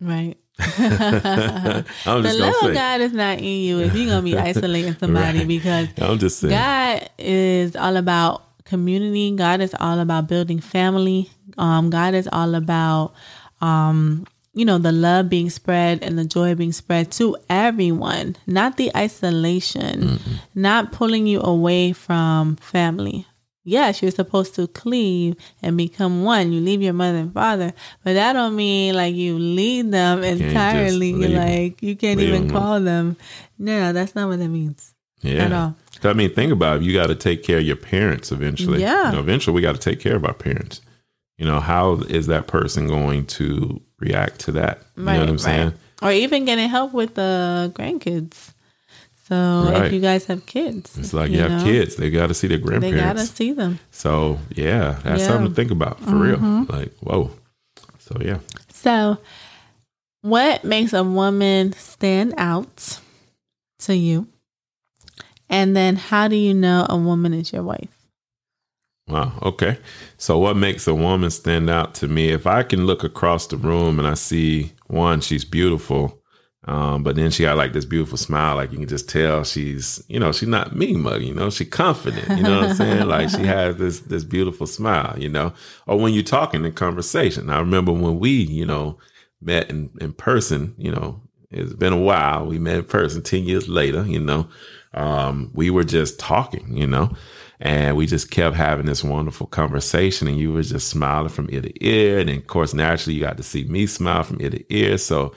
right. 0.00 0.34
the 0.58 1.84
love 2.06 2.68
of 2.70 2.74
God 2.74 3.02
is 3.02 3.12
not 3.12 3.36
in 3.38 3.44
you 3.44 3.80
if 3.80 3.94
you're 3.94 4.06
gonna 4.06 4.22
be 4.22 4.38
isolating 4.38 4.94
somebody 4.98 5.40
right. 5.40 5.48
because 5.48 5.88
I'm 5.98 6.18
just 6.18 6.38
saying. 6.38 6.52
God 6.52 7.10
is 7.18 7.76
all 7.76 7.98
about 7.98 8.64
community. 8.64 9.36
God 9.36 9.60
is 9.60 9.74
all 9.78 10.00
about 10.00 10.28
building 10.28 10.60
family. 10.60 11.30
Um, 11.58 11.90
God 11.90 12.14
is 12.14 12.28
all 12.32 12.54
about 12.54 13.12
um, 13.60 14.26
you 14.56 14.64
know, 14.64 14.78
the 14.78 14.90
love 14.90 15.28
being 15.28 15.50
spread 15.50 16.02
and 16.02 16.18
the 16.18 16.24
joy 16.24 16.54
being 16.54 16.72
spread 16.72 17.12
to 17.12 17.36
everyone, 17.50 18.36
not 18.46 18.78
the 18.78 18.90
isolation, 18.96 20.02
mm-hmm. 20.02 20.34
not 20.54 20.92
pulling 20.92 21.26
you 21.26 21.42
away 21.42 21.92
from 21.92 22.56
family. 22.56 23.26
Yes, 23.64 24.00
you're 24.00 24.10
supposed 24.10 24.54
to 24.54 24.66
cleave 24.68 25.36
and 25.60 25.76
become 25.76 26.24
one. 26.24 26.52
You 26.52 26.62
leave 26.62 26.80
your 26.80 26.94
mother 26.94 27.18
and 27.18 27.34
father, 27.34 27.74
but 28.02 28.14
that 28.14 28.32
don't 28.32 28.56
mean 28.56 28.94
like 28.94 29.14
you 29.14 29.38
leave 29.38 29.90
them 29.90 30.24
entirely. 30.24 31.12
Like 31.12 31.82
you 31.82 31.94
can't 31.94 32.18
leave 32.18 32.30
even 32.30 32.46
them. 32.46 32.56
call 32.56 32.80
them. 32.80 33.18
No, 33.58 33.92
that's 33.92 34.14
not 34.14 34.28
what 34.28 34.38
that 34.38 34.48
means. 34.48 34.94
Yeah. 35.20 35.44
At 35.44 35.52
all. 35.52 35.76
I 36.02 36.14
mean, 36.14 36.32
think 36.32 36.52
about 36.52 36.78
it. 36.78 36.82
You 36.84 36.94
got 36.94 37.08
to 37.08 37.14
take 37.14 37.42
care 37.42 37.58
of 37.58 37.64
your 37.64 37.76
parents 37.76 38.32
eventually. 38.32 38.80
Yeah. 38.80 39.10
You 39.10 39.16
know, 39.16 39.20
eventually, 39.20 39.54
we 39.54 39.60
got 39.60 39.74
to 39.74 39.80
take 39.80 40.00
care 40.00 40.16
of 40.16 40.24
our 40.24 40.34
parents. 40.34 40.80
You 41.36 41.44
know, 41.44 41.60
how 41.60 41.94
is 42.08 42.28
that 42.28 42.46
person 42.46 42.86
going 42.86 43.26
to 43.26 43.82
react 43.98 44.40
to 44.40 44.52
that. 44.52 44.82
You 44.96 45.04
know 45.04 45.20
what 45.20 45.28
I'm 45.28 45.38
saying? 45.38 45.72
Or 46.02 46.12
even 46.12 46.44
getting 46.44 46.68
help 46.68 46.92
with 46.92 47.14
the 47.14 47.72
grandkids. 47.74 48.52
So 49.28 49.70
right. 49.72 49.86
if 49.86 49.92
you 49.92 50.00
guys 50.00 50.24
have 50.26 50.46
kids, 50.46 50.96
it's 50.96 51.12
like 51.12 51.30
you, 51.30 51.38
you 51.38 51.42
have 51.42 51.50
know, 51.50 51.64
kids, 51.64 51.96
they 51.96 52.10
got 52.10 52.28
to 52.28 52.34
see 52.34 52.46
their 52.46 52.58
grandparents. 52.58 52.96
They 52.96 53.02
got 53.02 53.16
to 53.16 53.26
see 53.26 53.52
them. 53.52 53.80
So 53.90 54.38
yeah, 54.54 55.00
that's 55.02 55.22
yeah. 55.22 55.26
something 55.26 55.48
to 55.48 55.54
think 55.54 55.72
about 55.72 55.98
for 55.98 56.10
mm-hmm. 56.10 56.60
real. 56.62 56.78
Like 56.78 56.92
whoa. 56.98 57.30
So 57.98 58.18
yeah. 58.20 58.38
So, 58.68 59.18
what 60.22 60.62
makes 60.62 60.92
a 60.92 61.02
woman 61.02 61.72
stand 61.72 62.34
out 62.36 63.00
to 63.80 63.96
you? 63.96 64.28
And 65.48 65.76
then, 65.76 65.96
how 65.96 66.28
do 66.28 66.36
you 66.36 66.54
know 66.54 66.86
a 66.88 66.96
woman 66.96 67.34
is 67.34 67.52
your 67.52 67.64
wife? 67.64 67.95
Wow. 69.08 69.38
Okay. 69.42 69.78
So, 70.18 70.36
what 70.38 70.56
makes 70.56 70.86
a 70.88 70.94
woman 70.94 71.30
stand 71.30 71.70
out 71.70 71.94
to 71.96 72.08
me? 72.08 72.30
If 72.30 72.46
I 72.46 72.62
can 72.64 72.86
look 72.86 73.04
across 73.04 73.46
the 73.46 73.56
room 73.56 73.98
and 73.98 74.08
I 74.08 74.14
see 74.14 74.72
one, 74.88 75.20
she's 75.20 75.44
beautiful. 75.44 76.20
Um, 76.64 77.04
but 77.04 77.14
then 77.14 77.30
she 77.30 77.44
got 77.44 77.56
like 77.56 77.72
this 77.72 77.84
beautiful 77.84 78.18
smile, 78.18 78.56
like 78.56 78.72
you 78.72 78.78
can 78.78 78.88
just 78.88 79.08
tell 79.08 79.44
she's, 79.44 80.02
you 80.08 80.18
know, 80.18 80.32
she's 80.32 80.48
not 80.48 80.74
mean 80.74 81.00
mug, 81.00 81.22
you 81.22 81.32
know, 81.32 81.48
she's 81.48 81.68
confident, 81.68 82.26
you 82.36 82.42
know 82.42 82.60
what 82.62 82.70
I'm 82.70 82.74
saying? 82.74 83.06
Like 83.08 83.30
she 83.30 83.44
has 83.44 83.76
this 83.76 84.00
this 84.00 84.24
beautiful 84.24 84.66
smile, 84.66 85.14
you 85.16 85.28
know. 85.28 85.52
Or 85.86 85.96
when 86.00 86.12
you're 86.12 86.24
talking 86.24 86.64
in 86.64 86.72
conversation. 86.72 87.50
I 87.50 87.60
remember 87.60 87.92
when 87.92 88.18
we, 88.18 88.30
you 88.30 88.66
know, 88.66 88.98
met 89.40 89.70
in, 89.70 89.90
in 90.00 90.12
person, 90.14 90.74
you 90.76 90.90
know, 90.90 91.20
it's 91.52 91.74
been 91.74 91.92
a 91.92 92.00
while. 92.00 92.46
We 92.46 92.58
met 92.58 92.78
in 92.78 92.84
person 92.84 93.22
10 93.22 93.44
years 93.44 93.68
later, 93.68 94.04
you 94.04 94.18
know. 94.18 94.48
Um, 94.92 95.52
we 95.54 95.70
were 95.70 95.84
just 95.84 96.18
talking, 96.18 96.76
you 96.76 96.86
know, 96.86 97.14
and 97.60 97.96
we 97.96 98.06
just 98.06 98.30
kept 98.30 98.56
having 98.56 98.86
this 98.86 99.02
wonderful 99.02 99.46
conversation 99.46 100.28
and 100.28 100.38
you 100.38 100.52
were 100.52 100.62
just 100.62 100.88
smiling 100.88 101.30
from 101.30 101.48
ear 101.50 101.62
to 101.62 101.84
ear. 101.84 102.18
And 102.18 102.30
of 102.30 102.46
course, 102.46 102.74
naturally 102.74 103.14
you 103.14 103.22
got 103.22 103.38
to 103.38 103.42
see 103.42 103.64
me 103.64 103.86
smile 103.86 104.22
from 104.24 104.40
ear 104.40 104.50
to 104.50 104.74
ear. 104.74 104.98
So 104.98 105.34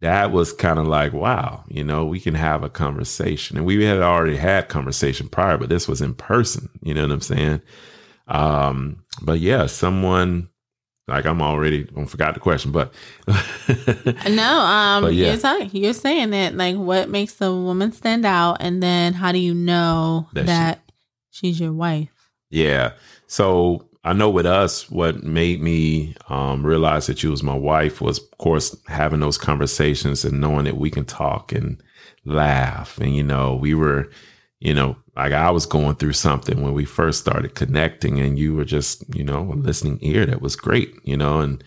that 0.00 0.30
was 0.30 0.52
kind 0.52 0.78
of 0.78 0.86
like, 0.86 1.12
wow, 1.12 1.64
you 1.68 1.82
know, 1.82 2.04
we 2.04 2.20
can 2.20 2.34
have 2.34 2.62
a 2.62 2.68
conversation. 2.68 3.56
And 3.56 3.66
we 3.66 3.82
had 3.82 3.98
already 3.98 4.36
had 4.36 4.68
conversation 4.68 5.28
prior, 5.28 5.58
but 5.58 5.68
this 5.68 5.88
was 5.88 6.00
in 6.00 6.14
person. 6.14 6.68
You 6.82 6.94
know 6.94 7.02
what 7.02 7.10
I'm 7.10 7.20
saying? 7.20 7.62
Um, 8.28 9.02
but 9.22 9.40
yeah, 9.40 9.66
someone 9.66 10.48
like 11.08 11.24
I'm 11.24 11.40
already 11.40 11.88
I 11.96 12.04
forgot 12.04 12.34
the 12.34 12.40
question, 12.40 12.70
but 12.70 12.92
no, 13.26 14.60
um, 14.60 15.02
but 15.02 15.14
yeah. 15.14 15.28
you're 15.28 15.38
talking, 15.38 15.70
you're 15.72 15.94
saying 15.94 16.30
that 16.30 16.54
like 16.54 16.76
what 16.76 17.08
makes 17.08 17.40
a 17.40 17.50
woman 17.50 17.92
stand 17.92 18.26
out, 18.26 18.58
and 18.60 18.82
then 18.82 19.14
how 19.14 19.32
do 19.32 19.38
you 19.38 19.54
know 19.54 20.28
that, 20.34 20.46
that 20.46 20.87
she's 21.30 21.60
your 21.60 21.72
wife? 21.72 22.30
Yeah, 22.50 22.92
so 23.26 23.88
I 24.04 24.12
know 24.12 24.30
with 24.30 24.46
us, 24.46 24.90
what 24.90 25.22
made 25.22 25.60
me 25.60 26.14
um, 26.28 26.64
realize 26.64 27.06
that 27.08 27.22
you 27.22 27.30
was 27.30 27.42
my 27.42 27.54
wife 27.54 28.00
was, 28.00 28.18
of 28.18 28.38
course, 28.38 28.76
having 28.86 29.20
those 29.20 29.36
conversations 29.36 30.24
and 30.24 30.40
knowing 30.40 30.64
that 30.64 30.78
we 30.78 30.90
can 30.90 31.04
talk 31.04 31.52
and 31.52 31.82
laugh. 32.24 32.96
And, 32.98 33.14
you 33.14 33.22
know, 33.22 33.54
we 33.54 33.74
were, 33.74 34.10
you 34.60 34.72
know, 34.72 34.96
like 35.16 35.32
I 35.32 35.50
was 35.50 35.66
going 35.66 35.96
through 35.96 36.14
something 36.14 36.62
when 36.62 36.72
we 36.72 36.84
first 36.84 37.20
started 37.20 37.54
connecting 37.54 38.18
and 38.18 38.38
you 38.38 38.54
were 38.54 38.64
just, 38.64 39.04
you 39.14 39.24
know, 39.24 39.52
a 39.52 39.54
listening 39.54 39.98
ear 40.00 40.24
that 40.26 40.40
was 40.40 40.56
great, 40.56 40.94
you 41.02 41.16
know, 41.16 41.40
and 41.40 41.62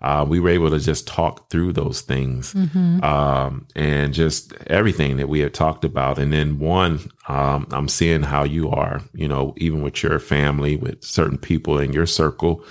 uh, 0.00 0.24
we 0.28 0.38
were 0.38 0.50
able 0.50 0.70
to 0.70 0.78
just 0.78 1.06
talk 1.06 1.48
through 1.50 1.72
those 1.72 2.02
things 2.02 2.52
mm-hmm. 2.52 3.02
um, 3.02 3.66
and 3.74 4.12
just 4.12 4.52
everything 4.66 5.16
that 5.16 5.28
we 5.28 5.40
had 5.40 5.54
talked 5.54 5.84
about. 5.84 6.18
And 6.18 6.32
then 6.32 6.58
one, 6.58 7.00
um, 7.28 7.66
I'm 7.70 7.88
seeing 7.88 8.22
how 8.22 8.44
you 8.44 8.70
are, 8.70 9.00
you 9.14 9.28
know, 9.28 9.54
even 9.56 9.82
with 9.82 10.02
your 10.02 10.18
family, 10.18 10.76
with 10.76 11.02
certain 11.02 11.38
people 11.38 11.78
in 11.78 11.92
your 11.92 12.06
circle, 12.06 12.64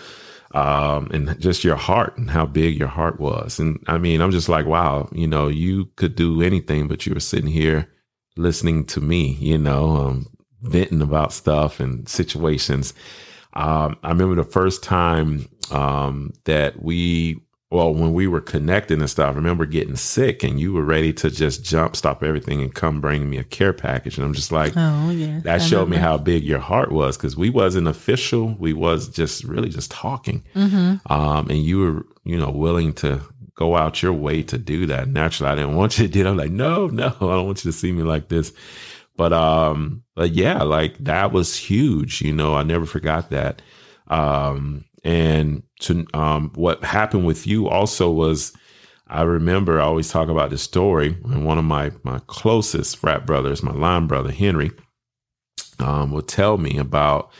um, 0.53 1.09
and 1.11 1.39
just 1.39 1.63
your 1.63 1.75
heart 1.75 2.17
and 2.17 2.29
how 2.29 2.45
big 2.45 2.77
your 2.77 2.87
heart 2.87 3.19
was. 3.19 3.57
And 3.57 3.83
I 3.87 3.97
mean, 3.97 4.21
I'm 4.21 4.31
just 4.31 4.49
like, 4.49 4.67
wow, 4.67 5.09
you 5.11 5.25
know, 5.25 5.47
you 5.47 5.85
could 5.95 6.15
do 6.15 6.41
anything, 6.41 6.87
but 6.87 7.05
you 7.07 7.13
were 7.13 7.19
sitting 7.19 7.49
here 7.49 7.89
listening 8.37 8.85
to 8.85 9.01
me, 9.01 9.37
you 9.39 9.57
know, 9.57 9.95
um, 9.95 10.27
venting 10.61 11.01
about 11.01 11.33
stuff 11.33 11.79
and 11.79 12.07
situations. 12.07 12.93
Um, 13.53 13.97
I 14.03 14.09
remember 14.09 14.35
the 14.35 14.43
first 14.43 14.83
time 14.83 15.47
um, 15.71 16.33
that 16.45 16.81
we, 16.81 17.39
well, 17.71 17.93
when 17.93 18.13
we 18.13 18.27
were 18.27 18.41
connecting 18.41 18.99
and 18.99 19.09
stuff, 19.09 19.33
I 19.33 19.35
remember 19.35 19.65
getting 19.65 19.95
sick 19.95 20.43
and 20.43 20.59
you 20.59 20.73
were 20.73 20.83
ready 20.83 21.11
to 21.13 21.31
just 21.31 21.63
jump, 21.63 21.95
stop 21.95 22.21
everything 22.21 22.61
and 22.61 22.73
come 22.73 23.01
bring 23.01 23.29
me 23.29 23.37
a 23.37 23.43
care 23.43 23.73
package. 23.73 24.17
And 24.17 24.25
I'm 24.25 24.33
just 24.33 24.51
like, 24.51 24.73
oh, 24.75 25.09
yeah. 25.09 25.39
That 25.43 25.61
showed 25.61 25.89
me 25.89 25.97
how 25.97 26.17
big 26.17 26.43
your 26.43 26.59
heart 26.59 26.91
was 26.91 27.17
because 27.17 27.35
we 27.35 27.49
wasn't 27.49 27.87
official. 27.87 28.55
We 28.59 28.73
was 28.73 29.09
just 29.09 29.43
really 29.43 29.69
just 29.69 29.89
talking. 29.89 30.43
Mm-hmm. 30.55 31.11
Um, 31.11 31.49
and 31.49 31.63
you 31.63 31.79
were, 31.79 32.05
you 32.23 32.37
know, 32.37 32.51
willing 32.51 32.93
to 32.93 33.21
go 33.55 33.75
out 33.75 34.01
your 34.01 34.13
way 34.13 34.43
to 34.43 34.57
do 34.57 34.85
that. 34.87 35.07
Naturally, 35.07 35.51
I 35.51 35.55
didn't 35.55 35.75
want 35.75 35.97
you 35.97 36.07
to 36.07 36.11
do 36.11 36.21
it. 36.21 36.29
I'm 36.29 36.37
like, 36.37 36.51
no, 36.51 36.87
no, 36.87 37.07
I 37.07 37.19
don't 37.19 37.45
want 37.45 37.65
you 37.65 37.71
to 37.71 37.77
see 37.77 37.91
me 37.91 38.03
like 38.03 38.29
this. 38.29 38.53
But 39.15 39.31
um, 39.31 40.03
but 40.15 40.31
yeah, 40.31 40.63
like 40.63 40.97
that 40.99 41.31
was 41.31 41.55
huge. 41.55 42.21
You 42.21 42.33
know, 42.33 42.55
I 42.55 42.63
never 42.63 42.85
forgot 42.85 43.29
that. 43.29 43.61
Um, 44.07 44.85
and 45.03 45.63
to 45.81 46.05
um, 46.13 46.51
what 46.55 46.83
happened 46.83 47.25
with 47.25 47.45
you 47.45 47.67
also 47.67 48.09
was, 48.09 48.53
I 49.07 49.23
remember 49.23 49.79
I 49.79 49.83
always 49.83 50.09
talk 50.09 50.29
about 50.29 50.49
this 50.49 50.61
story. 50.61 51.17
And 51.25 51.45
one 51.45 51.57
of 51.57 51.65
my 51.65 51.91
my 52.03 52.19
closest 52.27 52.97
frat 52.97 53.25
brothers, 53.25 53.63
my 53.63 53.73
line 53.73 54.07
brother 54.07 54.31
Henry, 54.31 54.71
um, 55.79 56.11
would 56.11 56.27
tell 56.27 56.57
me 56.57 56.77
about 56.77 57.31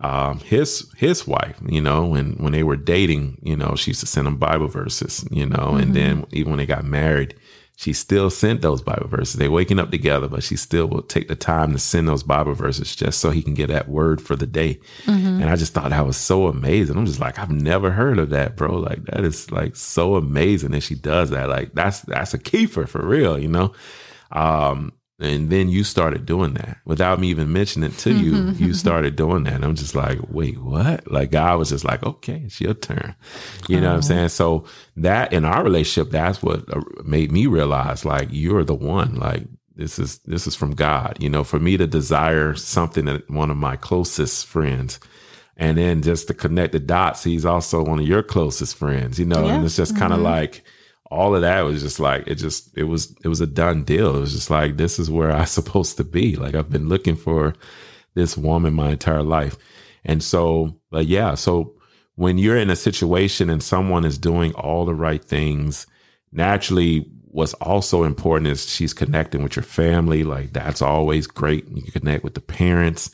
um, 0.00 0.40
his 0.40 0.90
his 0.96 1.26
wife, 1.26 1.60
you 1.66 1.82
know, 1.82 2.06
when 2.06 2.32
when 2.34 2.52
they 2.52 2.62
were 2.62 2.76
dating, 2.76 3.38
you 3.42 3.56
know, 3.56 3.74
she 3.76 3.90
used 3.90 4.00
to 4.00 4.06
send 4.06 4.26
him 4.26 4.38
Bible 4.38 4.68
verses, 4.68 5.26
you 5.30 5.46
know, 5.46 5.56
mm-hmm. 5.56 5.80
and 5.80 5.94
then 5.94 6.26
even 6.32 6.52
when 6.52 6.58
they 6.58 6.66
got 6.66 6.84
married, 6.84 7.34
she 7.80 7.94
still 7.94 8.28
sent 8.28 8.60
those 8.60 8.82
Bible 8.82 9.08
verses. 9.08 9.36
They 9.36 9.48
waking 9.48 9.78
up 9.78 9.90
together, 9.90 10.28
but 10.28 10.42
she 10.42 10.54
still 10.54 10.86
will 10.86 11.00
take 11.00 11.28
the 11.28 11.34
time 11.34 11.72
to 11.72 11.78
send 11.78 12.06
those 12.06 12.22
Bible 12.22 12.52
verses 12.52 12.94
just 12.94 13.20
so 13.20 13.30
he 13.30 13.42
can 13.42 13.54
get 13.54 13.68
that 13.68 13.88
word 13.88 14.20
for 14.20 14.36
the 14.36 14.46
day. 14.46 14.78
Mm-hmm. 15.06 15.40
And 15.40 15.44
I 15.44 15.56
just 15.56 15.72
thought 15.72 15.88
that 15.88 16.06
was 16.06 16.18
so 16.18 16.48
amazing. 16.48 16.98
I'm 16.98 17.06
just 17.06 17.20
like, 17.20 17.38
I've 17.38 17.50
never 17.50 17.90
heard 17.90 18.18
of 18.18 18.28
that, 18.30 18.54
bro. 18.54 18.76
Like 18.76 19.06
that 19.06 19.24
is 19.24 19.50
like 19.50 19.76
so 19.76 20.16
amazing 20.16 20.72
that 20.72 20.82
she 20.82 20.94
does 20.94 21.30
that. 21.30 21.48
Like 21.48 21.72
that's 21.72 22.02
that's 22.02 22.34
a 22.34 22.38
keeper 22.38 22.86
for 22.86 23.00
real, 23.00 23.38
you 23.38 23.48
know. 23.48 23.72
Um, 24.30 24.92
and 25.20 25.50
then 25.50 25.68
you 25.68 25.84
started 25.84 26.24
doing 26.24 26.54
that 26.54 26.78
without 26.84 27.20
me 27.20 27.28
even 27.28 27.52
mentioning 27.52 27.90
it 27.90 27.98
to 27.98 28.12
you. 28.12 28.54
You 28.60 28.74
started 28.74 29.16
doing 29.16 29.44
that. 29.44 29.54
And 29.54 29.64
I'm 29.64 29.74
just 29.74 29.94
like, 29.94 30.18
wait, 30.28 30.58
what? 30.58 31.10
Like 31.10 31.30
God 31.30 31.58
was 31.58 31.70
just 31.70 31.84
like, 31.84 32.02
okay, 32.02 32.42
it's 32.44 32.60
your 32.60 32.74
turn. 32.74 33.14
You 33.68 33.80
know 33.80 33.88
what 33.88 33.96
I'm 33.96 34.02
saying? 34.02 34.28
So 34.30 34.64
that 34.96 35.32
in 35.32 35.44
our 35.44 35.62
relationship, 35.62 36.10
that's 36.10 36.42
what 36.42 36.64
uh, 36.74 36.82
made 37.04 37.32
me 37.32 37.46
realize 37.46 38.04
like 38.04 38.28
you're 38.30 38.64
the 38.64 38.74
one. 38.74 39.14
Like 39.16 39.44
this 39.76 39.98
is 39.98 40.18
this 40.20 40.46
is 40.46 40.54
from 40.54 40.74
God. 40.74 41.16
You 41.20 41.30
know, 41.30 41.44
for 41.44 41.58
me 41.58 41.76
to 41.76 41.86
desire 41.86 42.54
something 42.54 43.06
that 43.06 43.30
one 43.30 43.50
of 43.50 43.56
my 43.56 43.76
closest 43.76 44.46
friends 44.46 45.00
and 45.56 45.76
then 45.76 46.02
just 46.02 46.26
to 46.28 46.34
connect 46.34 46.72
the 46.72 46.80
dots, 46.80 47.22
he's 47.22 47.44
also 47.44 47.84
one 47.84 47.98
of 47.98 48.06
your 48.06 48.22
closest 48.22 48.76
friends, 48.76 49.18
you 49.18 49.26
know, 49.26 49.44
yeah. 49.44 49.54
and 49.54 49.64
it's 49.64 49.76
just 49.76 49.96
kind 49.96 50.12
of 50.12 50.18
mm-hmm. 50.18 50.26
like 50.26 50.64
all 51.10 51.34
of 51.34 51.42
that 51.42 51.62
was 51.62 51.82
just 51.82 51.98
like 51.98 52.26
it 52.28 52.36
just 52.36 52.76
it 52.76 52.84
was 52.84 53.14
it 53.24 53.28
was 53.28 53.40
a 53.40 53.46
done 53.46 53.82
deal. 53.84 54.16
It 54.16 54.20
was 54.20 54.32
just 54.32 54.50
like 54.50 54.76
this 54.76 54.98
is 54.98 55.10
where 55.10 55.32
I'm 55.32 55.46
supposed 55.46 55.96
to 55.96 56.04
be. 56.04 56.36
Like 56.36 56.54
I've 56.54 56.70
been 56.70 56.88
looking 56.88 57.16
for 57.16 57.54
this 58.14 58.36
woman 58.36 58.74
my 58.74 58.90
entire 58.90 59.22
life. 59.22 59.56
And 60.04 60.22
so, 60.22 60.78
but 60.90 61.06
yeah, 61.06 61.34
so 61.34 61.74
when 62.14 62.38
you're 62.38 62.56
in 62.56 62.70
a 62.70 62.76
situation 62.76 63.50
and 63.50 63.62
someone 63.62 64.04
is 64.04 64.18
doing 64.18 64.52
all 64.54 64.84
the 64.84 64.94
right 64.94 65.22
things, 65.22 65.86
naturally 66.32 67.06
what's 67.32 67.54
also 67.54 68.02
important 68.02 68.48
is 68.48 68.68
she's 68.68 68.92
connecting 68.92 69.42
with 69.42 69.56
your 69.56 69.62
family. 69.62 70.24
Like 70.24 70.52
that's 70.52 70.82
always 70.82 71.26
great. 71.26 71.68
You 71.68 71.82
can 71.82 71.92
connect 71.92 72.24
with 72.24 72.34
the 72.34 72.40
parents 72.40 73.10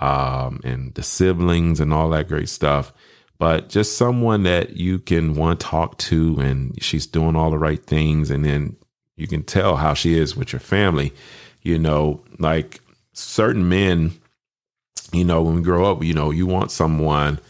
um, 0.00 0.60
and 0.64 0.94
the 0.94 1.02
siblings 1.02 1.80
and 1.80 1.92
all 1.92 2.08
that 2.10 2.28
great 2.28 2.48
stuff 2.48 2.92
but 3.42 3.68
just 3.68 3.98
someone 3.98 4.44
that 4.44 4.76
you 4.76 5.00
can 5.00 5.34
want 5.34 5.58
to 5.58 5.66
talk 5.66 5.98
to 5.98 6.38
and 6.38 6.80
she's 6.80 7.08
doing 7.08 7.34
all 7.34 7.50
the 7.50 7.58
right 7.58 7.84
things. 7.84 8.30
And 8.30 8.44
then 8.44 8.76
you 9.16 9.26
can 9.26 9.42
tell 9.42 9.74
how 9.74 9.94
she 9.94 10.16
is 10.16 10.36
with 10.36 10.52
your 10.52 10.60
family 10.60 11.12
you 11.62 11.78
know 11.78 12.22
like 12.38 12.80
certain 13.12 13.68
men 13.68 14.12
you 15.12 15.24
know 15.24 15.42
when 15.42 15.56
we 15.56 15.62
grow 15.62 15.90
up 15.90 16.02
you 16.02 16.14
know 16.14 16.30
you 16.30 16.46
want 16.46 16.70
someone 16.70 17.40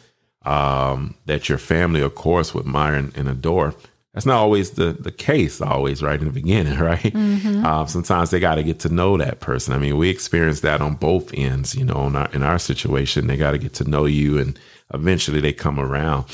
um, 0.45 1.15
that 1.27 1.49
your 1.49 1.59
family 1.59 2.01
of 2.01 2.15
course 2.15 2.53
would 2.55 2.67
admire 2.67 2.95
and, 2.95 3.17
and 3.17 3.29
adore. 3.29 3.75
That's 4.13 4.27
not 4.27 4.39
always 4.39 4.73
the 4.73 4.93
the 4.93 5.13
case 5.13 5.61
always 5.61 6.03
right 6.03 6.19
in 6.19 6.27
the 6.27 6.33
beginning 6.33 6.79
right? 6.91 7.01
Mm-hmm. 7.01 7.65
um, 7.65 7.87
sometimes 7.87 8.31
they 8.31 8.41
got 8.41 8.57
to 8.57 8.63
get 8.63 8.81
to 8.81 8.89
know 8.89 9.17
that 9.19 9.41
person. 9.41 9.75
I 9.75 9.79
mean 9.79 9.99
we 9.99 10.09
experience 10.09 10.61
that 10.61 10.81
on 10.81 10.95
both 10.95 11.33
ends 11.35 11.75
you 11.75 11.85
know 11.85 12.07
in 12.07 12.17
our, 12.17 12.31
in 12.33 12.43
our 12.43 12.59
situation 12.59 13.27
they 13.27 13.37
got 13.37 13.53
to 13.53 13.59
get 13.59 13.75
to 13.75 13.89
know 13.89 14.05
you 14.07 14.39
and 14.39 14.59
eventually 14.95 15.41
they 15.41 15.53
come 15.53 15.79
around. 15.79 16.25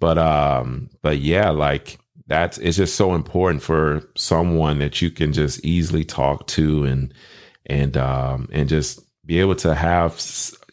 But 0.00 0.18
um 0.18 0.90
but 1.02 1.18
yeah 1.18 1.50
like 1.50 1.98
that's 2.26 2.58
it's 2.58 2.76
just 2.76 2.96
so 2.96 3.14
important 3.14 3.62
for 3.62 4.02
someone 4.16 4.78
that 4.78 5.02
you 5.02 5.10
can 5.10 5.32
just 5.32 5.64
easily 5.64 6.04
talk 6.04 6.46
to 6.48 6.84
and 6.84 7.12
and 7.66 7.96
um 7.96 8.48
and 8.52 8.68
just 8.68 9.00
be 9.26 9.40
able 9.40 9.54
to 9.56 9.74
have 9.74 10.20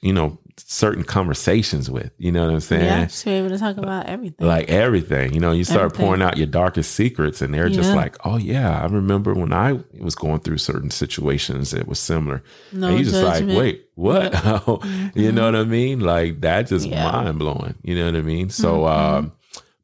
you 0.02 0.14
know 0.14 0.38
certain 0.68 1.04
conversations 1.04 1.90
with. 1.90 2.12
You 2.18 2.32
know 2.32 2.46
what 2.46 2.54
I'm 2.54 2.60
saying? 2.60 2.84
Yeah, 2.84 3.06
to 3.06 3.26
be 3.26 3.32
able 3.32 3.50
to 3.50 3.58
talk 3.58 3.78
about 3.78 4.08
everything. 4.08 4.48
Like 4.48 4.70
everything. 4.70 5.34
You 5.34 5.40
know, 5.40 5.52
you 5.52 5.64
start 5.64 5.86
everything. 5.86 6.06
pouring 6.06 6.22
out 6.22 6.38
your 6.38 6.48
darkest 6.48 6.94
secrets 6.94 7.42
and 7.42 7.54
they're 7.54 7.68
yeah. 7.68 7.76
just 7.76 7.94
like, 7.94 8.18
oh 8.26 8.38
yeah, 8.38 8.82
I 8.82 8.86
remember 8.86 9.34
when 9.34 9.54
I 9.54 9.80
was 10.00 10.16
going 10.16 10.40
through 10.40 10.58
certain 10.58 10.92
situations 10.92 11.72
that 11.72 11.88
was 11.88 12.00
similar. 12.00 12.44
No 12.72 12.88
and 12.88 13.00
you 13.00 13.06
just 13.06 13.24
like, 13.24 13.46
wait, 13.46 13.86
what? 13.96 14.32
mm-hmm. 14.34 15.20
you 15.20 15.32
know 15.32 15.46
what 15.46 15.56
I 15.56 15.64
mean? 15.64 16.00
Like 16.00 16.42
that 16.42 16.68
just 16.68 16.88
yeah. 16.88 17.12
mind 17.12 17.40
blowing. 17.40 17.76
You 17.84 17.96
know 17.96 18.06
what 18.06 18.16
I 18.16 18.22
mean? 18.22 18.50
So 18.50 18.80
mm-hmm. 18.80 19.16
um 19.16 19.32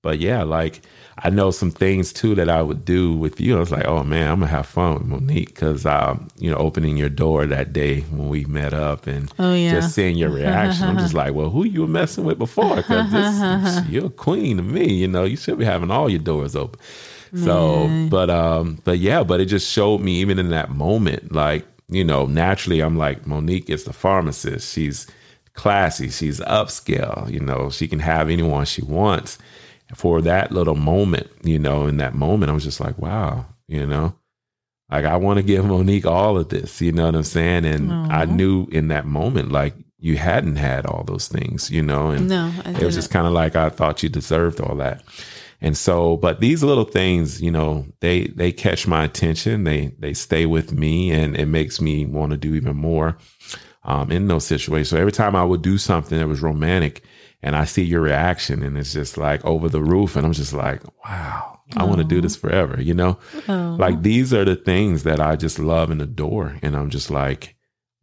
but 0.02 0.20
yeah, 0.20 0.44
like 0.44 0.82
I 1.20 1.32
know 1.32 1.50
some 1.50 1.72
things 1.72 2.14
too 2.14 2.36
that 2.36 2.48
I 2.48 2.62
would 2.62 2.86
do 2.86 3.18
with 3.18 3.42
you. 3.42 3.58
I 3.58 3.60
was 3.60 3.72
like, 3.72 3.86
oh 3.86 4.04
man, 4.04 4.30
I'm 4.30 4.40
gonna 4.40 4.52
have 4.52 4.68
fun 4.68 4.94
with 4.94 5.06
Monique 5.06 5.48
because, 5.48 5.86
um, 5.86 6.28
you 6.38 6.52
know, 6.52 6.58
opening 6.58 6.96
your 6.96 7.10
door 7.10 7.48
that 7.48 7.74
day 7.74 8.02
when 8.02 8.30
we 8.30 8.46
met 8.46 8.74
up 8.74 9.08
and 9.08 9.34
oh, 9.40 9.54
yeah. 9.54 9.72
just 9.72 9.96
seeing 9.96 10.16
your 10.16 10.30
reaction. 10.30 10.86
I'm 10.88 11.00
just 11.00 11.16
like, 11.16 11.34
well, 11.34 11.50
who 11.50 11.66
you 11.66 11.82
were 11.82 11.88
messing 11.88 12.24
with 12.24 12.38
before? 12.38 12.76
Because 12.76 13.86
you're 13.90 14.08
a 14.08 14.10
queen 14.10 14.58
to 14.58 14.64
me. 14.64 14.94
You 14.94 15.08
know, 15.08 15.24
you 15.24 15.38
should 15.38 15.58
be 15.58 15.66
having 15.66 15.90
all 15.90 16.08
your 16.10 16.20
doors 16.20 16.56
open. 16.56 16.80
So, 17.36 17.88
Man. 17.88 18.10
but 18.10 18.30
um, 18.30 18.80
but 18.84 19.00
yeah, 19.00 19.24
but 19.24 19.42
it 19.42 19.46
just 19.46 19.70
showed 19.70 20.00
me 20.02 20.14
even 20.18 20.40
in 20.40 20.50
that 20.52 20.70
moment, 20.70 21.32
like 21.32 21.66
you 21.90 22.04
know, 22.04 22.26
naturally, 22.26 22.80
I'm 22.82 22.98
like 22.98 23.26
Monique 23.26 23.70
is 23.70 23.84
the 23.84 23.94
pharmacist. 23.94 24.74
She's 24.74 25.08
classy. 25.54 26.10
She's 26.10 26.40
upscale. 26.42 27.30
You 27.32 27.40
know, 27.40 27.70
she 27.70 27.88
can 27.88 28.00
have 28.00 28.30
anyone 28.30 28.66
she 28.66 28.84
wants. 28.84 29.38
For 29.96 30.22
that 30.22 30.52
little 30.52 30.76
moment, 30.76 31.30
you 31.44 31.60
know, 31.60 31.88
in 31.88 31.98
that 31.98 32.14
moment, 32.14 32.52
I 32.52 32.54
was 32.54 32.64
just 32.64 32.80
like, 32.80 32.98
wow, 32.98 33.46
you 33.68 33.86
know, 33.86 34.16
like 34.92 35.06
I 35.06 35.16
want 35.18 35.38
to 35.38 35.44
give 35.44 35.66
Monique 35.66 36.06
all 36.06 36.38
of 36.38 36.50
this. 36.50 36.82
You 36.82 36.92
know 36.92 37.06
what 37.06 37.16
I'm 37.16 37.24
saying? 37.24 37.66
And 37.66 37.92
I 38.12 38.26
knew 38.26 38.68
in 38.72 38.90
that 38.90 39.06
moment, 39.06 39.52
like 39.52 39.76
you 40.00 40.18
hadn't 40.18 40.58
had 40.58 40.86
all 40.86 41.04
those 41.04 41.28
things, 41.28 41.72
you 41.72 41.82
know, 41.82 42.12
and 42.12 42.28
No, 42.28 42.52
it 42.66 42.84
was 42.84 42.96
just 42.96 43.12
kind 43.12 43.26
of 43.28 43.34
like 43.34 43.56
I 43.56 43.70
thought 43.70 44.04
you 44.04 44.10
deserved 44.10 44.60
all 44.60 44.76
that. 44.76 45.04
And 45.60 45.76
so, 45.76 46.18
but 46.18 46.40
these 46.40 46.64
little 46.64 46.84
things, 46.84 47.42
you 47.42 47.50
know, 47.50 47.86
they 48.00 48.28
they 48.28 48.52
catch 48.52 48.86
my 48.86 49.04
attention. 49.06 49.64
They 49.64 49.88
they 49.98 50.14
stay 50.14 50.46
with 50.46 50.72
me, 50.72 51.12
and 51.12 51.36
it 51.36 51.48
makes 51.48 51.82
me 51.82 52.06
want 52.06 52.32
to 52.32 52.38
do 52.38 52.54
even 52.54 52.76
more 52.76 53.18
um, 53.84 54.12
in 54.12 54.28
those 54.28 54.46
situations. 54.46 54.90
So 54.90 54.98
every 54.98 55.12
time 55.12 55.36
I 55.36 55.44
would 55.44 55.64
do 55.64 55.80
something 55.80 56.18
that 56.20 56.28
was 56.28 56.42
romantic, 56.44 57.04
and 57.42 57.56
I 57.56 57.66
see 57.66 57.84
your 57.84 58.02
reaction, 58.02 58.64
and 58.64 58.78
it's 58.78 58.94
just 58.94 59.18
like 59.18 59.44
over 59.46 59.70
the 59.70 59.82
roof, 59.82 60.16
and 60.16 60.26
I'm 60.26 60.34
just 60.34 60.54
like, 60.54 60.82
wow, 61.06 61.60
I 61.76 61.84
want 61.84 62.00
to 62.00 62.04
do 62.04 62.22
this 62.22 62.36
forever. 62.36 62.82
You 62.82 62.94
know, 62.94 63.20
like 63.48 64.02
these 64.02 64.34
are 64.34 64.46
the 64.46 64.56
things 64.56 65.04
that 65.04 65.20
I 65.20 65.36
just 65.36 65.60
love 65.60 65.90
and 65.92 66.02
adore, 66.02 66.58
and 66.62 66.76
I'm 66.76 66.90
just 66.90 67.12
like, 67.12 67.56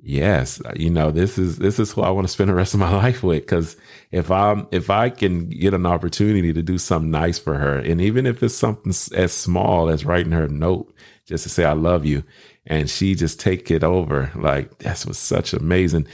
yes, 0.04 0.60
you 0.76 0.90
know, 0.90 1.10
this 1.10 1.38
is 1.38 1.58
this 1.58 1.78
is 1.78 1.90
who 1.90 2.02
I 2.02 2.10
want 2.10 2.26
to 2.26 2.32
spend 2.32 2.50
the 2.50 2.54
rest 2.54 2.74
of 2.74 2.80
my 2.80 2.92
life 2.96 3.22
with. 3.22 3.42
Because 3.42 3.76
if 4.12 4.30
I'm 4.30 4.68
if 4.70 4.90
I 4.90 5.10
can 5.10 5.48
get 5.48 5.74
an 5.74 5.86
opportunity 5.86 6.52
to 6.52 6.62
do 6.62 6.78
something 6.78 7.10
nice 7.10 7.38
for 7.38 7.54
her, 7.54 7.78
and 7.78 8.00
even 8.00 8.26
if 8.26 8.42
it's 8.42 8.54
something 8.54 8.92
as 9.16 9.32
small 9.32 9.88
as 9.88 10.04
writing 10.04 10.32
her 10.32 10.44
a 10.44 10.48
note 10.48 10.94
just 11.26 11.44
to 11.44 11.48
say 11.48 11.64
I 11.64 11.72
love 11.72 12.04
you, 12.04 12.22
and 12.66 12.88
she 12.88 13.14
just 13.14 13.40
take 13.40 13.70
it 13.70 13.82
over, 13.82 14.30
like 14.36 14.78
that's 14.78 15.06
was 15.06 15.18
such 15.18 15.52
amazing. 15.52 16.06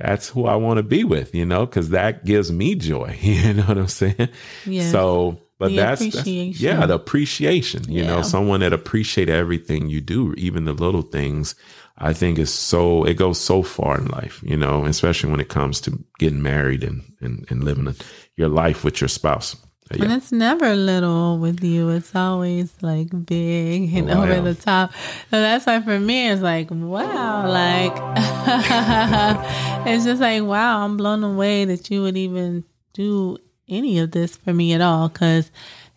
That's 0.00 0.28
who 0.28 0.46
I 0.46 0.56
want 0.56 0.78
to 0.78 0.82
be 0.82 1.04
with, 1.04 1.34
you 1.34 1.44
know, 1.44 1.66
because 1.66 1.90
that 1.90 2.24
gives 2.24 2.50
me 2.50 2.74
joy. 2.74 3.18
You 3.30 3.54
know 3.54 3.64
what 3.64 3.78
I'm 3.78 3.88
saying? 3.88 4.28
Yes. 4.66 4.90
So, 4.90 5.40
but 5.58 5.74
that's, 5.74 6.00
that's 6.00 6.26
yeah, 6.26 6.86
the 6.86 6.94
appreciation. 6.94 7.84
You 7.90 8.04
know, 8.04 8.22
someone 8.22 8.60
that 8.60 8.72
appreciate 8.72 9.28
everything 9.28 9.88
you 9.88 10.00
do, 10.00 10.34
even 10.36 10.64
the 10.64 10.72
little 10.72 11.02
things. 11.02 11.54
I 12.02 12.14
think 12.14 12.38
is 12.38 12.52
so 12.52 13.04
it 13.04 13.14
goes 13.18 13.38
so 13.38 13.62
far 13.62 13.98
in 13.98 14.06
life. 14.06 14.42
You 14.42 14.56
know, 14.56 14.86
especially 14.86 15.30
when 15.30 15.40
it 15.40 15.50
comes 15.50 15.82
to 15.82 16.02
getting 16.18 16.42
married 16.42 16.82
and 16.82 17.02
and, 17.20 17.44
and 17.50 17.62
living 17.62 17.88
a, 17.88 17.94
your 18.36 18.48
life 18.48 18.84
with 18.84 19.02
your 19.02 19.08
spouse. 19.08 19.54
But 19.90 20.02
And 20.02 20.12
it's 20.12 20.30
never 20.30 20.76
little 20.76 21.38
with 21.38 21.64
you. 21.64 21.88
It's 21.88 22.14
always 22.14 22.72
like 22.80 23.08
big 23.26 23.92
and 23.92 24.08
Wow. 24.08 24.22
over 24.22 24.40
the 24.40 24.54
top. 24.54 24.92
So 25.30 25.40
that's 25.40 25.66
why 25.66 25.80
for 25.82 25.98
me, 25.98 26.28
it's 26.28 26.42
like, 26.42 26.68
wow. 26.70 27.48
Like, 27.48 27.92
it's 29.88 30.04
just 30.04 30.20
like, 30.20 30.44
wow, 30.44 30.84
I'm 30.84 30.96
blown 30.96 31.24
away 31.24 31.64
that 31.64 31.90
you 31.90 32.02
would 32.02 32.16
even 32.16 32.62
do 32.92 33.38
any 33.68 33.98
of 33.98 34.12
this 34.12 34.36
for 34.36 34.54
me 34.54 34.74
at 34.74 34.80
all. 34.80 35.08
Because 35.08 35.50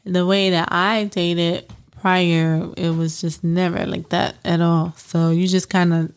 the 0.04 0.26
way 0.26 0.50
that 0.50 0.70
I 0.72 1.04
dated 1.06 1.72
prior, 2.02 2.68
it 2.76 2.90
was 2.96 3.22
just 3.22 3.44
never 3.44 3.86
like 3.86 4.10
that 4.10 4.36
at 4.44 4.60
all. 4.60 4.94
So 4.98 5.30
you 5.30 5.48
just 5.48 5.70
kind 5.70 5.94
of 5.94 6.12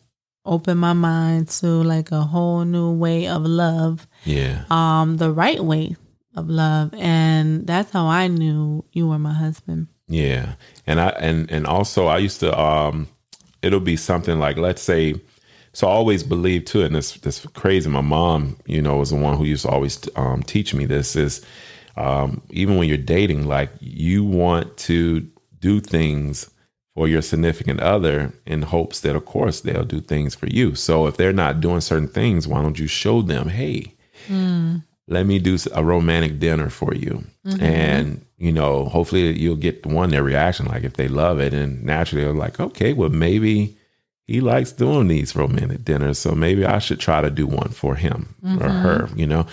opened 0.46 0.80
my 0.80 0.94
mind 0.94 1.48
to 1.48 1.66
like 1.66 2.10
a 2.10 2.22
whole 2.22 2.64
new 2.64 2.92
way 2.92 3.26
of 3.26 3.44
love 3.44 4.06
yeah. 4.24 4.62
um 4.70 5.16
the 5.16 5.28
right 5.28 5.58
way 5.58 5.96
of 6.36 6.48
love 6.48 6.92
and 6.94 7.66
that's 7.66 7.90
how 7.90 8.06
i 8.06 8.26
knew 8.28 8.84
you 8.92 9.08
were 9.08 9.18
my 9.18 9.32
husband 9.32 9.88
Yeah. 10.08 10.54
And 10.86 11.00
I 11.00 11.08
and 11.18 11.50
and 11.50 11.66
also 11.66 12.06
I 12.06 12.18
used 12.18 12.40
to 12.40 12.50
um 12.56 13.08
it'll 13.62 13.80
be 13.80 13.96
something 13.96 14.38
like 14.38 14.56
let's 14.56 14.82
say 14.82 15.14
so 15.72 15.88
I 15.88 15.90
always 15.90 16.22
believe 16.22 16.64
too 16.64 16.82
and 16.84 16.94
this 16.94 17.14
this 17.26 17.44
crazy 17.54 17.90
my 17.90 18.02
mom, 18.02 18.56
you 18.66 18.80
know, 18.80 18.98
was 18.98 19.10
the 19.10 19.16
one 19.16 19.36
who 19.36 19.44
used 19.44 19.64
to 19.64 19.70
always 19.70 19.98
um 20.14 20.42
teach 20.44 20.74
me 20.74 20.86
this 20.86 21.16
is 21.16 21.44
um 21.96 22.40
even 22.50 22.76
when 22.76 22.88
you're 22.88 22.98
dating 23.18 23.48
like 23.48 23.70
you 23.80 24.22
want 24.24 24.76
to 24.88 25.26
do 25.58 25.80
things 25.80 26.50
for 26.94 27.08
your 27.08 27.22
significant 27.22 27.80
other 27.80 28.32
in 28.46 28.62
hopes 28.62 29.00
that 29.00 29.16
of 29.16 29.24
course 29.24 29.60
they'll 29.60 29.84
do 29.96 30.00
things 30.00 30.34
for 30.36 30.46
you. 30.46 30.74
So 30.76 31.06
if 31.08 31.16
they're 31.16 31.32
not 31.44 31.60
doing 31.60 31.80
certain 31.80 32.08
things, 32.08 32.46
why 32.46 32.62
don't 32.62 32.78
you 32.78 32.86
show 32.86 33.22
them, 33.22 33.48
"Hey, 33.48 33.94
let 35.08 35.26
me 35.26 35.38
do 35.38 35.56
a 35.72 35.84
romantic 35.84 36.38
dinner 36.38 36.68
for 36.68 36.94
you. 36.94 37.24
And 37.60 38.26
you 38.38 38.52
know 38.52 38.86
hopefully 38.86 39.38
you'll 39.38 39.56
get 39.56 39.86
one 39.86 40.10
their 40.10 40.22
reaction 40.22 40.66
like 40.66 40.84
if 40.84 40.94
they 40.94 41.08
love 41.08 41.40
it. 41.40 41.54
And 41.54 41.84
naturally 41.84 42.24
they're 42.24 42.34
like 42.34 42.60
okay 42.60 42.92
well 42.92 43.10
maybe 43.10 43.76
he 44.26 44.40
likes 44.40 44.72
doing 44.72 45.08
these 45.08 45.36
romantic 45.36 45.84
dinners 45.84 46.18
so 46.18 46.34
maybe 46.34 46.66
i 46.66 46.80
should 46.80 46.98
try 46.98 47.20
to 47.20 47.30
do 47.30 47.46
one 47.46 47.68
for 47.68 47.94
him 47.94 48.34
or 48.60 48.68
her 48.68 49.08
you 49.14 49.26
know? 49.26 49.46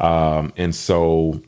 Um, 0.00 0.52
and 0.56 0.74
so 0.74 1.40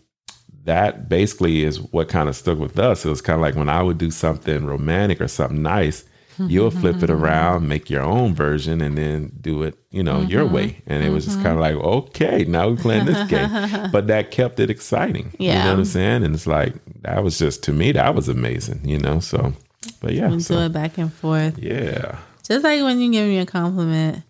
that 0.64 1.08
basically 1.08 1.64
is 1.64 1.80
what 1.80 2.08
kind 2.08 2.28
of 2.28 2.36
stuck 2.36 2.58
with 2.58 2.78
us. 2.78 3.04
It 3.04 3.10
was 3.10 3.20
kind 3.20 3.34
of 3.34 3.42
like 3.42 3.56
when 3.56 3.68
i 3.68 3.82
would 3.82 3.98
do 3.98 4.10
something 4.10 4.64
romantic 4.64 5.20
or 5.20 5.28
something 5.28 5.62
nice 5.62 6.04
you'll 6.46 6.70
mm-hmm. 6.70 6.80
flip 6.80 7.02
it 7.02 7.10
around 7.10 7.68
make 7.68 7.90
your 7.90 8.02
own 8.02 8.34
version 8.34 8.80
and 8.80 8.96
then 8.96 9.32
do 9.40 9.62
it 9.62 9.76
you 9.90 10.02
know 10.02 10.20
your 10.20 10.44
mm-hmm. 10.44 10.54
way. 10.54 10.82
And 10.86 11.02
it 11.02 11.10
was 11.10 11.24
just 11.24 11.42
kind 11.42 11.58
of 11.58 11.64
mm-hmm. 11.64 11.78
like 11.78 11.84
okay 11.84 12.44
now 12.44 12.68
we're 12.68 12.76
playing 12.76 13.06
this 13.06 13.28
game. 13.28 13.48
But 13.92 14.06
that 14.08 14.30
kept 14.30 14.60
it 14.60 14.70
exciting 14.70 15.34
Yeah. 15.38 15.52
you 15.52 15.58
know 15.64 15.70
what 15.70 15.78
i'm 15.78 15.84
saying? 15.84 16.24
And 16.24 16.34
it's 16.34 16.46
like 16.46 16.74
that 17.02 17.22
was 17.22 17.38
just 17.38 17.62
to 17.64 17.72
me 17.72 17.92
that 17.92 18.14
was 18.14 18.28
amazing 18.28 18.80
you 18.84 18.98
know 18.98 19.20
so 19.20 19.52
but 20.00 20.12
yeah 20.12 20.28
we 20.30 20.38
do 20.38 20.58
it 20.58 20.72
back 20.72 20.98
and 20.98 21.12
forth. 21.12 21.58
Yeah. 21.58 22.18
Just 22.42 22.64
like 22.64 22.82
when 22.82 23.00
you 23.00 23.10
give 23.12 23.26
me 23.26 23.38
a 23.38 23.46
compliment 23.46 24.22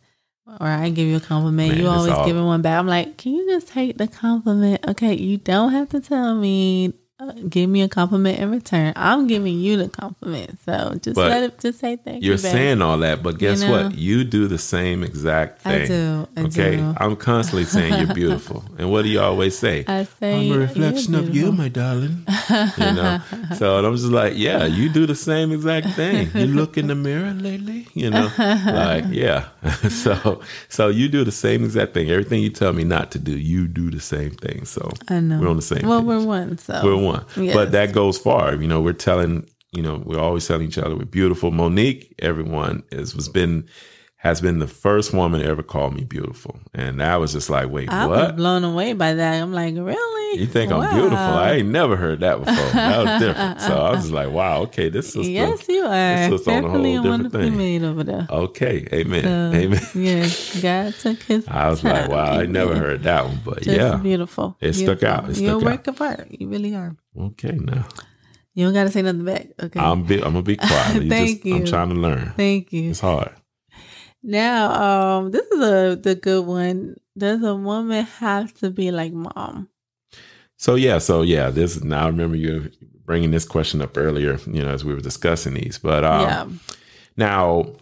or 0.61 0.67
i 0.67 0.89
give 0.89 1.07
you 1.07 1.17
a 1.17 1.21
compliment 1.21 1.73
Man, 1.73 1.81
you 1.81 1.89
always 1.89 2.13
all- 2.13 2.27
giving 2.27 2.45
one 2.45 2.63
back. 2.63 2.79
I'm 2.79 2.87
like 2.87 3.17
can 3.17 3.35
you 3.35 3.47
just 3.47 3.69
take 3.69 3.99
the 3.99 4.09
compliment? 4.09 4.87
Okay 4.89 5.15
you 5.15 5.37
don't 5.37 5.73
have 5.73 5.89
to 5.91 6.01
tell 6.01 6.35
me 6.35 6.95
Uh, 7.21 7.33
give 7.49 7.69
me 7.69 7.83
a 7.83 7.89
compliment 7.89 8.39
in 8.39 8.49
return 8.49 8.93
i'm 8.95 9.27
giving 9.27 9.59
you 9.59 9.77
the 9.77 9.89
compliment 9.89 10.57
so 10.65 10.95
just 11.03 11.17
But 11.17 11.31
let 11.31 11.43
it 11.43 11.59
just 11.59 11.81
say 11.81 11.97
thank 11.97 12.23
you 12.23 12.29
you're 12.29 12.39
saying 12.39 12.81
all 12.81 12.97
that 12.99 13.25
but 13.25 13.39
guess 13.39 13.61
know? 13.61 13.73
what 13.73 13.99
you 13.99 14.23
do 14.23 14.47
the 14.47 14.57
same 14.57 15.03
exact 15.03 15.63
thing. 15.63 15.83
I 15.83 15.87
do, 15.87 16.29
I 16.37 16.41
okay 16.43 16.77
do. 16.77 16.95
i'm 16.99 17.17
constantly 17.17 17.65
saying 17.65 17.95
you're 17.95 18.15
beautiful 18.15 18.63
and 18.79 18.89
what 18.93 19.03
do 19.03 19.09
you 19.09 19.19
always 19.21 19.59
say 19.59 19.85
i 19.89 20.05
say 20.05 20.33
I'm 20.33 20.41
a 20.43 20.45
"You're 20.45 20.59
reflection 20.61 21.17
of 21.17 21.35
you, 21.35 21.51
my 21.51 21.69
darling. 21.69 22.25
You 22.79 22.93
know, 22.95 23.21
so 23.57 23.85
I'm 23.85 23.95
just 23.97 24.07
like, 24.11 24.33
yeah, 24.37 24.65
you 24.65 24.89
do 24.89 25.05
the 25.07 25.15
same 25.15 25.53
exact 25.53 25.89
thing. 25.91 26.31
You 26.35 26.47
look 26.47 26.79
in 26.79 26.87
the 26.87 26.95
mirror 26.95 27.33
lately, 27.33 27.87
you 27.95 28.09
know, 28.11 28.31
like 28.39 29.05
yeah. 29.11 29.49
so, 29.91 30.41
so 30.69 30.89
you 30.89 31.09
do 31.09 31.25
the 31.25 31.33
same 31.33 31.63
exact 31.65 31.93
thing. 31.95 32.11
Everything 32.11 32.43
you 32.43 32.49
tell 32.51 32.73
me 32.73 32.85
not 32.85 33.11
to 33.13 33.19
do, 33.19 33.37
you 33.37 33.67
do 33.69 33.91
the 33.91 34.01
same 34.01 34.31
thing. 34.31 34.65
So 34.65 34.91
i 35.09 35.21
know 35.21 35.41
we're 35.41 35.49
on 35.49 35.57
the 35.57 35.63
same. 35.63 35.87
well 35.87 36.01
page. 36.01 36.07
we're 36.09 36.25
one 36.25 36.59
so 36.59 36.81
We're 36.85 36.97
one, 36.97 37.08
Yes. 37.37 37.55
but 37.55 37.73
that 37.73 37.93
goes 37.93 38.19
far. 38.19 38.55
You 38.55 38.69
know, 38.69 38.81
we're 38.81 38.93
telling. 38.93 39.49
You 39.71 39.83
know, 39.83 40.03
we're 40.03 40.19
always 40.19 40.49
telling 40.49 40.67
each 40.67 40.79
other 40.79 40.97
we're 40.97 41.05
beautiful. 41.05 41.51
Monique, 41.51 42.15
everyone 42.21 42.85
is 42.91 43.15
was 43.15 43.29
been 43.29 43.69
has 44.17 44.41
been 44.41 44.59
the 44.59 44.67
first 44.67 45.13
woman 45.13 45.41
to 45.41 45.47
ever 45.47 45.63
call 45.63 45.91
me 45.91 46.05
beautiful, 46.05 46.59
and 46.73 47.03
I 47.03 47.19
was 47.19 47.33
just 47.33 47.51
like, 47.51 47.69
wait, 47.69 47.91
I 47.91 48.07
was 48.07 48.19
what? 48.19 48.37
blown 48.37 48.65
away 48.65 48.95
by 48.95 49.13
that. 49.13 49.43
I'm 49.43 49.53
like, 49.53 49.75
really? 49.77 50.18
You 50.35 50.47
think 50.47 50.73
I'm 50.73 50.95
beautiful? 50.95 51.17
I 51.19 51.53
ain't 51.55 51.69
never 51.69 51.97
heard 51.97 52.21
that 52.21 52.39
before. 52.39 52.55
That 52.55 53.05
was 53.05 53.21
different. 53.21 53.61
So 53.61 53.75
I 53.81 53.91
was 53.93 54.11
like, 54.11 54.31
wow, 54.31 54.63
okay, 54.63 54.89
this 54.89 55.15
is 55.17 55.29
Yes, 55.29 55.69
you 55.69 55.85
are. 55.85 56.31
this 56.31 56.41
is 56.41 56.49
on 56.49 56.65
a 56.65 56.69
whole 56.69 56.83
Definitely 56.83 57.11
and 57.11 57.33
thing. 57.33 57.57
made 57.57 57.83
over 57.83 58.05
there. 58.05 58.27
okay, 58.31 58.87
amen, 58.93 59.23
So, 59.25 59.59
amen. 59.59 59.81
Yes, 59.95 60.61
God 60.63 60.95
took 60.95 61.23
his. 61.23 61.47
I 61.49 61.69
was 61.71 61.83
like, 61.85 62.03
time. 62.03 62.11
wow, 62.11 62.39
I 62.41 62.47
never 62.47 62.75
heard 62.77 63.03
that 63.05 63.25
one, 63.25 63.41
but 63.45 63.63
Just 63.63 63.77
yeah, 63.77 63.97
beautiful. 63.97 64.57
It 64.61 64.75
stuck 64.75 65.03
out. 65.03 65.29
It 65.31 65.39
You're 65.39 65.57
a 65.57 65.61
stuck 65.61 65.63
out. 65.63 65.63
work 65.63 65.87
of 65.89 66.01
art. 66.01 66.27
You 66.31 66.49
really 66.49 66.75
are. 66.75 66.97
okay. 67.19 67.53
Now 67.53 67.87
You 68.55 68.65
don't 68.67 68.75
got 68.75 68.85
to 68.85 68.91
say 68.91 69.03
nothing 69.03 69.25
back. 69.25 69.49
Okay. 69.63 69.81
I'm 69.81 70.03
be, 70.05 70.17
I'm 70.17 70.33
gonna 70.33 70.43
be 70.43 70.57
quiet. 70.57 71.03
You 71.03 71.09
Thank 71.17 71.43
just, 71.43 71.55
I'm 71.55 71.65
trying 71.65 71.89
to 71.91 71.95
learn. 71.97 72.33
Thank 72.37 72.73
you. 72.73 72.91
It's 72.91 73.01
hard. 73.01 73.33
Now, 74.23 75.19
um, 75.19 75.31
this 75.31 75.47
is 75.47 75.61
a 75.63 75.97
the 75.97 76.15
good 76.15 76.45
one. 76.45 76.97
Does 77.17 77.43
a 77.43 77.55
woman 77.55 78.05
have 78.05 78.53
to 78.61 78.71
be 78.71 78.91
like 78.91 79.13
mom? 79.13 79.69
So 80.59 80.75
yeah, 80.75 80.99
so 80.99 81.23
yeah, 81.23 81.51
this 81.51 81.83
now 81.83 82.05
I 82.05 82.07
remember 82.09 82.37
you 82.37 82.71
bringing 83.07 83.31
this 83.31 83.45
question 83.47 83.81
up 83.81 83.97
earlier. 83.97 84.39
You 84.47 84.63
know, 84.63 84.69
as 84.69 84.85
we 84.85 84.93
were 84.93 85.01
discussing 85.01 85.55
these, 85.55 85.79
but 85.79 86.05
um, 86.05 86.21
yeah. 86.23 86.47
Now, 87.17 87.73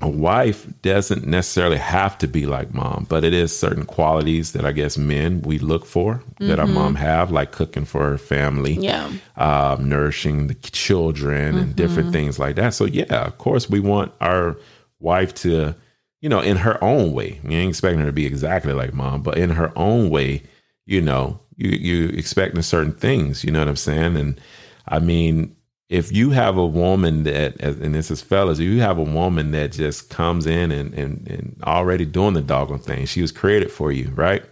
a 0.00 0.08
wife 0.08 0.66
doesn't 0.82 1.26
necessarily 1.26 1.78
have 1.78 2.16
to 2.18 2.28
be 2.28 2.46
like 2.46 2.72
mom, 2.72 3.06
but 3.08 3.24
it 3.24 3.32
is 3.32 3.56
certain 3.58 3.84
qualities 3.84 4.52
that 4.52 4.64
I 4.64 4.72
guess 4.72 4.96
men 4.96 5.42
we 5.42 5.58
look 5.58 5.84
for 5.86 6.22
that 6.40 6.60
our 6.60 6.66
mom 6.66 6.94
have, 6.94 7.30
like 7.32 7.52
cooking 7.52 7.84
for 7.84 8.04
her 8.10 8.18
family, 8.18 8.74
Yeah. 8.74 9.10
um, 9.36 9.88
nourishing 9.88 10.46
the 10.46 10.54
children, 10.54 11.56
and 11.56 11.74
different 11.74 12.12
things 12.12 12.38
like 12.38 12.56
that. 12.56 12.74
So 12.74 12.84
yeah, 12.84 13.26
of 13.26 13.38
course, 13.38 13.68
we 13.68 13.80
want 13.80 14.12
our 14.20 14.56
wife 15.00 15.34
to, 15.36 15.74
you 16.20 16.28
know, 16.28 16.40
in 16.40 16.58
her 16.58 16.82
own 16.84 17.12
way. 17.12 17.40
We 17.42 17.54
ain't 17.56 17.70
expecting 17.70 18.00
her 18.00 18.06
to 18.06 18.12
be 18.12 18.26
exactly 18.26 18.72
like 18.74 18.92
mom, 18.94 19.22
but 19.22 19.36
in 19.38 19.50
her 19.50 19.72
own 19.76 20.10
way, 20.10 20.42
you 20.86 21.00
know, 21.00 21.40
you 21.58 21.70
you 21.70 22.08
expecting 22.10 22.62
certain 22.62 22.92
things. 22.92 23.44
You 23.44 23.50
know 23.50 23.58
what 23.58 23.68
I'm 23.68 23.76
saying? 23.76 24.16
And 24.16 24.40
I 24.86 25.00
mean, 25.00 25.54
if 25.88 26.12
you 26.12 26.30
have 26.30 26.56
a 26.56 26.66
woman 26.66 27.24
that, 27.24 27.60
and 27.60 27.94
this 27.94 28.10
is 28.10 28.20
fellas, 28.20 28.58
you 28.58 28.80
have 28.80 28.98
a 28.98 29.02
woman 29.02 29.52
that 29.52 29.72
just 29.72 30.10
comes 30.10 30.46
in 30.46 30.70
and, 30.70 30.92
and, 30.94 31.26
and 31.28 31.56
already 31.64 32.04
doing 32.04 32.34
the 32.34 32.42
doggone 32.42 32.78
thing, 32.78 33.06
she 33.06 33.22
was 33.22 33.32
created 33.32 33.72
for 33.72 33.90
you, 33.90 34.10
right? 34.14 34.44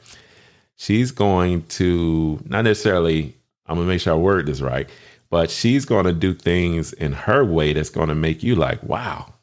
She's 0.77 1.11
going 1.11 1.63
to, 1.67 2.41
not 2.47 2.63
necessarily, 2.63 3.35
I'm 3.67 3.77
to 3.87 3.93
make 3.93 4.01
sure 4.01 4.15
I 4.15 4.17
word 4.17 4.47
this 4.47 4.63
right, 4.63 4.89
but 5.29 5.51
she's 5.51 5.85
to 6.07 6.13
do 6.13 6.33
things 6.33 6.95
in 6.95 7.13
her 7.13 7.45
way 7.45 7.75
that's 7.75 7.91
to 8.09 8.15
make 8.15 8.43
you 8.43 8.55
like, 8.55 8.83
wow, 8.83 9.35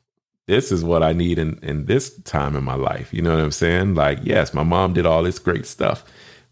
this 0.48 0.72
is 0.72 0.84
what 0.84 1.04
I 1.04 1.14
need 1.14 1.38
in, 1.38 1.60
in 1.62 1.86
this 1.86 2.20
time 2.22 2.56
in 2.56 2.64
my 2.64 2.76
life. 2.76 3.14
You 3.14 3.22
know 3.22 3.36
what 3.36 3.44
I'm 3.44 3.52
saying? 3.52 3.94
Like, 3.94 4.20
yes, 4.24 4.54
my 4.54 4.64
mom 4.64 4.94
did 4.94 5.06
all 5.06 5.22
this 5.22 5.40
great 5.40 5.68
stuff, 5.68 6.04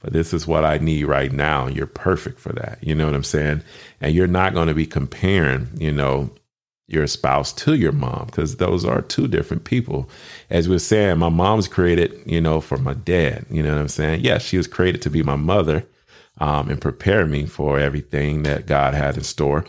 but 0.02 0.14
this 0.14 0.34
is 0.34 0.48
what 0.48 0.66
I 0.66 0.78
need 0.80 1.06
right 1.06 1.32
now. 1.32 1.68
You're 1.68 1.88
perfect 1.88 2.40
for 2.40 2.54
that. 2.54 2.80
You 2.82 2.96
know 2.96 3.06
what 3.06 3.16
I'm 3.16 3.24
saying? 3.24 3.62
And 4.00 4.14
you're 4.14 4.28
not 4.28 4.54
going 4.54 4.68
to 4.68 4.74
be 4.74 4.86
comparing, 4.86 5.70
you 5.76 5.92
know, 5.92 6.32
your 6.88 7.08
spouse 7.08 7.54
to 7.54 7.74
your 7.76 7.94
mom 7.94 8.26
because 8.26 8.58
those 8.58 8.84
are 8.84 9.02
two 9.02 9.28
different 9.28 9.64
people. 9.64 10.10
As 10.50 10.68
we 10.68 10.76
are 10.76 10.80
saying, 10.80 11.20
my 11.20 11.30
mom's 11.30 11.68
created, 11.68 12.22
you 12.26 12.42
know, 12.42 12.60
for 12.60 12.78
my 12.78 12.94
dad. 12.94 13.46
You 13.50 13.64
know 13.64 13.72
what 13.72 13.82
I'm 13.82 13.88
saying? 13.88 14.22
Yes, 14.22 14.42
she 14.44 14.58
was 14.58 14.68
created 14.68 15.02
to 15.04 15.10
be 15.10 15.24
my 15.24 15.38
mother 15.38 15.86
um, 16.40 16.70
and 16.70 16.82
prepare 16.82 17.26
me 17.26 17.46
for 17.46 17.80
everything 17.80 18.44
that 18.44 18.66
God 18.66 18.94
had 18.94 19.16
in 19.16 19.24
store. 19.24 19.66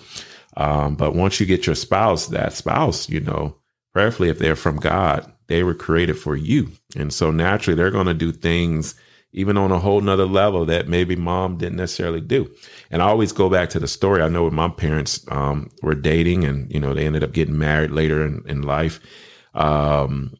Um, 0.56 0.96
but 0.96 1.14
once 1.14 1.38
you 1.38 1.46
get 1.46 1.66
your 1.66 1.76
spouse, 1.76 2.26
that 2.28 2.54
spouse, 2.54 3.08
you 3.08 3.20
know, 3.20 3.56
prayerfully, 3.92 4.28
if 4.28 4.38
they're 4.38 4.56
from 4.56 4.76
God, 4.78 5.30
they 5.46 5.62
were 5.62 5.74
created 5.74 6.18
for 6.18 6.34
you. 6.34 6.72
And 6.96 7.12
so 7.12 7.30
naturally, 7.30 7.76
they're 7.76 7.90
going 7.90 8.06
to 8.06 8.14
do 8.14 8.32
things 8.32 8.94
even 9.32 9.56
on 9.56 9.72
a 9.72 9.78
whole 9.78 10.00
nother 10.00 10.26
level 10.26 10.64
that 10.66 10.88
maybe 10.88 11.16
mom 11.16 11.56
didn't 11.56 11.76
necessarily 11.76 12.20
do. 12.20 12.50
And 12.90 13.02
I 13.02 13.06
always 13.06 13.32
go 13.32 13.48
back 13.48 13.70
to 13.70 13.80
the 13.80 13.88
story. 13.88 14.22
I 14.22 14.28
know 14.28 14.44
when 14.44 14.54
my 14.54 14.68
parents 14.68 15.24
um, 15.28 15.70
were 15.82 15.94
dating 15.94 16.44
and, 16.44 16.70
you 16.72 16.78
know, 16.78 16.92
they 16.92 17.06
ended 17.06 17.24
up 17.24 17.32
getting 17.32 17.58
married 17.58 17.90
later 17.90 18.24
in, 18.24 18.42
in 18.46 18.62
life. 18.62 19.00
Um, 19.54 20.34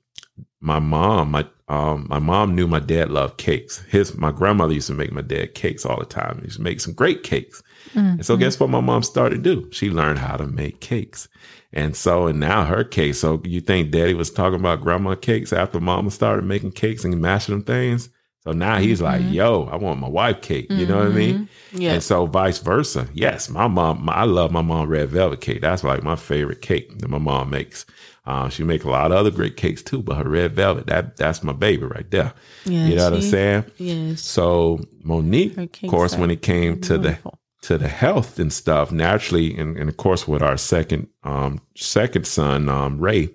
my 0.61 0.79
mom, 0.79 1.31
my 1.31 1.47
um, 1.69 2.07
my 2.09 2.19
mom 2.19 2.55
knew 2.55 2.67
my 2.67 2.81
dad 2.81 3.11
loved 3.11 3.39
cakes. 3.39 3.79
His 3.89 4.15
my 4.17 4.31
grandmother 4.31 4.75
used 4.75 4.89
to 4.89 4.95
make 4.95 5.11
my 5.11 5.23
dad 5.23 5.55
cakes 5.55 5.87
all 5.87 5.99
the 5.99 6.05
time. 6.05 6.37
He 6.39 6.45
used 6.45 6.59
to 6.59 6.63
make 6.63 6.81
some 6.81 6.93
great 6.93 7.23
cakes. 7.23 7.63
Mm-hmm. 7.95 7.99
And 7.99 8.27
so 8.27 8.37
guess 8.37 8.61
what 8.61 8.69
my 8.69 8.81
mom 8.81 9.03
started 9.03 9.43
to 9.43 9.55
do? 9.55 9.71
She 9.73 9.91
learned 9.91 10.19
how 10.19 10.37
to 10.37 10.47
make 10.47 10.81
cakes. 10.81 11.29
And 11.73 11.97
so, 11.97 12.27
and 12.27 12.39
now 12.39 12.65
her 12.65 12.85
cake. 12.85 13.15
So 13.15 13.41
you 13.45 13.61
think 13.61 13.91
daddy 13.91 14.13
was 14.13 14.31
talking 14.31 14.61
about 14.61 14.83
grandma 14.83 15.15
cakes 15.15 15.53
after 15.53 15.81
mama 15.81 16.11
started 16.11 16.45
making 16.45 16.73
cakes 16.73 17.05
and 17.05 17.21
mashing 17.21 17.55
them 17.55 17.65
things? 17.65 18.11
So 18.45 18.53
now 18.53 18.79
he's 18.79 19.01
mm-hmm. 19.01 19.25
like, 19.25 19.33
yo, 19.33 19.69
I 19.71 19.77
want 19.77 20.01
my 20.01 20.09
wife 20.09 20.41
cake. 20.43 20.67
You 20.69 20.85
know 20.85 20.99
what 20.99 21.07
I 21.07 21.11
mean? 21.11 21.39
Mm-hmm. 21.39 21.81
Yeah. 21.81 21.93
And 21.95 22.03
so 22.03 22.27
vice 22.27 22.59
versa. 22.59 23.09
Yes, 23.15 23.49
my 23.49 23.69
mom, 23.69 24.05
my, 24.05 24.13
I 24.13 24.25
love 24.25 24.51
my 24.51 24.63
mom 24.63 24.89
red 24.89 25.11
velvet 25.11 25.41
cake. 25.41 25.61
That's 25.61 25.85
like 25.85 26.03
my 26.03 26.17
favorite 26.17 26.61
cake 26.61 26.99
that 26.99 27.09
my 27.09 27.19
mom 27.19 27.51
makes. 27.51 27.87
Uh, 28.25 28.49
she 28.49 28.63
make 28.63 28.85
a 28.85 28.91
lot 28.91 29.11
of 29.11 29.19
other 29.19 29.31
great 29.31 29.57
cakes 29.57 29.83
too, 29.83 30.03
but 30.03 30.17
her 30.17 30.29
red 30.29 30.55
velvet, 30.55 30.87
that 30.87 31.17
that's 31.17 31.43
my 31.43 31.53
baby 31.53 31.85
right 31.85 32.09
there. 32.11 32.33
Yeah, 32.65 32.87
you 32.87 32.95
know 32.95 33.01
she, 33.01 33.05
what 33.05 33.15
I'm 33.15 33.23
saying? 33.23 33.65
Yes. 33.79 34.21
So 34.21 34.81
Monique, 35.03 35.57
of 35.59 35.91
course, 35.91 36.17
when 36.17 36.31
it 36.31 36.43
came 36.43 36.81
to 36.83 36.95
wonderful. 36.95 37.39
the 37.61 37.67
to 37.67 37.79
the 37.79 37.89
health 37.89 38.39
and 38.41 38.53
stuff, 38.53 38.91
naturally, 38.91 39.57
and, 39.57 39.77
and 39.77 39.89
of 39.89 39.97
course 39.97 40.27
with 40.27 40.43
our 40.43 40.57
second 40.57 41.09
um 41.25 41.61
second 41.77 42.27
son, 42.27 42.69
um, 42.69 43.01
Ray, 43.01 43.31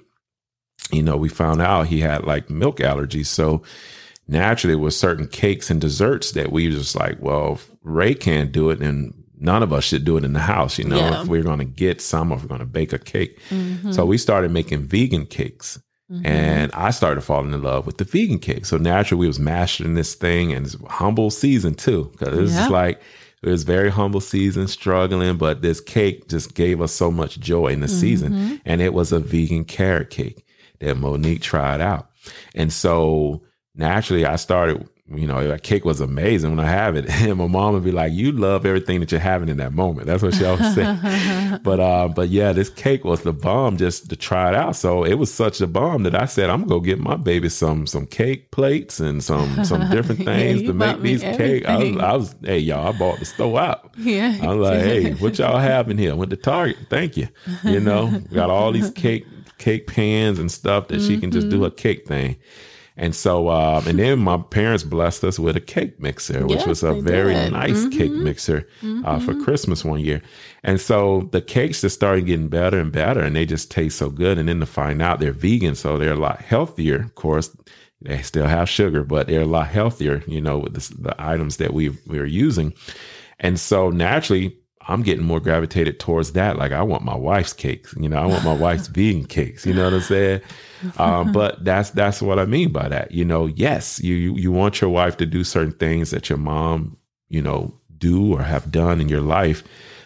you 0.92 1.04
know, 1.04 1.18
we 1.18 1.30
found 1.30 1.62
out 1.62 1.88
he 1.88 2.00
had 2.02 2.26
like 2.26 2.50
milk 2.50 2.78
allergies. 2.78 3.28
So 3.28 3.64
naturally 4.28 4.76
with 4.76 4.94
certain 4.94 5.28
cakes 5.28 5.70
and 5.70 5.80
desserts 5.80 6.32
that 6.32 6.52
we 6.52 6.70
just 6.70 6.96
like, 6.96 7.22
well, 7.22 7.60
Ray 7.82 8.14
can't 8.14 8.52
do 8.52 8.70
it 8.70 8.82
and 8.82 9.14
none 9.40 9.64
of 9.64 9.72
us 9.72 9.84
should 9.84 10.04
do 10.04 10.18
it 10.18 10.24
in 10.24 10.34
the 10.34 10.40
house, 10.40 10.78
you 10.78 10.86
know, 10.86 10.98
yeah. 10.98 11.22
if 11.22 11.28
we're 11.28 11.44
going 11.44 11.60
to 11.60 11.66
get 11.66 12.02
some, 12.02 12.32
if 12.32 12.42
we're 12.42 12.48
going 12.48 12.60
to 12.60 12.66
bake 12.66 12.92
a 12.92 13.00
cake. 13.00 13.40
Mm-hmm. 13.50 13.92
So 13.92 14.06
we 14.06 14.18
started 14.18 14.52
making 14.52 14.84
vegan 14.84 15.26
cakes. 15.26 15.80
Mm-hmm. 16.12 16.26
And 16.26 16.72
I 16.72 16.92
started 16.92 17.20
falling 17.22 17.54
in 17.54 17.62
love 17.62 17.86
with 17.86 17.98
the 17.98 18.06
vegan 18.06 18.40
cake. 18.40 18.66
So 18.66 18.78
naturally, 18.78 19.20
we 19.20 19.28
was 19.28 19.40
mastering 19.40 19.96
this 19.96 20.16
thing, 20.16 20.54
and 20.54 20.66
it's 20.66 20.78
humble 20.88 21.30
season 21.30 21.76
too, 21.76 22.10
because 22.14 22.38
it's 22.38 22.54
yeah. 22.54 22.70
like 22.70 23.02
it 23.44 23.50
was 23.50 23.64
very 23.64 23.90
humble 23.90 24.22
season, 24.22 24.70
struggling. 24.70 25.36
But 25.36 25.62
this 25.62 25.82
cake 25.82 26.30
just 26.30 26.56
gave 26.56 26.82
us 26.82 26.94
so 26.94 27.12
much 27.12 27.42
joy 27.42 27.68
in 27.68 27.82
the 27.82 27.88
mm-hmm. 27.88 28.00
season, 28.00 28.62
and 28.64 28.82
it 28.82 28.94
was 28.94 29.12
a 29.12 29.20
vegan 29.20 29.66
carrot 29.66 30.10
cake 30.10 30.46
that 30.80 30.96
Monique 30.96 31.42
tried 31.42 31.82
out. 31.82 32.10
And 32.56 32.72
so 32.72 33.42
naturally, 33.78 34.26
I 34.26 34.36
started 34.36 34.88
you 35.10 35.26
know, 35.26 35.48
that 35.48 35.64
cake 35.64 35.86
was 35.86 36.02
amazing 36.02 36.50
when 36.50 36.60
I 36.60 36.70
have 36.70 36.96
it. 36.96 37.06
And 37.28 37.38
my 37.38 37.48
mom 37.48 37.74
would 37.74 37.84
be 37.84 37.92
like, 37.92 38.14
You 38.14 38.32
love 38.32 38.66
everything 38.66 39.00
that 39.00 39.12
you're 39.12 39.20
having 39.20 39.50
in 39.50 39.58
that 39.58 39.74
moment. 39.74 40.08
That's 40.08 40.22
what 40.22 40.34
she 40.34 40.46
always 40.46 40.76
said. 40.76 41.60
but 41.64 41.80
uh, 41.80 42.08
but 42.10 42.30
yeah, 42.30 42.54
this 42.54 42.70
cake 42.70 43.04
was 43.04 43.22
the 43.22 43.34
bomb 43.34 43.78
just 43.78 44.10
to 44.10 44.16
try 44.16 44.50
it 44.50 44.56
out. 44.56 44.76
So 44.76 45.04
it 45.04 45.16
was 45.16 45.34
such 45.34 45.62
a 45.62 45.68
bomb 45.68 46.04
that 46.04 46.16
I 46.16 46.26
said, 46.26 46.50
I'm 46.50 46.62
gonna 46.62 46.70
go 46.70 46.80
get 46.80 47.00
my 47.00 47.16
baby 47.16 47.50
some 47.50 47.88
some 47.88 48.06
cake 48.06 48.52
plates 48.52 49.00
and 49.00 49.24
some 49.24 49.64
some 49.66 49.90
different 49.92 50.24
things 50.24 50.62
yeah, 50.62 50.68
to 50.68 50.74
make 50.74 51.02
these 51.02 51.22
cakes. 51.22 51.68
I 51.68 51.78
was, 51.78 51.98
I 51.98 52.14
was 52.14 52.36
hey 52.44 52.60
y'all, 52.60 52.88
I 52.88 52.98
bought 52.98 53.20
the 53.20 53.26
store 53.26 53.60
out. 53.60 53.92
Yeah. 53.98 54.38
I 54.42 54.54
was 54.54 54.70
like, 54.70 54.80
hey, 54.82 55.14
what 55.16 55.40
y'all 55.40 55.58
having 55.58 55.98
here? 55.98 56.16
Went 56.16 56.32
to 56.32 56.38
Target. 56.38 56.78
Thank 56.90 57.18
you. 57.18 57.28
You 57.64 57.80
know, 57.80 58.22
got 58.34 58.50
all 58.50 58.72
these 58.72 58.92
cake 58.92 59.26
cake 59.58 59.88
pans 59.88 60.40
and 60.40 60.52
stuff 60.52 60.88
that 60.90 60.98
mm-hmm. 60.98 61.08
she 61.08 61.20
can 61.20 61.32
just 61.32 61.50
do 61.50 61.58
mm-hmm. 61.58 61.66
a 61.66 61.72
cake 61.72 62.08
thing. 62.08 62.38
And 63.00 63.16
so, 63.16 63.50
um, 63.50 63.88
and 63.88 64.00
then 64.00 64.18
my 64.18 64.38
parents 64.38 64.84
blessed 64.84 65.24
us 65.24 65.38
with 65.38 65.56
a 65.56 65.62
cake 65.62 66.00
mixer, 66.00 66.48
which 66.48 66.58
yes, 66.58 66.68
was 66.68 66.84
a 66.84 66.94
very 66.94 67.36
did. 67.36 67.54
nice 67.54 67.82
mm-hmm. 67.84 67.98
cake 67.98 68.12
mixer 68.12 68.62
mm-hmm. 68.82 69.06
uh, 69.06 69.20
for 69.20 69.34
mm-hmm. 69.34 69.44
Christmas 69.44 69.86
one 69.86 70.00
year. 70.00 70.22
And 70.64 70.82
so 70.82 71.30
the 71.32 71.42
cakes 71.42 71.82
just 71.82 71.96
started 71.96 72.26
getting 72.26 72.48
better 72.48 72.80
and 72.80 72.92
better, 72.92 73.22
and 73.22 73.36
they 73.36 73.46
just 73.46 73.70
taste 73.70 74.00
so 74.00 74.10
good. 74.10 74.40
And 74.40 74.50
then 74.50 74.60
to 74.62 74.66
find 74.66 75.00
out 75.00 75.20
they're 75.20 75.32
vegan, 75.32 75.76
so 75.76 75.98
they're 75.98 76.14
a 76.14 76.16
lot 76.16 76.42
healthier. 76.42 77.04
Of 77.04 77.14
course, 77.14 77.56
they 78.02 78.24
still 78.24 78.48
have 78.48 78.68
sugar, 78.68 79.04
but 79.04 79.28
they're 79.28 79.42
a 79.42 79.46
lot 79.46 79.68
healthier, 79.68 80.24
you 80.26 80.42
know, 80.42 80.58
with 80.58 80.74
the, 80.74 81.02
the 81.02 81.16
items 81.20 81.58
that 81.58 81.74
we 81.74 81.90
we're 82.08 82.26
using. 82.26 82.74
And 83.40 83.60
so 83.60 83.92
naturally, 83.92 84.57
I'm 84.88 85.04
getting 85.04 85.26
more 85.26 85.40
gravitated 85.40 86.00
towards 86.00 86.32
that. 86.34 86.58
Like 86.58 86.72
I 86.72 86.82
want 86.82 87.04
my 87.04 87.16
wife's 87.16 87.54
cakes, 87.54 87.94
you 88.00 88.08
know, 88.08 88.18
I 88.18 88.26
want 88.26 88.44
my 88.46 88.54
wife's 88.68 88.88
vegan 88.88 89.26
cakes. 89.26 89.66
You 89.66 89.74
know 89.74 89.84
what 89.84 89.94
I'm 89.94 90.02
saying? 90.02 90.42
Um, 90.98 91.32
but 91.34 91.64
that's 91.64 91.90
that's 91.92 92.22
what 92.22 92.40
I 92.40 92.46
mean 92.46 92.72
by 92.72 92.88
that. 92.88 93.12
You 93.12 93.26
know, 93.26 93.48
yes, 93.48 94.00
you, 94.02 94.16
you 94.16 94.36
you 94.36 94.52
want 94.52 94.80
your 94.80 94.90
wife 94.90 95.18
to 95.18 95.26
do 95.26 95.44
certain 95.44 95.74
things 95.74 96.12
that 96.12 96.30
your 96.30 96.38
mom, 96.38 96.98
you 97.30 97.42
know, 97.42 97.74
do 97.98 98.34
or 98.34 98.44
have 98.44 98.72
done 98.72 99.02
in 99.02 99.10
your 99.10 99.22
life, 99.22 99.64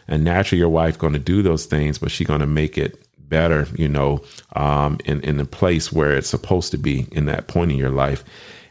and 0.08 0.24
naturally 0.24 0.60
your 0.60 0.70
wife 0.70 0.98
going 0.98 1.14
to 1.14 1.20
do 1.20 1.42
those 1.42 1.66
things, 1.66 2.00
but 2.00 2.12
she's 2.12 2.28
going 2.28 2.40
to 2.40 2.48
make 2.48 2.78
it 2.78 3.06
better. 3.18 3.68
You 3.76 3.88
know, 3.88 4.24
um, 4.56 4.98
in 5.06 5.22
in 5.22 5.38
the 5.38 5.46
place 5.46 5.92
where 5.92 6.18
it's 6.18 6.30
supposed 6.30 6.72
to 6.72 6.78
be 6.78 7.08
in 7.12 7.26
that 7.26 7.48
point 7.48 7.72
in 7.72 7.78
your 7.78 7.92
life, 7.92 8.24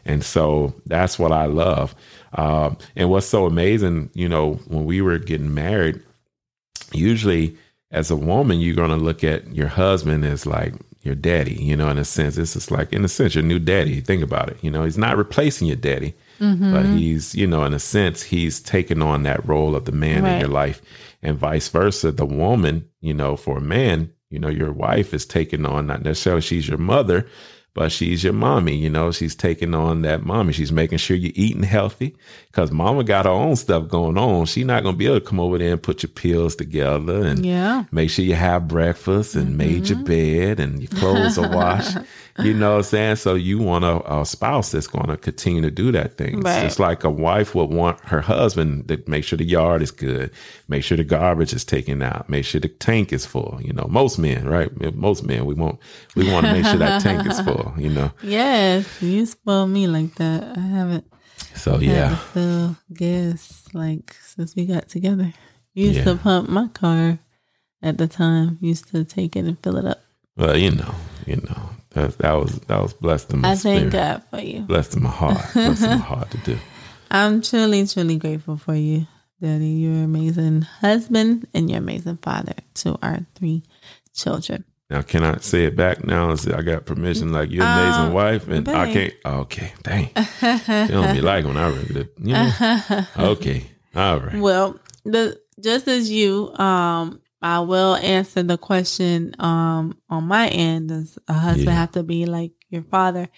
and 0.03 0.23
so 0.23 0.73
that's 0.85 1.17
what 1.17 1.31
I 1.31 1.45
love. 1.45 1.95
Um, 2.33 2.77
and 2.95 3.09
what's 3.09 3.27
so 3.27 3.45
amazing, 3.45 4.09
you 4.13 4.29
know, 4.29 4.53
when 4.67 4.85
we 4.85 5.01
were 5.01 5.17
getting 5.17 5.53
married, 5.53 6.01
usually 6.93 7.57
as 7.91 8.09
a 8.09 8.15
woman, 8.15 8.59
you're 8.59 8.75
going 8.75 8.89
to 8.89 8.95
look 8.95 9.23
at 9.23 9.53
your 9.53 9.67
husband 9.67 10.23
as 10.23 10.45
like 10.45 10.73
your 11.01 11.15
daddy, 11.15 11.55
you 11.55 11.75
know, 11.75 11.89
in 11.89 11.97
a 11.97 12.05
sense. 12.05 12.35
This 12.35 12.55
is 12.55 12.71
like, 12.71 12.93
in 12.93 13.03
a 13.03 13.07
sense, 13.07 13.35
your 13.35 13.43
new 13.43 13.59
daddy. 13.59 13.99
Think 14.01 14.23
about 14.23 14.49
it. 14.49 14.57
You 14.61 14.71
know, 14.71 14.83
he's 14.83 14.97
not 14.97 15.17
replacing 15.17 15.67
your 15.67 15.77
daddy, 15.77 16.13
mm-hmm. 16.39 16.73
but 16.73 16.85
he's, 16.85 17.35
you 17.35 17.47
know, 17.47 17.63
in 17.65 17.73
a 17.73 17.79
sense, 17.79 18.21
he's 18.21 18.59
taking 18.59 19.01
on 19.01 19.23
that 19.23 19.45
role 19.47 19.75
of 19.75 19.85
the 19.85 19.91
man 19.91 20.23
right. 20.23 20.33
in 20.33 20.39
your 20.39 20.49
life 20.49 20.81
and 21.21 21.37
vice 21.37 21.67
versa. 21.69 22.11
The 22.11 22.25
woman, 22.25 22.87
you 23.01 23.13
know, 23.13 23.35
for 23.35 23.57
a 23.57 23.61
man, 23.61 24.13
you 24.29 24.39
know, 24.39 24.47
your 24.47 24.71
wife 24.71 25.13
is 25.13 25.25
taking 25.25 25.65
on, 25.65 25.87
not 25.87 26.03
necessarily 26.03 26.41
she's 26.41 26.67
your 26.67 26.77
mother, 26.77 27.27
but 27.73 27.91
she's 27.91 28.23
your 28.23 28.33
mommy. 28.33 28.75
You 28.75 28.89
know, 28.89 29.11
she's 29.11 29.35
taking 29.35 29.73
on 29.73 30.01
that 30.01 30.25
mommy. 30.25 30.51
She's 30.53 30.71
making 30.71 30.97
sure 30.97 31.15
you're 31.15 31.31
eating 31.35 31.63
healthy 31.63 32.15
because 32.47 32.71
mama 32.71 33.03
got 33.03 33.25
her 33.25 33.31
own 33.31 33.55
stuff 33.55 33.87
going 33.87 34.17
on. 34.17 34.45
She's 34.45 34.65
not 34.65 34.83
going 34.83 34.95
to 34.95 34.99
be 34.99 35.05
able 35.05 35.21
to 35.21 35.25
come 35.25 35.39
over 35.39 35.57
there 35.57 35.73
and 35.73 35.81
put 35.81 36.03
your 36.03 36.09
pills 36.09 36.55
together 36.55 37.25
and 37.25 37.45
yeah. 37.45 37.85
make 37.91 38.09
sure 38.09 38.25
you 38.25 38.35
have 38.35 38.67
breakfast 38.67 39.35
and 39.35 39.47
mm-hmm. 39.47 39.57
made 39.57 39.89
your 39.89 39.99
bed 39.99 40.59
and 40.59 40.81
your 40.81 40.91
clothes 40.99 41.37
are 41.37 41.49
washed. 41.49 41.97
You 42.39 42.53
know 42.53 42.71
what 42.71 42.77
I'm 42.77 42.83
saying? 42.83 43.15
So 43.17 43.35
you 43.35 43.57
want 43.59 43.83
a, 43.83 44.19
a 44.19 44.25
spouse 44.25 44.71
that's 44.71 44.87
going 44.87 45.07
to 45.07 45.17
continue 45.17 45.61
to 45.61 45.71
do 45.71 45.91
that 45.91 46.17
thing. 46.17 46.41
Right. 46.41 46.65
It's 46.65 46.79
like 46.79 47.03
a 47.03 47.09
wife 47.09 47.53
would 47.55 47.69
want 47.69 47.99
her 48.05 48.21
husband 48.21 48.87
to 48.87 49.03
make 49.07 49.23
sure 49.23 49.37
the 49.37 49.45
yard 49.45 49.81
is 49.81 49.91
good, 49.91 50.31
make 50.67 50.83
sure 50.83 50.97
the 50.97 51.03
garbage 51.03 51.53
is 51.53 51.65
taken 51.65 52.01
out, 52.01 52.29
make 52.29 52.45
sure 52.45 52.61
the 52.61 52.69
tank 52.69 53.11
is 53.11 53.25
full. 53.25 53.59
You 53.61 53.73
know, 53.73 53.87
most 53.89 54.17
men, 54.17 54.47
right? 54.47 54.71
Most 54.95 55.23
men, 55.23 55.45
we 55.45 55.53
want 55.53 55.79
we 56.15 56.31
want 56.31 56.45
to 56.45 56.53
make 56.53 56.65
sure 56.65 56.77
that 56.77 57.01
tank 57.01 57.27
is 57.27 57.39
full. 57.41 57.73
You 57.77 57.89
know. 57.89 58.11
Yes, 58.23 59.01
you 59.01 59.25
spoil 59.25 59.67
me 59.67 59.87
like 59.87 60.15
that. 60.15 60.57
I 60.57 60.61
haven't. 60.61 61.05
So 61.55 61.79
yeah. 61.79 62.15
Fill 62.15 62.77
gas 62.93 63.65
like 63.73 64.15
since 64.21 64.55
we 64.55 64.65
got 64.65 64.87
together. 64.87 65.33
You 65.73 65.87
used 65.87 65.99
yeah. 65.99 66.05
to 66.05 66.15
pump 66.15 66.49
my 66.49 66.67
car 66.67 67.19
at 67.81 67.97
the 67.97 68.07
time. 68.07 68.57
Used 68.61 68.89
to 68.89 69.03
take 69.03 69.35
it 69.35 69.45
and 69.45 69.57
fill 69.61 69.77
it 69.77 69.85
up. 69.85 70.01
Well, 70.37 70.57
you 70.57 70.71
know, 70.71 70.95
you 71.25 71.37
know, 71.37 71.60
that, 71.91 72.17
that 72.19 72.33
was 72.33 72.59
that 72.61 72.81
was 72.81 72.93
blessed 72.93 73.33
in 73.33 73.39
my 73.39 73.51
I 73.51 73.55
thank. 73.55 73.91
God 73.91 74.23
for 74.29 74.39
you. 74.39 74.61
Blessed 74.61 74.95
in 74.95 75.03
my 75.03 75.09
heart. 75.09 75.37
blessed 75.53 75.83
in 75.83 75.89
my 75.89 75.97
heart 75.97 76.31
to 76.31 76.37
do. 76.37 76.57
I'm 77.09 77.41
truly, 77.41 77.85
truly 77.87 78.17
grateful 78.17 78.57
for 78.57 78.75
you. 78.75 79.07
Daddy, 79.41 79.67
you're 79.67 79.91
an 79.91 80.03
amazing 80.03 80.61
husband 80.61 81.47
and 81.53 81.69
you're 81.69 81.77
an 81.77 81.83
amazing 81.83 82.17
father 82.17 82.53
to 82.75 82.97
our 83.01 83.19
three 83.35 83.63
children. 84.13 84.63
Now, 84.89 85.01
can 85.01 85.23
I 85.23 85.37
say 85.37 85.65
it 85.65 85.75
back 85.75 86.05
now? 86.05 86.31
I 86.31 86.61
got 86.61 86.85
permission, 86.85 87.31
like 87.31 87.49
you're 87.49 87.63
an 87.63 87.79
amazing 87.79 88.03
um, 88.07 88.13
wife, 88.13 88.47
and 88.49 88.65
babe. 88.65 88.75
I 88.75 88.93
can't. 88.93 89.13
Okay, 89.25 89.73
dang. 89.83 90.03
you 90.87 90.93
don't 90.93 91.15
be 91.15 91.21
like 91.21 91.45
when 91.45 91.55
I 91.55 91.69
read 91.69 91.95
it, 91.95 92.13
you 92.17 92.33
know. 92.33 93.05
Okay, 93.17 93.65
all 93.95 94.19
right. 94.19 94.37
Well, 94.37 94.79
the 95.05 95.39
just 95.61 95.87
as 95.87 96.11
you, 96.11 96.53
um, 96.55 97.21
I 97.41 97.59
will 97.61 97.95
answer 97.95 98.43
the 98.43 98.57
question 98.57 99.35
um 99.39 99.97
on 100.09 100.25
my 100.25 100.47
end. 100.47 100.89
Does 100.89 101.17
a 101.27 101.33
husband 101.33 101.67
yeah. 101.67 101.73
have 101.73 101.91
to 101.91 102.03
be 102.03 102.25
like 102.25 102.51
your 102.69 102.83
father? 102.83 103.29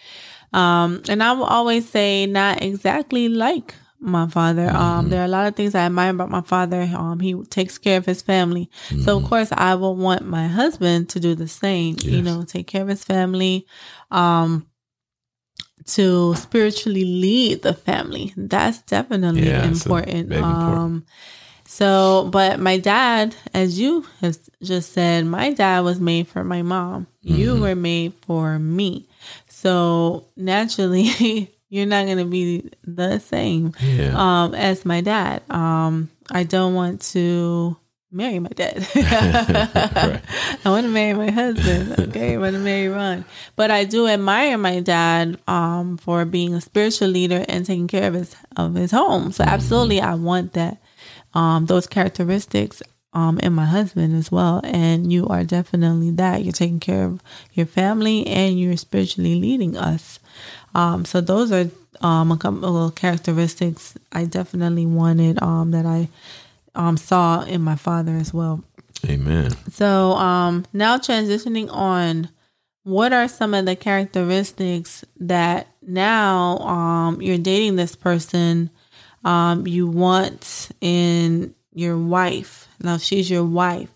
Um, 0.51 1.01
and 1.09 1.23
I 1.23 1.31
will 1.33 1.45
always 1.45 1.89
say 1.89 2.25
not 2.25 2.61
exactly 2.61 3.29
like 3.29 3.73
my 4.03 4.27
father. 4.27 4.67
Um, 4.69 4.75
mm-hmm. 4.75 4.83
Um, 4.83 5.09
there 5.09 5.21
are 5.21 5.25
a 5.25 5.29
lot 5.29 5.47
of 5.47 5.55
things 5.55 5.75
I 5.75 5.85
admire 5.85 6.11
about 6.11 6.29
my 6.29 6.41
father. 6.41 6.81
Um, 6.81 7.19
he 7.19 7.41
takes 7.45 7.77
care 7.77 7.97
of 7.97 8.05
his 8.05 8.21
family. 8.21 8.69
Mm-hmm. 8.89 9.01
So 9.01 9.15
of 9.17 9.23
mm-hmm. 9.23 9.29
course 9.29 9.49
I 9.51 9.75
will 9.75 9.95
want 9.95 10.25
my 10.25 10.47
husband 10.47 11.09
to 11.09 11.19
do 11.19 11.35
the 11.35 11.47
same, 11.47 11.95
yes. 11.99 12.05
you 12.05 12.21
know, 12.21 12.43
take 12.43 12.67
care 12.67 12.81
of 12.81 12.89
his 12.89 13.03
family. 13.03 13.65
Um, 14.11 14.67
to 15.85 16.33
spiritually 16.35 17.03
lead 17.03 17.61
the 17.61 17.73
family. 17.73 18.33
That's 18.37 18.81
definitely 18.83 19.47
yeah, 19.47 19.65
important. 19.65 20.31
Um, 20.31 20.43
important. 20.43 21.05
So, 21.73 22.29
but 22.31 22.59
my 22.59 22.77
dad, 22.77 23.35
as 23.51 23.79
you 23.79 24.05
have 24.21 24.37
just 24.61 24.93
said, 24.93 25.25
my 25.25 25.53
dad 25.53 25.79
was 25.79 25.99
made 25.99 26.27
for 26.27 26.43
my 26.43 26.61
mom. 26.61 27.07
Mm-hmm. 27.25 27.35
You 27.35 27.59
were 27.59 27.73
made 27.73 28.13
for 28.27 28.59
me. 28.59 29.07
So 29.47 30.27
naturally, 30.37 31.49
you're 31.69 31.87
not 31.87 32.05
going 32.05 32.19
to 32.19 32.25
be 32.25 32.69
the 32.83 33.17
same 33.17 33.73
yeah. 33.81 34.13
um, 34.15 34.53
as 34.53 34.85
my 34.85 35.01
dad. 35.01 35.41
Um, 35.49 36.11
I 36.29 36.43
don't 36.43 36.75
want 36.75 37.01
to 37.13 37.75
marry 38.11 38.37
my 38.37 38.49
dad. 38.49 38.87
right. 38.95 40.21
I 40.63 40.69
want 40.69 40.85
to 40.85 40.91
marry 40.91 41.15
my 41.15 41.31
husband. 41.31 41.99
Okay, 42.09 42.35
I 42.35 42.37
want 42.37 42.53
to 42.53 42.59
marry 42.59 42.87
Ron. 42.87 43.25
But 43.55 43.71
I 43.71 43.85
do 43.85 44.07
admire 44.07 44.59
my 44.59 44.79
dad 44.79 45.39
um, 45.47 45.97
for 45.97 46.23
being 46.23 46.53
a 46.53 46.61
spiritual 46.61 47.07
leader 47.07 47.43
and 47.49 47.65
taking 47.65 47.87
care 47.87 48.09
of 48.09 48.13
his 48.13 48.35
of 48.57 48.75
his 48.75 48.91
home. 48.91 49.31
So 49.31 49.43
mm-hmm. 49.43 49.55
absolutely, 49.55 50.01
I 50.01 50.13
want 50.13 50.53
that 50.53 50.77
um, 51.33 51.65
those 51.65 51.87
characteristics 51.87 52.81
um, 53.13 53.39
in 53.39 53.53
my 53.53 53.65
husband 53.65 54.15
as 54.15 54.31
well. 54.31 54.61
And 54.63 55.11
you 55.11 55.27
are 55.27 55.43
definitely 55.43 56.11
that. 56.11 56.43
You're 56.43 56.53
taking 56.53 56.79
care 56.79 57.05
of 57.05 57.21
your 57.53 57.65
family 57.65 58.25
and 58.27 58.59
you're 58.59 58.77
spiritually 58.77 59.35
leading 59.35 59.77
us. 59.77 60.19
Um, 60.75 61.05
so 61.05 61.21
those 61.21 61.51
are 61.51 61.69
um, 62.01 62.31
a 62.31 62.37
couple 62.37 62.85
of 62.85 62.95
characteristics 62.95 63.95
I 64.11 64.25
definitely 64.25 64.85
wanted 64.85 65.41
um, 65.41 65.71
that 65.71 65.85
I 65.85 66.09
um, 66.75 66.97
saw 66.97 67.43
in 67.43 67.61
my 67.61 67.75
father 67.75 68.13
as 68.13 68.33
well. 68.33 68.63
Amen. 69.07 69.51
So 69.71 70.13
um, 70.13 70.65
now 70.73 70.97
transitioning 70.97 71.69
on, 71.71 72.29
what 72.83 73.13
are 73.13 73.29
some 73.29 73.53
of 73.53 73.65
the 73.65 73.77
characteristics 73.77 75.05
that 75.17 75.67
now 75.81 76.57
um, 76.57 77.21
you're 77.21 77.37
dating 77.37 77.77
this 77.77 77.95
person 77.95 78.69
um, 79.23 79.67
you 79.67 79.87
want 79.87 80.69
in 80.81 81.53
your 81.73 81.97
wife? 81.97 82.67
Now, 82.81 82.97
she's 82.97 83.29
your 83.29 83.45
wife. 83.45 83.89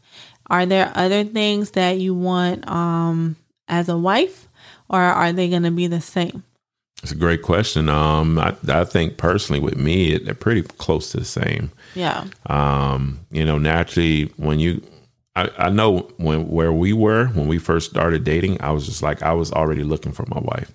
Are 0.50 0.66
there 0.66 0.92
other 0.96 1.24
things 1.24 1.72
that 1.72 2.00
you 2.00 2.14
want 2.14 2.68
um, 2.70 3.36
as 3.68 3.90
a 3.90 3.98
wife, 3.98 4.48
or 4.90 5.00
are 5.00 5.34
they 5.34 5.50
going 5.50 5.64
to 5.64 5.72
be 5.72 5.88
the 5.88 6.02
same? 6.02 6.44
It's 7.04 7.12
a 7.12 7.16
great 7.16 7.44
question. 7.44 7.90
Um, 7.90 8.40
I, 8.40 8.56
I 8.68 8.84
think 8.84 9.18
personally 9.18 9.60
with 9.60 9.78
me, 9.78 10.14
it, 10.14 10.26
they're 10.26 10.34
pretty 10.34 10.64
close 10.64 11.12
to 11.12 11.18
the 11.18 11.26
same. 11.26 11.72
Yeah. 11.94 12.26
Um, 12.48 13.20
you 13.30 13.46
know, 13.46 13.58
naturally, 13.58 14.32
when 14.38 14.60
you, 14.60 14.82
I, 15.36 15.52
I 15.58 15.70
know 15.70 16.10
when 16.18 16.48
where 16.48 16.74
we 16.74 16.94
were 16.94 17.28
when 17.28 17.48
we 17.48 17.60
first 17.60 17.92
started 17.92 18.24
dating, 18.24 18.60
I 18.62 18.72
was 18.72 18.88
just 18.88 19.04
like 19.04 19.22
I 19.22 19.34
was 19.34 19.52
already 19.52 19.84
looking 19.84 20.12
for 20.12 20.26
my 20.28 20.40
wife. 20.40 20.72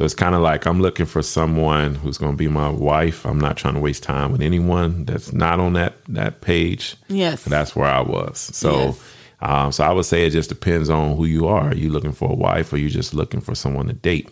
So 0.00 0.06
it's 0.06 0.14
kind 0.14 0.34
of 0.34 0.40
like 0.40 0.64
I'm 0.64 0.80
looking 0.80 1.04
for 1.04 1.20
someone 1.20 1.94
who's 1.94 2.16
going 2.16 2.32
to 2.32 2.36
be 2.38 2.48
my 2.48 2.70
wife. 2.70 3.26
I'm 3.26 3.38
not 3.38 3.58
trying 3.58 3.74
to 3.74 3.80
waste 3.80 4.02
time 4.02 4.32
with 4.32 4.40
anyone 4.40 5.04
that's 5.04 5.30
not 5.34 5.60
on 5.60 5.74
that 5.74 5.92
that 6.08 6.40
page. 6.40 6.96
Yes, 7.08 7.44
that's 7.44 7.76
where 7.76 7.90
I 7.90 8.00
was. 8.00 8.38
So, 8.38 8.78
yes. 8.78 9.14
um, 9.42 9.72
so 9.72 9.84
I 9.84 9.92
would 9.92 10.06
say 10.06 10.24
it 10.24 10.30
just 10.30 10.48
depends 10.48 10.88
on 10.88 11.18
who 11.18 11.26
you 11.26 11.46
are. 11.48 11.64
Are 11.64 11.74
you 11.74 11.90
looking 11.90 12.12
for 12.12 12.30
a 12.30 12.34
wife, 12.34 12.72
or 12.72 12.78
you 12.78 12.88
just 12.88 13.12
looking 13.12 13.42
for 13.42 13.54
someone 13.54 13.88
to 13.88 13.92
date? 13.92 14.30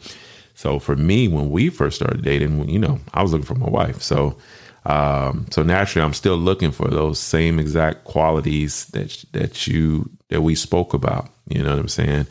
So 0.54 0.78
for 0.78 0.96
me, 0.96 1.28
when 1.28 1.50
we 1.50 1.68
first 1.68 1.96
started 1.96 2.22
dating, 2.22 2.66
you 2.70 2.78
know, 2.78 2.98
I 3.12 3.22
was 3.22 3.32
looking 3.32 3.44
for 3.44 3.54
my 3.54 3.68
wife. 3.68 4.00
So, 4.00 4.38
um, 4.86 5.48
so 5.50 5.62
naturally, 5.62 6.02
I'm 6.02 6.14
still 6.14 6.38
looking 6.38 6.70
for 6.70 6.88
those 6.88 7.18
same 7.18 7.58
exact 7.58 8.04
qualities 8.04 8.86
that 8.94 9.22
that 9.32 9.66
you 9.66 10.08
that 10.30 10.40
we 10.40 10.54
spoke 10.54 10.94
about. 10.94 11.28
You 11.46 11.62
know 11.62 11.72
what 11.72 11.78
I'm 11.78 11.88
saying? 11.88 12.26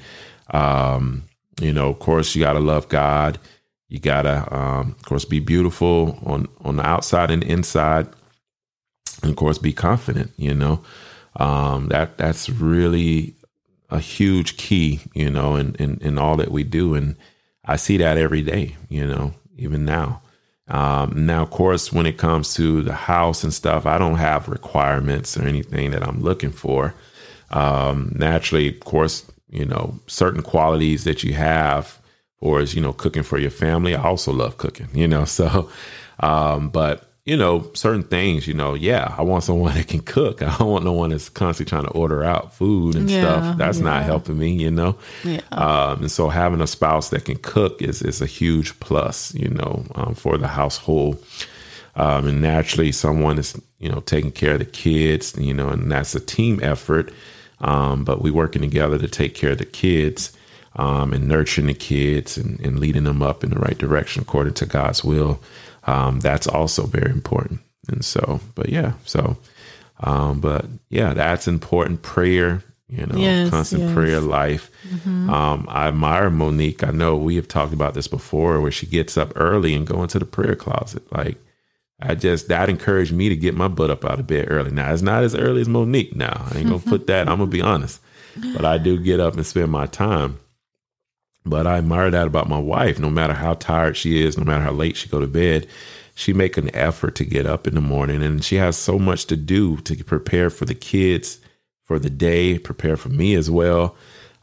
Um, 0.49 1.21
you 1.61 1.73
know, 1.73 1.89
of 1.89 1.99
course, 1.99 2.35
you 2.35 2.43
gotta 2.43 2.59
love 2.59 2.89
God. 2.89 3.39
You 3.89 3.99
gotta, 3.99 4.53
um, 4.55 4.95
of 4.99 5.03
course, 5.03 5.25
be 5.25 5.39
beautiful 5.39 6.19
on 6.25 6.47
on 6.61 6.77
the 6.77 6.85
outside 6.85 7.31
and 7.31 7.43
inside, 7.43 8.07
and 9.21 9.31
of 9.31 9.37
course, 9.37 9.57
be 9.57 9.73
confident. 9.73 10.31
You 10.37 10.53
know, 10.53 10.83
um, 11.37 11.87
that 11.89 12.17
that's 12.17 12.49
really 12.49 13.35
a 13.89 13.99
huge 13.99 14.57
key. 14.57 15.01
You 15.13 15.29
know, 15.29 15.55
in 15.55 15.75
in, 15.75 15.99
in 16.01 16.17
all 16.17 16.37
that 16.37 16.51
we 16.51 16.63
do 16.63 16.93
and 16.93 17.15
I 17.67 17.75
see 17.75 17.97
that 17.97 18.17
every 18.17 18.41
day, 18.41 18.77
you 18.89 19.05
know, 19.05 19.33
even 19.57 19.83
now. 19.83 20.21
Um, 20.69 21.25
now, 21.25 21.43
of 21.43 21.49
course, 21.49 21.91
when 21.91 22.05
it 22.05 22.17
comes 22.17 22.53
to 22.55 22.81
the 22.81 22.93
house 22.93 23.43
and 23.43 23.53
stuff, 23.53 23.85
I 23.85 23.97
don't 23.97 24.15
have 24.15 24.47
requirements 24.47 25.37
or 25.37 25.45
anything 25.45 25.91
that 25.91 26.05
I'm 26.05 26.21
looking 26.21 26.51
for. 26.51 26.93
Um, 27.51 28.13
naturally, 28.15 28.69
of 28.69 28.79
course, 28.79 29.29
you 29.49 29.65
know, 29.65 29.99
certain 30.07 30.41
qualities 30.41 31.03
that 31.03 31.23
you 31.23 31.33
have, 31.33 31.99
or 32.39 32.61
is, 32.61 32.75
you 32.75 32.81
know, 32.81 32.93
cooking 32.93 33.23
for 33.23 33.37
your 33.37 33.51
family. 33.51 33.95
I 33.95 34.03
also 34.03 34.31
love 34.31 34.57
cooking, 34.57 34.89
you 34.93 35.07
know, 35.07 35.25
so, 35.39 35.69
um, 36.19 36.69
but 36.69 37.07
you 37.27 37.35
know, 37.35 37.69
certain 37.73 38.03
things, 38.03 38.47
you 38.47 38.53
know, 38.53 38.73
yeah, 38.73 39.13
I 39.17 39.21
want 39.21 39.43
someone 39.43 39.73
that 39.75 39.89
can 39.89 39.99
cook. 39.99 40.41
I 40.41 40.57
don't 40.57 40.69
want 40.69 40.85
no 40.85 40.93
one 40.93 41.09
that's 41.09 41.27
constantly 41.27 41.69
trying 41.69 41.83
to 41.83 41.91
order 41.91 42.23
out 42.23 42.53
food 42.53 42.95
and 42.95 43.09
yeah, 43.09 43.21
stuff. 43.21 43.57
That's 43.57 43.79
yeah. 43.79 43.83
not 43.83 44.03
helping 44.03 44.39
me, 44.39 44.53
you 44.53 44.71
know. 44.71 44.97
Yeah. 45.25 45.41
Um, 45.51 46.03
and 46.03 46.11
so 46.11 46.29
having 46.29 46.61
a 46.61 46.67
spouse 46.67 47.09
that 47.09 47.25
can 47.25 47.37
cook 47.37 47.81
is 47.81 48.01
is 48.01 48.21
a 48.21 48.25
huge 48.25 48.79
plus, 48.79 49.35
you 49.35 49.49
know, 49.49 49.83
um, 49.95 50.15
for 50.15 50.37
the 50.37 50.47
household. 50.47 51.21
Um, 51.97 52.27
and 52.27 52.41
naturally, 52.41 52.93
someone 52.93 53.37
is 53.37 53.59
you 53.79 53.89
know 53.89 53.99
taking 53.99 54.31
care 54.31 54.53
of 54.53 54.59
the 54.59 54.65
kids, 54.65 55.35
you 55.37 55.53
know, 55.53 55.67
and 55.67 55.91
that's 55.91 56.15
a 56.15 56.21
team 56.21 56.61
effort. 56.63 57.11
Um, 57.59 58.03
but 58.03 58.21
we 58.21 58.31
working 58.31 58.61
together 58.61 58.97
to 58.97 59.07
take 59.07 59.35
care 59.35 59.51
of 59.51 59.57
the 59.57 59.65
kids. 59.65 60.33
Um, 60.75 61.11
and 61.11 61.27
nurturing 61.27 61.65
the 61.65 61.73
kids 61.73 62.37
and, 62.37 62.59
and 62.59 62.77
leading 62.77 63.05
them 63.05 63.23
up 63.23 63.43
in 63.43 63.49
the 63.49 63.57
right 63.57 63.75
direction 63.75 64.21
according 64.21 64.53
to 64.55 64.67
God's 64.67 65.03
will 65.03 65.41
um, 65.87 66.19
that's 66.19 66.47
also 66.47 66.85
very 66.85 67.11
important. 67.11 67.61
And 67.87 68.03
so, 68.03 68.41
but 68.53 68.69
yeah, 68.69 68.93
so, 69.05 69.37
um, 70.01 70.41
but 70.41 70.65
yeah, 70.89 71.13
that's 71.13 71.47
important. 71.47 72.01
Prayer, 72.01 72.61
you 72.89 73.05
know, 73.05 73.17
yes, 73.17 73.49
constant 73.49 73.83
yes. 73.83 73.93
prayer 73.93 74.19
life. 74.19 74.69
Mm-hmm. 74.87 75.29
Um, 75.29 75.65
I 75.69 75.87
admire 75.87 76.29
Monique. 76.29 76.83
I 76.83 76.91
know 76.91 77.15
we 77.15 77.37
have 77.37 77.47
talked 77.47 77.73
about 77.73 77.93
this 77.93 78.07
before, 78.07 78.59
where 78.59 78.71
she 78.71 78.85
gets 78.85 79.17
up 79.17 79.31
early 79.35 79.73
and 79.73 79.87
go 79.87 80.03
into 80.03 80.19
the 80.19 80.25
prayer 80.25 80.55
closet. 80.55 81.09
Like, 81.11 81.37
I 81.99 82.15
just 82.15 82.47
that 82.47 82.69
encouraged 82.69 83.11
me 83.11 83.29
to 83.29 83.35
get 83.35 83.55
my 83.55 83.67
butt 83.67 83.89
up 83.89 84.05
out 84.05 84.19
of 84.19 84.27
bed 84.27 84.47
early. 84.49 84.71
Now 84.71 84.93
it's 84.93 85.01
not 85.01 85.23
as 85.23 85.33
early 85.33 85.61
as 85.61 85.69
Monique. 85.69 86.15
Now 86.15 86.47
I 86.51 86.59
ain't 86.59 86.69
gonna 86.69 86.79
put 86.79 87.07
that. 87.07 87.27
I'm 87.27 87.39
gonna 87.39 87.49
be 87.49 87.61
honest, 87.61 87.99
but 88.53 88.65
I 88.65 88.77
do 88.77 88.99
get 88.99 89.19
up 89.19 89.35
and 89.35 89.45
spend 89.45 89.71
my 89.71 89.87
time. 89.87 90.37
But 91.45 91.65
I 91.65 91.77
admire 91.77 92.11
that 92.11 92.27
about 92.27 92.49
my 92.49 92.59
wife. 92.59 92.99
No 92.99 93.09
matter 93.09 93.33
how 93.33 93.53
tired 93.55 93.97
she 93.97 94.23
is, 94.23 94.37
no 94.37 94.43
matter 94.43 94.63
how 94.63 94.73
late 94.73 94.97
she 94.97 95.09
go 95.09 95.19
to 95.19 95.27
bed, 95.27 95.65
she 96.13 96.33
make 96.33 96.57
an 96.57 96.73
effort 96.75 97.15
to 97.15 97.25
get 97.25 97.45
up 97.45 97.67
in 97.67 97.75
the 97.75 97.81
morning, 97.81 98.21
and 98.21 98.43
she 98.43 98.55
has 98.57 98.75
so 98.75 98.99
much 98.99 99.25
to 99.27 99.35
do 99.35 99.77
to 99.77 100.03
prepare 100.03 100.49
for 100.49 100.65
the 100.65 100.75
kids 100.75 101.39
for 101.83 101.99
the 101.99 102.09
day, 102.09 102.59
prepare 102.59 102.97
for 102.97 103.09
me 103.09 103.33
as 103.33 103.49
well. 103.49 103.95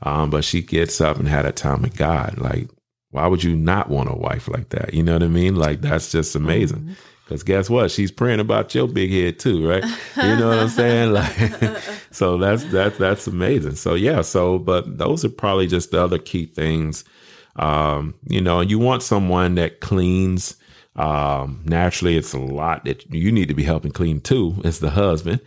Um, 0.02 0.30
but 0.30 0.44
she 0.44 0.62
gets 0.62 1.00
up 1.00 1.18
and 1.18 1.28
had 1.28 1.46
a 1.46 1.52
time 1.52 1.82
with 1.82 1.96
God. 1.96 2.38
Like, 2.38 2.68
why 3.11 3.26
would 3.26 3.44
you 3.44 3.55
not 3.55 3.88
want 3.88 4.11
a 4.11 4.16
wife 4.16 4.48
like 4.48 4.70
that? 4.70 4.92
You 4.94 5.02
know 5.02 5.12
what 5.12 5.22
I 5.22 5.28
mean? 5.28 5.55
Like, 5.55 5.82
that's 5.82 6.11
just 6.11 6.34
amazing. 6.34 6.78
Mm-hmm. 6.78 6.92
Because 7.25 7.43
guess 7.43 7.70
what? 7.70 7.91
She's 7.91 8.11
praying 8.11 8.41
about 8.41 8.75
your 8.75 8.87
big 8.87 9.11
head 9.11 9.39
too, 9.39 9.66
right? 9.66 9.85
You 10.16 10.37
know 10.37 10.49
what 10.49 10.59
I'm 10.59 10.68
saying? 10.68 11.12
Like, 11.12 11.81
so 12.11 12.39
that's 12.39 12.64
that's 12.64 12.99
that's 12.99 13.27
amazing. 13.27 13.77
So 13.77 13.95
yeah. 13.95 14.20
So, 14.22 14.59
but 14.59 14.99
those 14.99 15.25
are 15.25 15.31
probably 15.31 15.66
just 15.66 15.91
the 15.91 16.03
other 16.03 16.18
key 16.18 16.47
things. 16.47 17.05
Um, 17.57 18.14
you 18.27 18.41
know, 18.41 18.61
you 18.61 18.79
want 18.79 19.03
someone 19.03 19.55
that 19.57 19.81
cleans. 19.81 20.57
Um, 20.97 21.62
naturally, 21.64 22.16
it's 22.16 22.35
a 22.35 22.39
lot 22.39 22.85
that 22.85 23.11
you 23.12 23.33
need 23.33 23.49
to 23.49 23.55
be 23.55 23.64
helping 23.64 23.91
clean 23.91 24.20
too. 24.20 24.61
As 24.64 24.81
the 24.81 24.91
husband. 24.91 25.41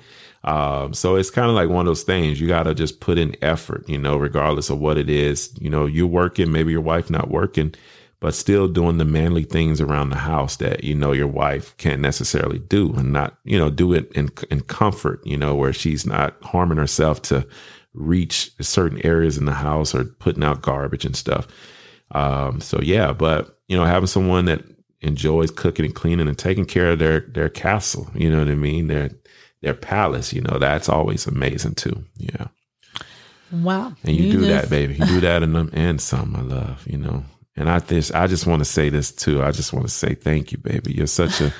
Um, 0.43 0.93
so 0.93 1.15
it's 1.15 1.30
kind 1.30 1.49
of 1.49 1.55
like 1.55 1.69
one 1.69 1.82
of 1.82 1.86
those 1.88 2.03
things 2.03 2.39
you 2.39 2.47
got 2.47 2.63
to 2.63 2.73
just 2.73 3.01
put 3.01 3.17
in 3.17 3.36
effort, 3.41 3.88
you 3.89 3.97
know, 3.97 4.15
regardless 4.17 4.69
of 4.69 4.80
what 4.80 4.97
it 4.97 5.09
is. 5.09 5.53
You 5.59 5.69
know, 5.69 5.86
you're 5.86 6.07
working, 6.07 6.51
maybe 6.51 6.71
your 6.71 6.82
wife 6.82 7.09
not 7.09 7.30
working, 7.30 7.75
but 8.20 8.34
still 8.34 8.68
doing 8.68 8.97
the 8.97 9.05
manly 9.05 9.43
things 9.43 9.80
around 9.80 10.09
the 10.09 10.18
house 10.18 10.55
that 10.57 10.84
you 10.84 10.95
know 10.95 11.11
your 11.11 11.28
wife 11.28 11.76
can't 11.78 12.01
necessarily 12.01 12.59
do 12.59 12.93
and 12.93 13.13
not 13.13 13.38
you 13.43 13.57
know 13.57 13.70
do 13.70 13.93
it 13.93 14.11
in 14.13 14.30
in 14.49 14.61
comfort 14.61 15.20
you 15.26 15.38
know 15.38 15.55
where 15.55 15.74
she's 15.74 16.05
not 16.05 16.36
harming 16.43 16.78
herself 16.78 17.22
to 17.22 17.47
reach 17.93 18.51
certain 18.61 19.03
areas 19.05 19.38
in 19.38 19.45
the 19.45 19.53
house 19.53 19.93
or 19.93 20.03
putting 20.05 20.43
out 20.43 20.61
garbage 20.61 21.05
and 21.05 21.15
stuff 21.15 21.47
um 22.11 22.59
so 22.61 22.80
yeah 22.82 23.11
but 23.11 23.59
you 23.68 23.78
know 23.78 23.86
having 23.86 24.07
someone 24.07 24.45
that 24.45 24.63
enjoys 25.01 25.51
cooking 25.51 25.86
and 25.86 25.95
cleaning 25.95 26.28
and 26.28 26.38
taking 26.38 26.65
care 26.65 26.91
of 26.91 26.99
their 26.99 27.22
their 27.22 27.49
castle 27.49 28.09
you 28.15 28.30
know 28.30 28.39
what 28.39 28.49
i 28.49 28.55
mean 28.55 28.88
their 28.88 29.09
their 29.61 29.74
palace 29.74 30.34
you 30.34 30.41
know 30.41 30.57
that's 30.57 30.89
always 30.89 31.28
amazing 31.28 31.76
too 31.76 32.03
yeah 32.18 32.47
Wow. 33.49 33.93
and 34.03 34.13
you, 34.13 34.30
do 34.30 34.39
that, 34.47 34.70
baby. 34.70 34.95
You 34.95 35.05
do 35.05 35.22
that 35.22 35.41
and 35.41 35.55
and 35.74 36.01
some, 36.01 36.36
i 36.36 36.41
love. 36.41 36.86
You 36.86 36.97
know. 36.97 37.24
And 37.57 37.69
I 37.69 37.79
just 37.79 38.13
I 38.13 38.27
just 38.27 38.47
want 38.47 38.59
to 38.59 38.65
say 38.65 38.89
this 38.89 39.11
too. 39.11 39.43
I 39.43 39.51
just 39.51 39.73
want 39.73 39.85
to 39.87 39.91
say 39.91 40.13
thank 40.13 40.51
you, 40.51 40.59
baby. 40.59 40.93
You're 40.93 41.07
such 41.07 41.41
a 41.41 41.51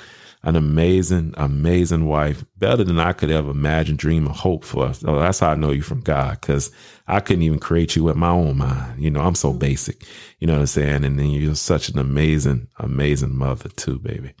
an 0.44 0.54
amazing, 0.54 1.34
amazing 1.36 2.06
wife. 2.06 2.44
Better 2.56 2.84
than 2.84 3.00
I 3.00 3.12
could 3.12 3.30
ever 3.30 3.50
imagine, 3.50 3.96
dream, 3.96 4.28
or 4.28 4.32
hope 4.32 4.64
for. 4.64 4.94
So 4.94 5.18
that's 5.18 5.40
how 5.40 5.50
I 5.50 5.56
know 5.56 5.72
you 5.72 5.82
from 5.82 6.00
God, 6.00 6.40
because 6.40 6.70
I 7.08 7.20
couldn't 7.20 7.42
even 7.42 7.58
create 7.58 7.96
you 7.96 8.04
with 8.04 8.16
my 8.16 8.30
own 8.30 8.58
mind. 8.58 9.02
You 9.02 9.10
know, 9.10 9.20
I'm 9.20 9.34
so 9.34 9.52
basic. 9.52 10.04
You 10.38 10.46
know 10.46 10.54
what 10.54 10.60
I'm 10.60 10.66
saying? 10.66 11.04
And 11.04 11.18
then 11.18 11.30
you're 11.30 11.56
such 11.56 11.88
an 11.88 11.98
amazing, 11.98 12.68
amazing 12.78 13.34
mother 13.34 13.68
too, 13.70 13.98
baby. 13.98 14.32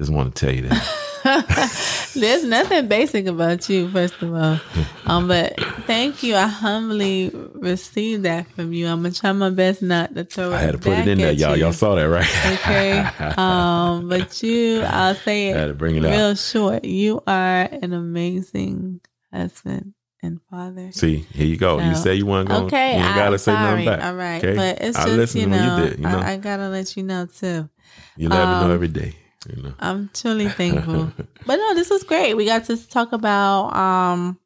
Just 0.00 0.10
want 0.10 0.34
to 0.34 0.46
tell 0.46 0.54
you 0.54 0.62
that. 0.62 1.06
There's 2.14 2.42
nothing 2.42 2.88
basic 2.88 3.26
about 3.26 3.68
you, 3.68 3.90
first 3.90 4.22
of 4.22 4.34
all. 4.34 4.58
Um, 5.04 5.28
but 5.28 5.60
thank 5.86 6.22
you. 6.22 6.34
I 6.34 6.46
humbly 6.46 7.30
received 7.52 8.22
that 8.22 8.48
from 8.52 8.72
you. 8.72 8.86
I'm 8.86 9.02
gonna 9.02 9.12
try 9.12 9.30
my 9.32 9.50
best 9.50 9.82
not 9.82 10.14
to 10.14 10.24
throw. 10.24 10.54
I 10.54 10.56
had 10.56 10.72
to 10.72 10.78
put 10.78 10.92
back 10.92 11.06
it 11.06 11.10
in 11.10 11.18
there, 11.18 11.32
y'all. 11.32 11.54
you. 11.54 11.64
Y'all 11.64 11.74
saw 11.74 11.96
that, 11.96 12.08
right? 12.08 12.26
Okay. 12.46 13.06
Um, 13.40 14.08
but 14.08 14.42
you, 14.42 14.80
I'll 14.80 15.14
say 15.14 15.48
it. 15.48 15.56
I 15.56 15.60
had 15.60 15.66
to 15.66 15.74
bring 15.74 15.96
it 15.96 16.02
real 16.02 16.30
out. 16.30 16.38
short. 16.38 16.84
You 16.86 17.22
are 17.26 17.68
an 17.70 17.92
amazing 17.92 19.02
husband 19.30 19.92
and 20.22 20.40
father. 20.50 20.90
See, 20.92 21.18
here 21.34 21.46
you 21.46 21.58
go. 21.58 21.80
you 21.80 21.94
say 21.94 22.14
you 22.14 22.24
want 22.24 22.48
to 22.48 22.54
go. 22.54 22.64
Okay, 22.64 22.96
you 22.96 23.04
ain't 23.04 23.14
gotta 23.14 23.32
I'm 23.32 23.38
say 23.38 23.52
sorry. 23.52 23.84
nothing 23.84 23.84
back. 23.84 24.04
All 24.04 24.14
right, 24.14 24.42
okay? 24.42 24.56
but 24.56 24.80
it's 24.80 24.96
I 24.96 25.04
just 25.04 25.34
you 25.34 25.46
know, 25.46 25.78
you 25.78 25.90
did. 25.90 25.98
You 25.98 26.04
know, 26.04 26.18
I, 26.18 26.32
I 26.32 26.36
gotta 26.38 26.70
let 26.70 26.96
you 26.96 27.02
know 27.02 27.26
too. 27.26 27.68
you 28.16 28.30
let 28.30 28.46
me 28.46 28.52
know 28.52 28.66
um, 28.66 28.72
every 28.72 28.88
day. 28.88 29.14
You 29.48 29.62
know. 29.62 29.74
I'm 29.78 30.10
truly 30.12 30.48
thankful. 30.48 31.12
but 31.46 31.56
no, 31.56 31.74
this 31.74 31.90
was 31.90 32.02
great. 32.02 32.34
We 32.34 32.44
got 32.44 32.64
to 32.66 32.88
talk 32.88 33.12
about 33.12 33.74
um 33.74 34.38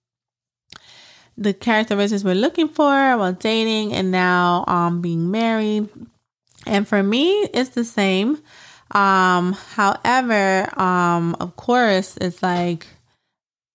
the 1.37 1.53
characteristics 1.53 2.23
we're 2.23 2.35
looking 2.35 2.69
for 2.69 3.17
while 3.19 3.33
dating 3.33 3.93
and 3.93 4.11
now 4.11 4.65
um 4.69 5.01
being 5.01 5.31
married. 5.31 5.89
And 6.67 6.89
for 6.89 7.03
me, 7.03 7.31
it's 7.53 7.71
the 7.71 7.85
same. 7.85 8.43
Um, 8.91 9.53
however, 9.53 10.69
um, 10.81 11.37
of 11.41 11.57
course, 11.57 12.17
it's 12.21 12.43
like 12.43 12.87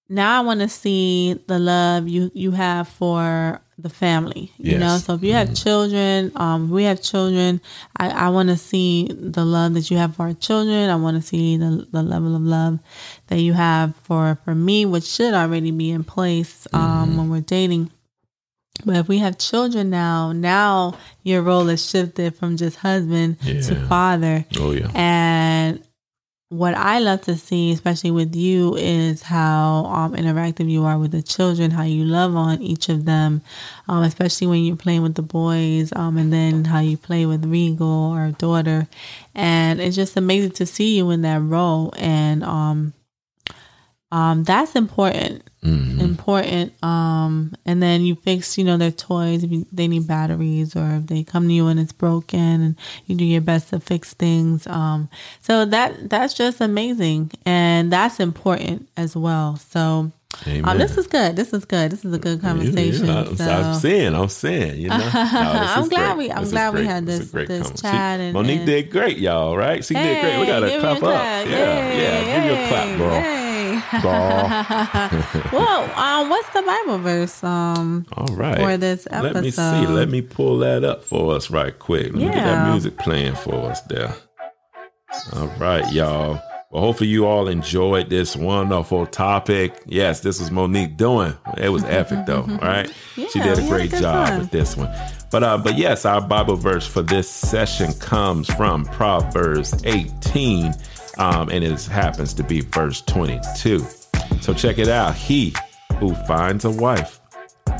now 0.09 0.41
I 0.41 0.45
want 0.45 0.59
to 0.61 0.67
see 0.69 1.39
the 1.47 1.59
love 1.59 2.07
you 2.07 2.31
you 2.33 2.51
have 2.51 2.87
for 2.87 3.61
the 3.77 3.89
family. 3.89 4.51
You 4.57 4.77
know, 4.77 4.97
so 4.97 5.13
if 5.13 5.23
you 5.23 5.33
have 5.33 5.55
children, 5.55 6.31
um, 6.35 6.69
we 6.69 6.83
have 6.83 7.01
children. 7.01 7.61
I, 7.95 8.09
I 8.09 8.29
want 8.29 8.49
to 8.49 8.57
see 8.57 9.07
the 9.07 9.45
love 9.45 9.73
that 9.75 9.89
you 9.89 9.97
have 9.97 10.15
for 10.15 10.23
our 10.23 10.33
children. 10.33 10.89
I 10.89 10.95
want 10.95 11.15
to 11.21 11.25
see 11.25 11.57
the 11.57 11.87
the 11.91 12.03
level 12.03 12.35
of 12.35 12.41
love 12.41 12.79
that 13.27 13.39
you 13.39 13.53
have 13.53 13.95
for 13.97 14.37
for 14.43 14.53
me, 14.55 14.85
which 14.85 15.05
should 15.05 15.33
already 15.33 15.71
be 15.71 15.91
in 15.91 16.03
place 16.03 16.67
um, 16.73 17.17
when 17.17 17.29
we're 17.29 17.41
dating. 17.41 17.91
But 18.85 18.95
if 18.95 19.07
we 19.09 19.17
have 19.19 19.37
children 19.37 19.89
now, 19.89 20.31
now 20.31 20.97
your 21.23 21.41
role 21.41 21.67
is 21.69 21.85
shifted 21.85 22.35
from 22.35 22.55
just 22.57 22.77
husband 22.77 23.39
to 23.41 23.75
father. 23.87 24.45
Oh 24.57 24.71
yeah. 24.71 24.89
And 24.95 25.83
what 26.49 26.73
I 26.73 26.97
love 26.97 27.21
to 27.21 27.37
see, 27.37 27.71
especially 27.71 28.09
with 28.09 28.35
you, 28.35 28.75
is 28.75 29.21
how 29.21 29.85
um, 29.85 30.15
interactive 30.15 30.69
you 30.69 30.83
are 30.83 30.97
with 30.97 31.11
the 31.11 31.21
children, 31.21 31.69
how 31.69 31.83
you 31.83 32.03
love 32.03 32.35
on 32.35 32.59
each 32.61 32.89
of 32.89 33.05
them, 33.05 33.43
um, 33.87 34.03
especially 34.03 34.47
when 34.47 34.63
you're 34.63 34.75
playing 34.75 35.03
with 35.03 35.13
the 35.13 35.21
boys, 35.21 35.93
um, 35.95 36.17
and 36.17 36.33
then 36.33 36.65
how 36.65 36.79
you 36.79 36.97
play 36.97 37.27
with 37.27 37.45
Regal, 37.45 38.11
our 38.11 38.31
daughter. 38.31 38.87
And 39.35 39.79
it's 39.79 39.95
just 39.95 40.17
amazing 40.17 40.51
to 40.53 40.65
see 40.65 40.97
you 40.97 41.11
in 41.11 41.21
that 41.21 41.39
role. 41.39 41.93
And 41.97 42.43
um, 42.43 42.93
um, 44.11 44.43
that's 44.43 44.75
important 44.75 45.43
Mhm. 45.63 45.99
important. 45.99 46.71
Um, 46.83 47.53
and 47.65 47.83
then 47.83 48.01
you 48.05 48.15
fix, 48.15 48.57
you 48.57 48.63
know, 48.63 48.77
their 48.77 48.91
toys 48.91 49.43
if 49.43 49.51
you, 49.51 49.65
they 49.73 49.89
need 49.89 50.07
batteries 50.07 50.73
or 50.73 50.89
if 50.95 51.07
they 51.07 51.21
come 51.23 51.47
to 51.49 51.53
you 51.53 51.67
and 51.67 51.77
it's 51.79 51.91
broken, 51.91 52.39
and 52.61 52.75
you 53.07 53.15
do 53.15 53.25
your 53.25 53.41
best 53.41 53.69
to 53.71 53.79
fix 53.81 54.13
things. 54.13 54.65
Um, 54.67 55.09
so 55.41 55.65
that 55.65 56.09
that's 56.09 56.33
just 56.33 56.61
amazing, 56.61 57.31
and 57.45 57.91
that's 57.91 58.19
important 58.21 58.87
as 58.95 59.15
well. 59.17 59.57
So. 59.69 60.11
Um, 60.63 60.77
this 60.77 60.95
is 60.97 61.07
good. 61.07 61.35
This 61.35 61.51
is 61.53 61.65
good. 61.65 61.91
This 61.91 62.05
is 62.05 62.13
a 62.13 62.19
good 62.19 62.39
conversation. 62.39 63.07
Yeah, 63.07 63.21
I'm, 63.23 63.35
so. 63.35 63.49
I'm 63.51 63.73
saying, 63.79 64.13
I'm 64.15 64.29
saying, 64.29 64.79
you 64.79 64.87
know. 64.89 64.97
No, 64.97 65.09
I'm 65.13 65.89
glad 65.89 66.15
great. 66.15 66.27
we- 66.27 66.31
I'm 66.31 66.43
This 66.43 66.51
glad 66.51 66.73
we 66.75 66.85
had 66.85 67.05
This 67.07 67.31
this- 67.31 67.49
is 67.49 67.69
this 67.71 67.81
chat 67.81 68.19
and- 68.21 68.33
Monique 68.33 68.57
and- 68.59 68.65
did 68.67 68.91
great, 68.91 69.17
y'all. 69.17 69.57
Right? 69.57 69.83
She 69.83 69.95
did 69.95 70.21
great. 70.21 70.39
We 70.39 70.45
got 70.45 70.59
to 70.61 70.69
Hey, 70.69 70.79
clap 70.79 70.91
a 71.01 71.05
up. 71.07 71.11
clap. 71.11 71.47
Yeah, 71.47 71.93
yeah. 71.93 72.35
Give 72.35 72.45
you 72.57 72.63
a 72.63 72.67
clap, 72.69 72.97
bro. 72.97 73.38
Well, 75.51 75.83
um, 75.97 76.29
what's 76.29 76.49
the 76.49 76.61
Bible 76.61 76.99
verse? 76.99 77.43
Um, 77.43 78.05
All 78.15 78.27
right. 78.35 78.57
For 78.59 78.77
this 78.77 79.07
episode. 79.09 79.33
Let 79.33 79.43
me 79.43 79.51
see. 79.51 79.87
Let 79.87 80.09
me 80.09 80.21
pull 80.21 80.59
that 80.59 80.83
up 80.83 81.03
for 81.03 81.35
us 81.35 81.49
right 81.49 81.77
quick. 81.77 82.05
Let 82.05 82.13
me 82.15 82.25
get 82.25 82.35
that 82.35 82.71
music 82.71 82.97
playing 82.97 83.35
for 83.35 83.55
us 83.71 83.81
there. 83.81 84.13
All 85.33 85.47
right, 85.59 85.91
y'all. 85.91 86.39
Well, 86.71 86.83
hopefully 86.83 87.09
you 87.09 87.25
all 87.25 87.47
enjoyed 87.47 88.11
this 88.11 88.35
wonderful 88.35 89.07
topic. 89.07 89.73
Yes, 89.87 90.19
this 90.19 90.39
was 90.39 90.51
Monique 90.51 90.97
doing. 90.97 91.35
It 91.57 91.69
was 91.69 91.83
epic 91.85 92.27
though, 92.27 92.41
all 92.43 92.57
right? 92.61 92.91
she 93.15 93.23
did 93.25 93.37
a 93.37 93.49
had 93.55 93.59
a 93.59 93.67
great 93.67 93.89
job 93.89 94.27
time. 94.27 94.39
with 94.39 94.51
this 94.51 94.77
one. 94.77 94.95
But 95.31 95.43
uh 95.43 95.57
but 95.57 95.79
yes, 95.79 96.05
our 96.05 96.21
Bible 96.21 96.55
verse 96.57 96.85
for 96.85 97.01
this 97.01 97.27
session 97.27 97.91
comes 97.93 98.53
from 98.53 98.85
Proverbs 98.85 99.73
18. 99.83 100.73
Um, 101.19 101.49
and 101.49 101.63
it 101.63 101.83
happens 101.85 102.33
to 102.35 102.43
be 102.43 102.61
verse 102.61 103.01
22. 103.01 103.85
So 104.41 104.53
check 104.53 104.77
it 104.77 104.87
out. 104.87 105.15
He 105.15 105.53
who 105.99 106.15
finds 106.25 106.65
a 106.65 106.71
wife 106.71 107.19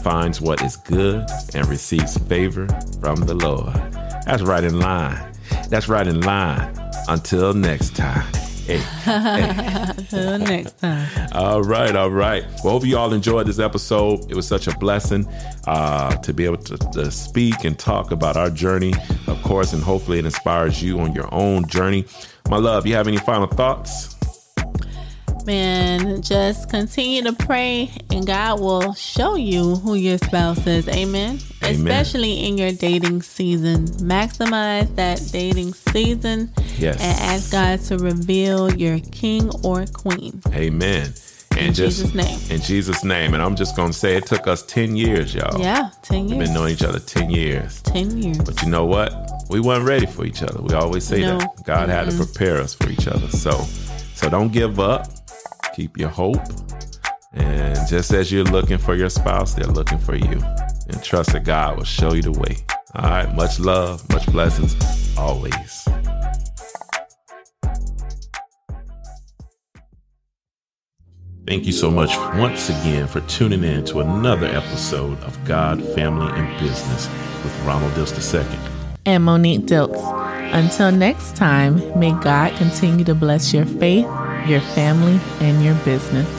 finds 0.04 0.40
what 0.40 0.62
is 0.62 0.76
good 0.76 1.26
and 1.54 1.68
receives 1.68 2.18
favor 2.18 2.68
from 3.02 3.16
the 3.22 3.34
Lord. 3.34 3.74
That's 4.26 4.44
right 4.44 4.64
in 4.64 4.80
line. 4.80 5.34
That's 5.70 5.90
right 5.90 6.06
in 6.06 6.22
line. 6.22 6.76
Until 7.08 7.54
next 7.54 7.96
time. 7.96 8.26
Hey, 8.66 8.78
hey. 8.78 9.84
Until 9.98 10.38
next 10.38 10.78
time. 10.78 11.30
All 11.34 11.64
right, 11.64 11.96
all 11.96 12.12
right. 12.12 12.46
Well, 12.64 12.74
hope 12.74 12.86
you 12.86 12.98
all 12.98 13.14
enjoyed 13.14 13.48
this 13.48 13.58
episode. 13.58 14.30
It 14.30 14.36
was 14.36 14.48
such 14.48 14.68
a 14.68 14.78
blessing 14.78 15.28
uh, 15.66 16.16
to 16.18 16.34
be 16.34 16.46
able 16.46 16.58
to, 16.58 16.78
to 16.78 17.10
speak 17.10 17.64
and 17.64 17.80
talk 17.80 18.12
about 18.12 18.38
our 18.38 18.52
journey, 18.52 18.94
of 19.26 19.42
course, 19.42 19.74
and 19.74 19.82
hopefully 19.82 20.20
it 20.20 20.26
inspires 20.26 20.84
you 20.84 21.00
on 21.00 21.14
your 21.14 21.34
own 21.34 21.68
journey. 21.68 22.06
My 22.50 22.58
love, 22.58 22.86
you 22.88 22.96
have 22.96 23.08
any 23.08 23.18
final 23.18 23.48
thoughts? 23.48 24.16
Man, 25.46 26.22
just 26.22 26.70
continue 26.70 27.24
to 27.24 27.34
pray 27.34 27.90
and 28.12 28.28
God 28.28 28.60
will 28.60 28.94
show 28.94 29.36
you 29.36 29.76
who 29.78 29.96
your 29.96 30.18
spouse 30.18 30.66
is. 30.68 30.88
Amen. 30.90 31.40
Amen. 31.64 31.76
Especially 31.76 32.46
in 32.46 32.58
your 32.58 32.72
dating 32.72 33.22
season. 33.22 33.86
Maximize 34.00 34.94
that 34.96 35.22
dating 35.32 35.74
season 35.74 36.52
Yes. 36.78 37.00
and 37.02 37.20
ask 37.22 37.52
God 37.52 37.80
to 37.86 37.98
reveal 37.98 38.72
your 38.76 39.00
king 39.12 39.50
or 39.64 39.86
queen. 39.88 40.42
Amen. 40.54 41.14
In 41.68 41.74
just 41.74 41.98
Jesus' 42.00 42.14
name. 42.14 42.40
in 42.52 42.62
Jesus' 42.62 43.04
name. 43.04 43.34
And 43.34 43.44
I'm 43.44 43.56
just 43.56 43.76
gonna 43.76 43.94
say 43.94 44.16
it 44.16 44.26
took 44.26 44.48
us 44.48 44.64
10 44.64 44.96
years, 44.96 45.34
y'all. 45.36 45.60
Yeah, 45.60 45.90
10 46.04 46.28
years. 46.28 46.30
We've 46.32 46.40
been 46.46 46.54
knowing 46.54 46.74
each 46.74 46.84
other 46.84 47.00
10 47.00 47.30
years. 47.30 47.82
10 47.84 48.22
years. 48.22 48.38
But 48.40 48.62
you 48.64 48.70
know 48.70 48.86
what? 48.86 49.14
We 49.50 49.60
weren't 49.60 49.86
ready 49.86 50.06
for 50.06 50.26
each 50.26 50.42
other. 50.44 50.62
We 50.62 50.74
always 50.74 51.04
say 51.04 51.22
No. 51.22 51.38
that. 51.38 51.64
God 51.66 51.90
had 51.90 52.10
to 52.10 52.16
prepare 52.16 52.58
us 52.58 52.74
for 52.74 52.90
each 52.90 53.08
other. 53.08 53.28
So 53.30 53.52
so 54.16 54.30
don't 54.30 54.52
give 54.52 54.80
up. 54.80 55.08
Keep 55.76 55.98
your 55.98 56.10
hope. 56.10 56.42
And 57.34 57.78
just 57.88 58.12
as 58.14 58.32
you're 58.32 58.44
looking 58.46 58.78
for 58.78 58.96
your 58.96 59.10
spouse, 59.10 59.54
they're 59.54 59.68
looking 59.68 60.00
for 60.00 60.16
you. 60.16 60.42
And 60.90 61.04
trust 61.04 61.32
that 61.34 61.44
God 61.46 61.78
will 61.78 61.84
show 61.86 62.14
you 62.14 62.22
the 62.24 62.32
way. 62.32 62.58
All 62.96 63.10
right. 63.10 63.34
Much 63.36 63.60
love, 63.60 64.08
much 64.10 64.26
blessings 64.32 64.76
always. 65.18 65.88
Thank 71.50 71.66
you 71.66 71.72
so 71.72 71.90
much 71.90 72.16
once 72.38 72.70
again 72.70 73.08
for 73.08 73.22
tuning 73.22 73.64
in 73.64 73.84
to 73.86 74.02
another 74.02 74.46
episode 74.46 75.20
of 75.24 75.36
God, 75.46 75.84
Family, 75.96 76.32
and 76.40 76.60
Business 76.60 77.08
with 77.44 77.60
Ronald 77.66 77.92
Dills 77.96 78.36
II. 78.36 78.46
and 79.08 79.24
Monique 79.24 79.66
Dills. 79.66 79.98
Until 80.54 80.92
next 80.92 81.36
time, 81.36 81.78
may 82.00 82.12
God 82.22 82.56
continue 82.58 83.04
to 83.04 83.16
bless 83.16 83.52
your 83.52 83.66
faith, 83.66 84.06
your 84.46 84.62
family, 84.62 85.20
and 85.40 85.66
your 85.66 85.74
business. 85.86 86.39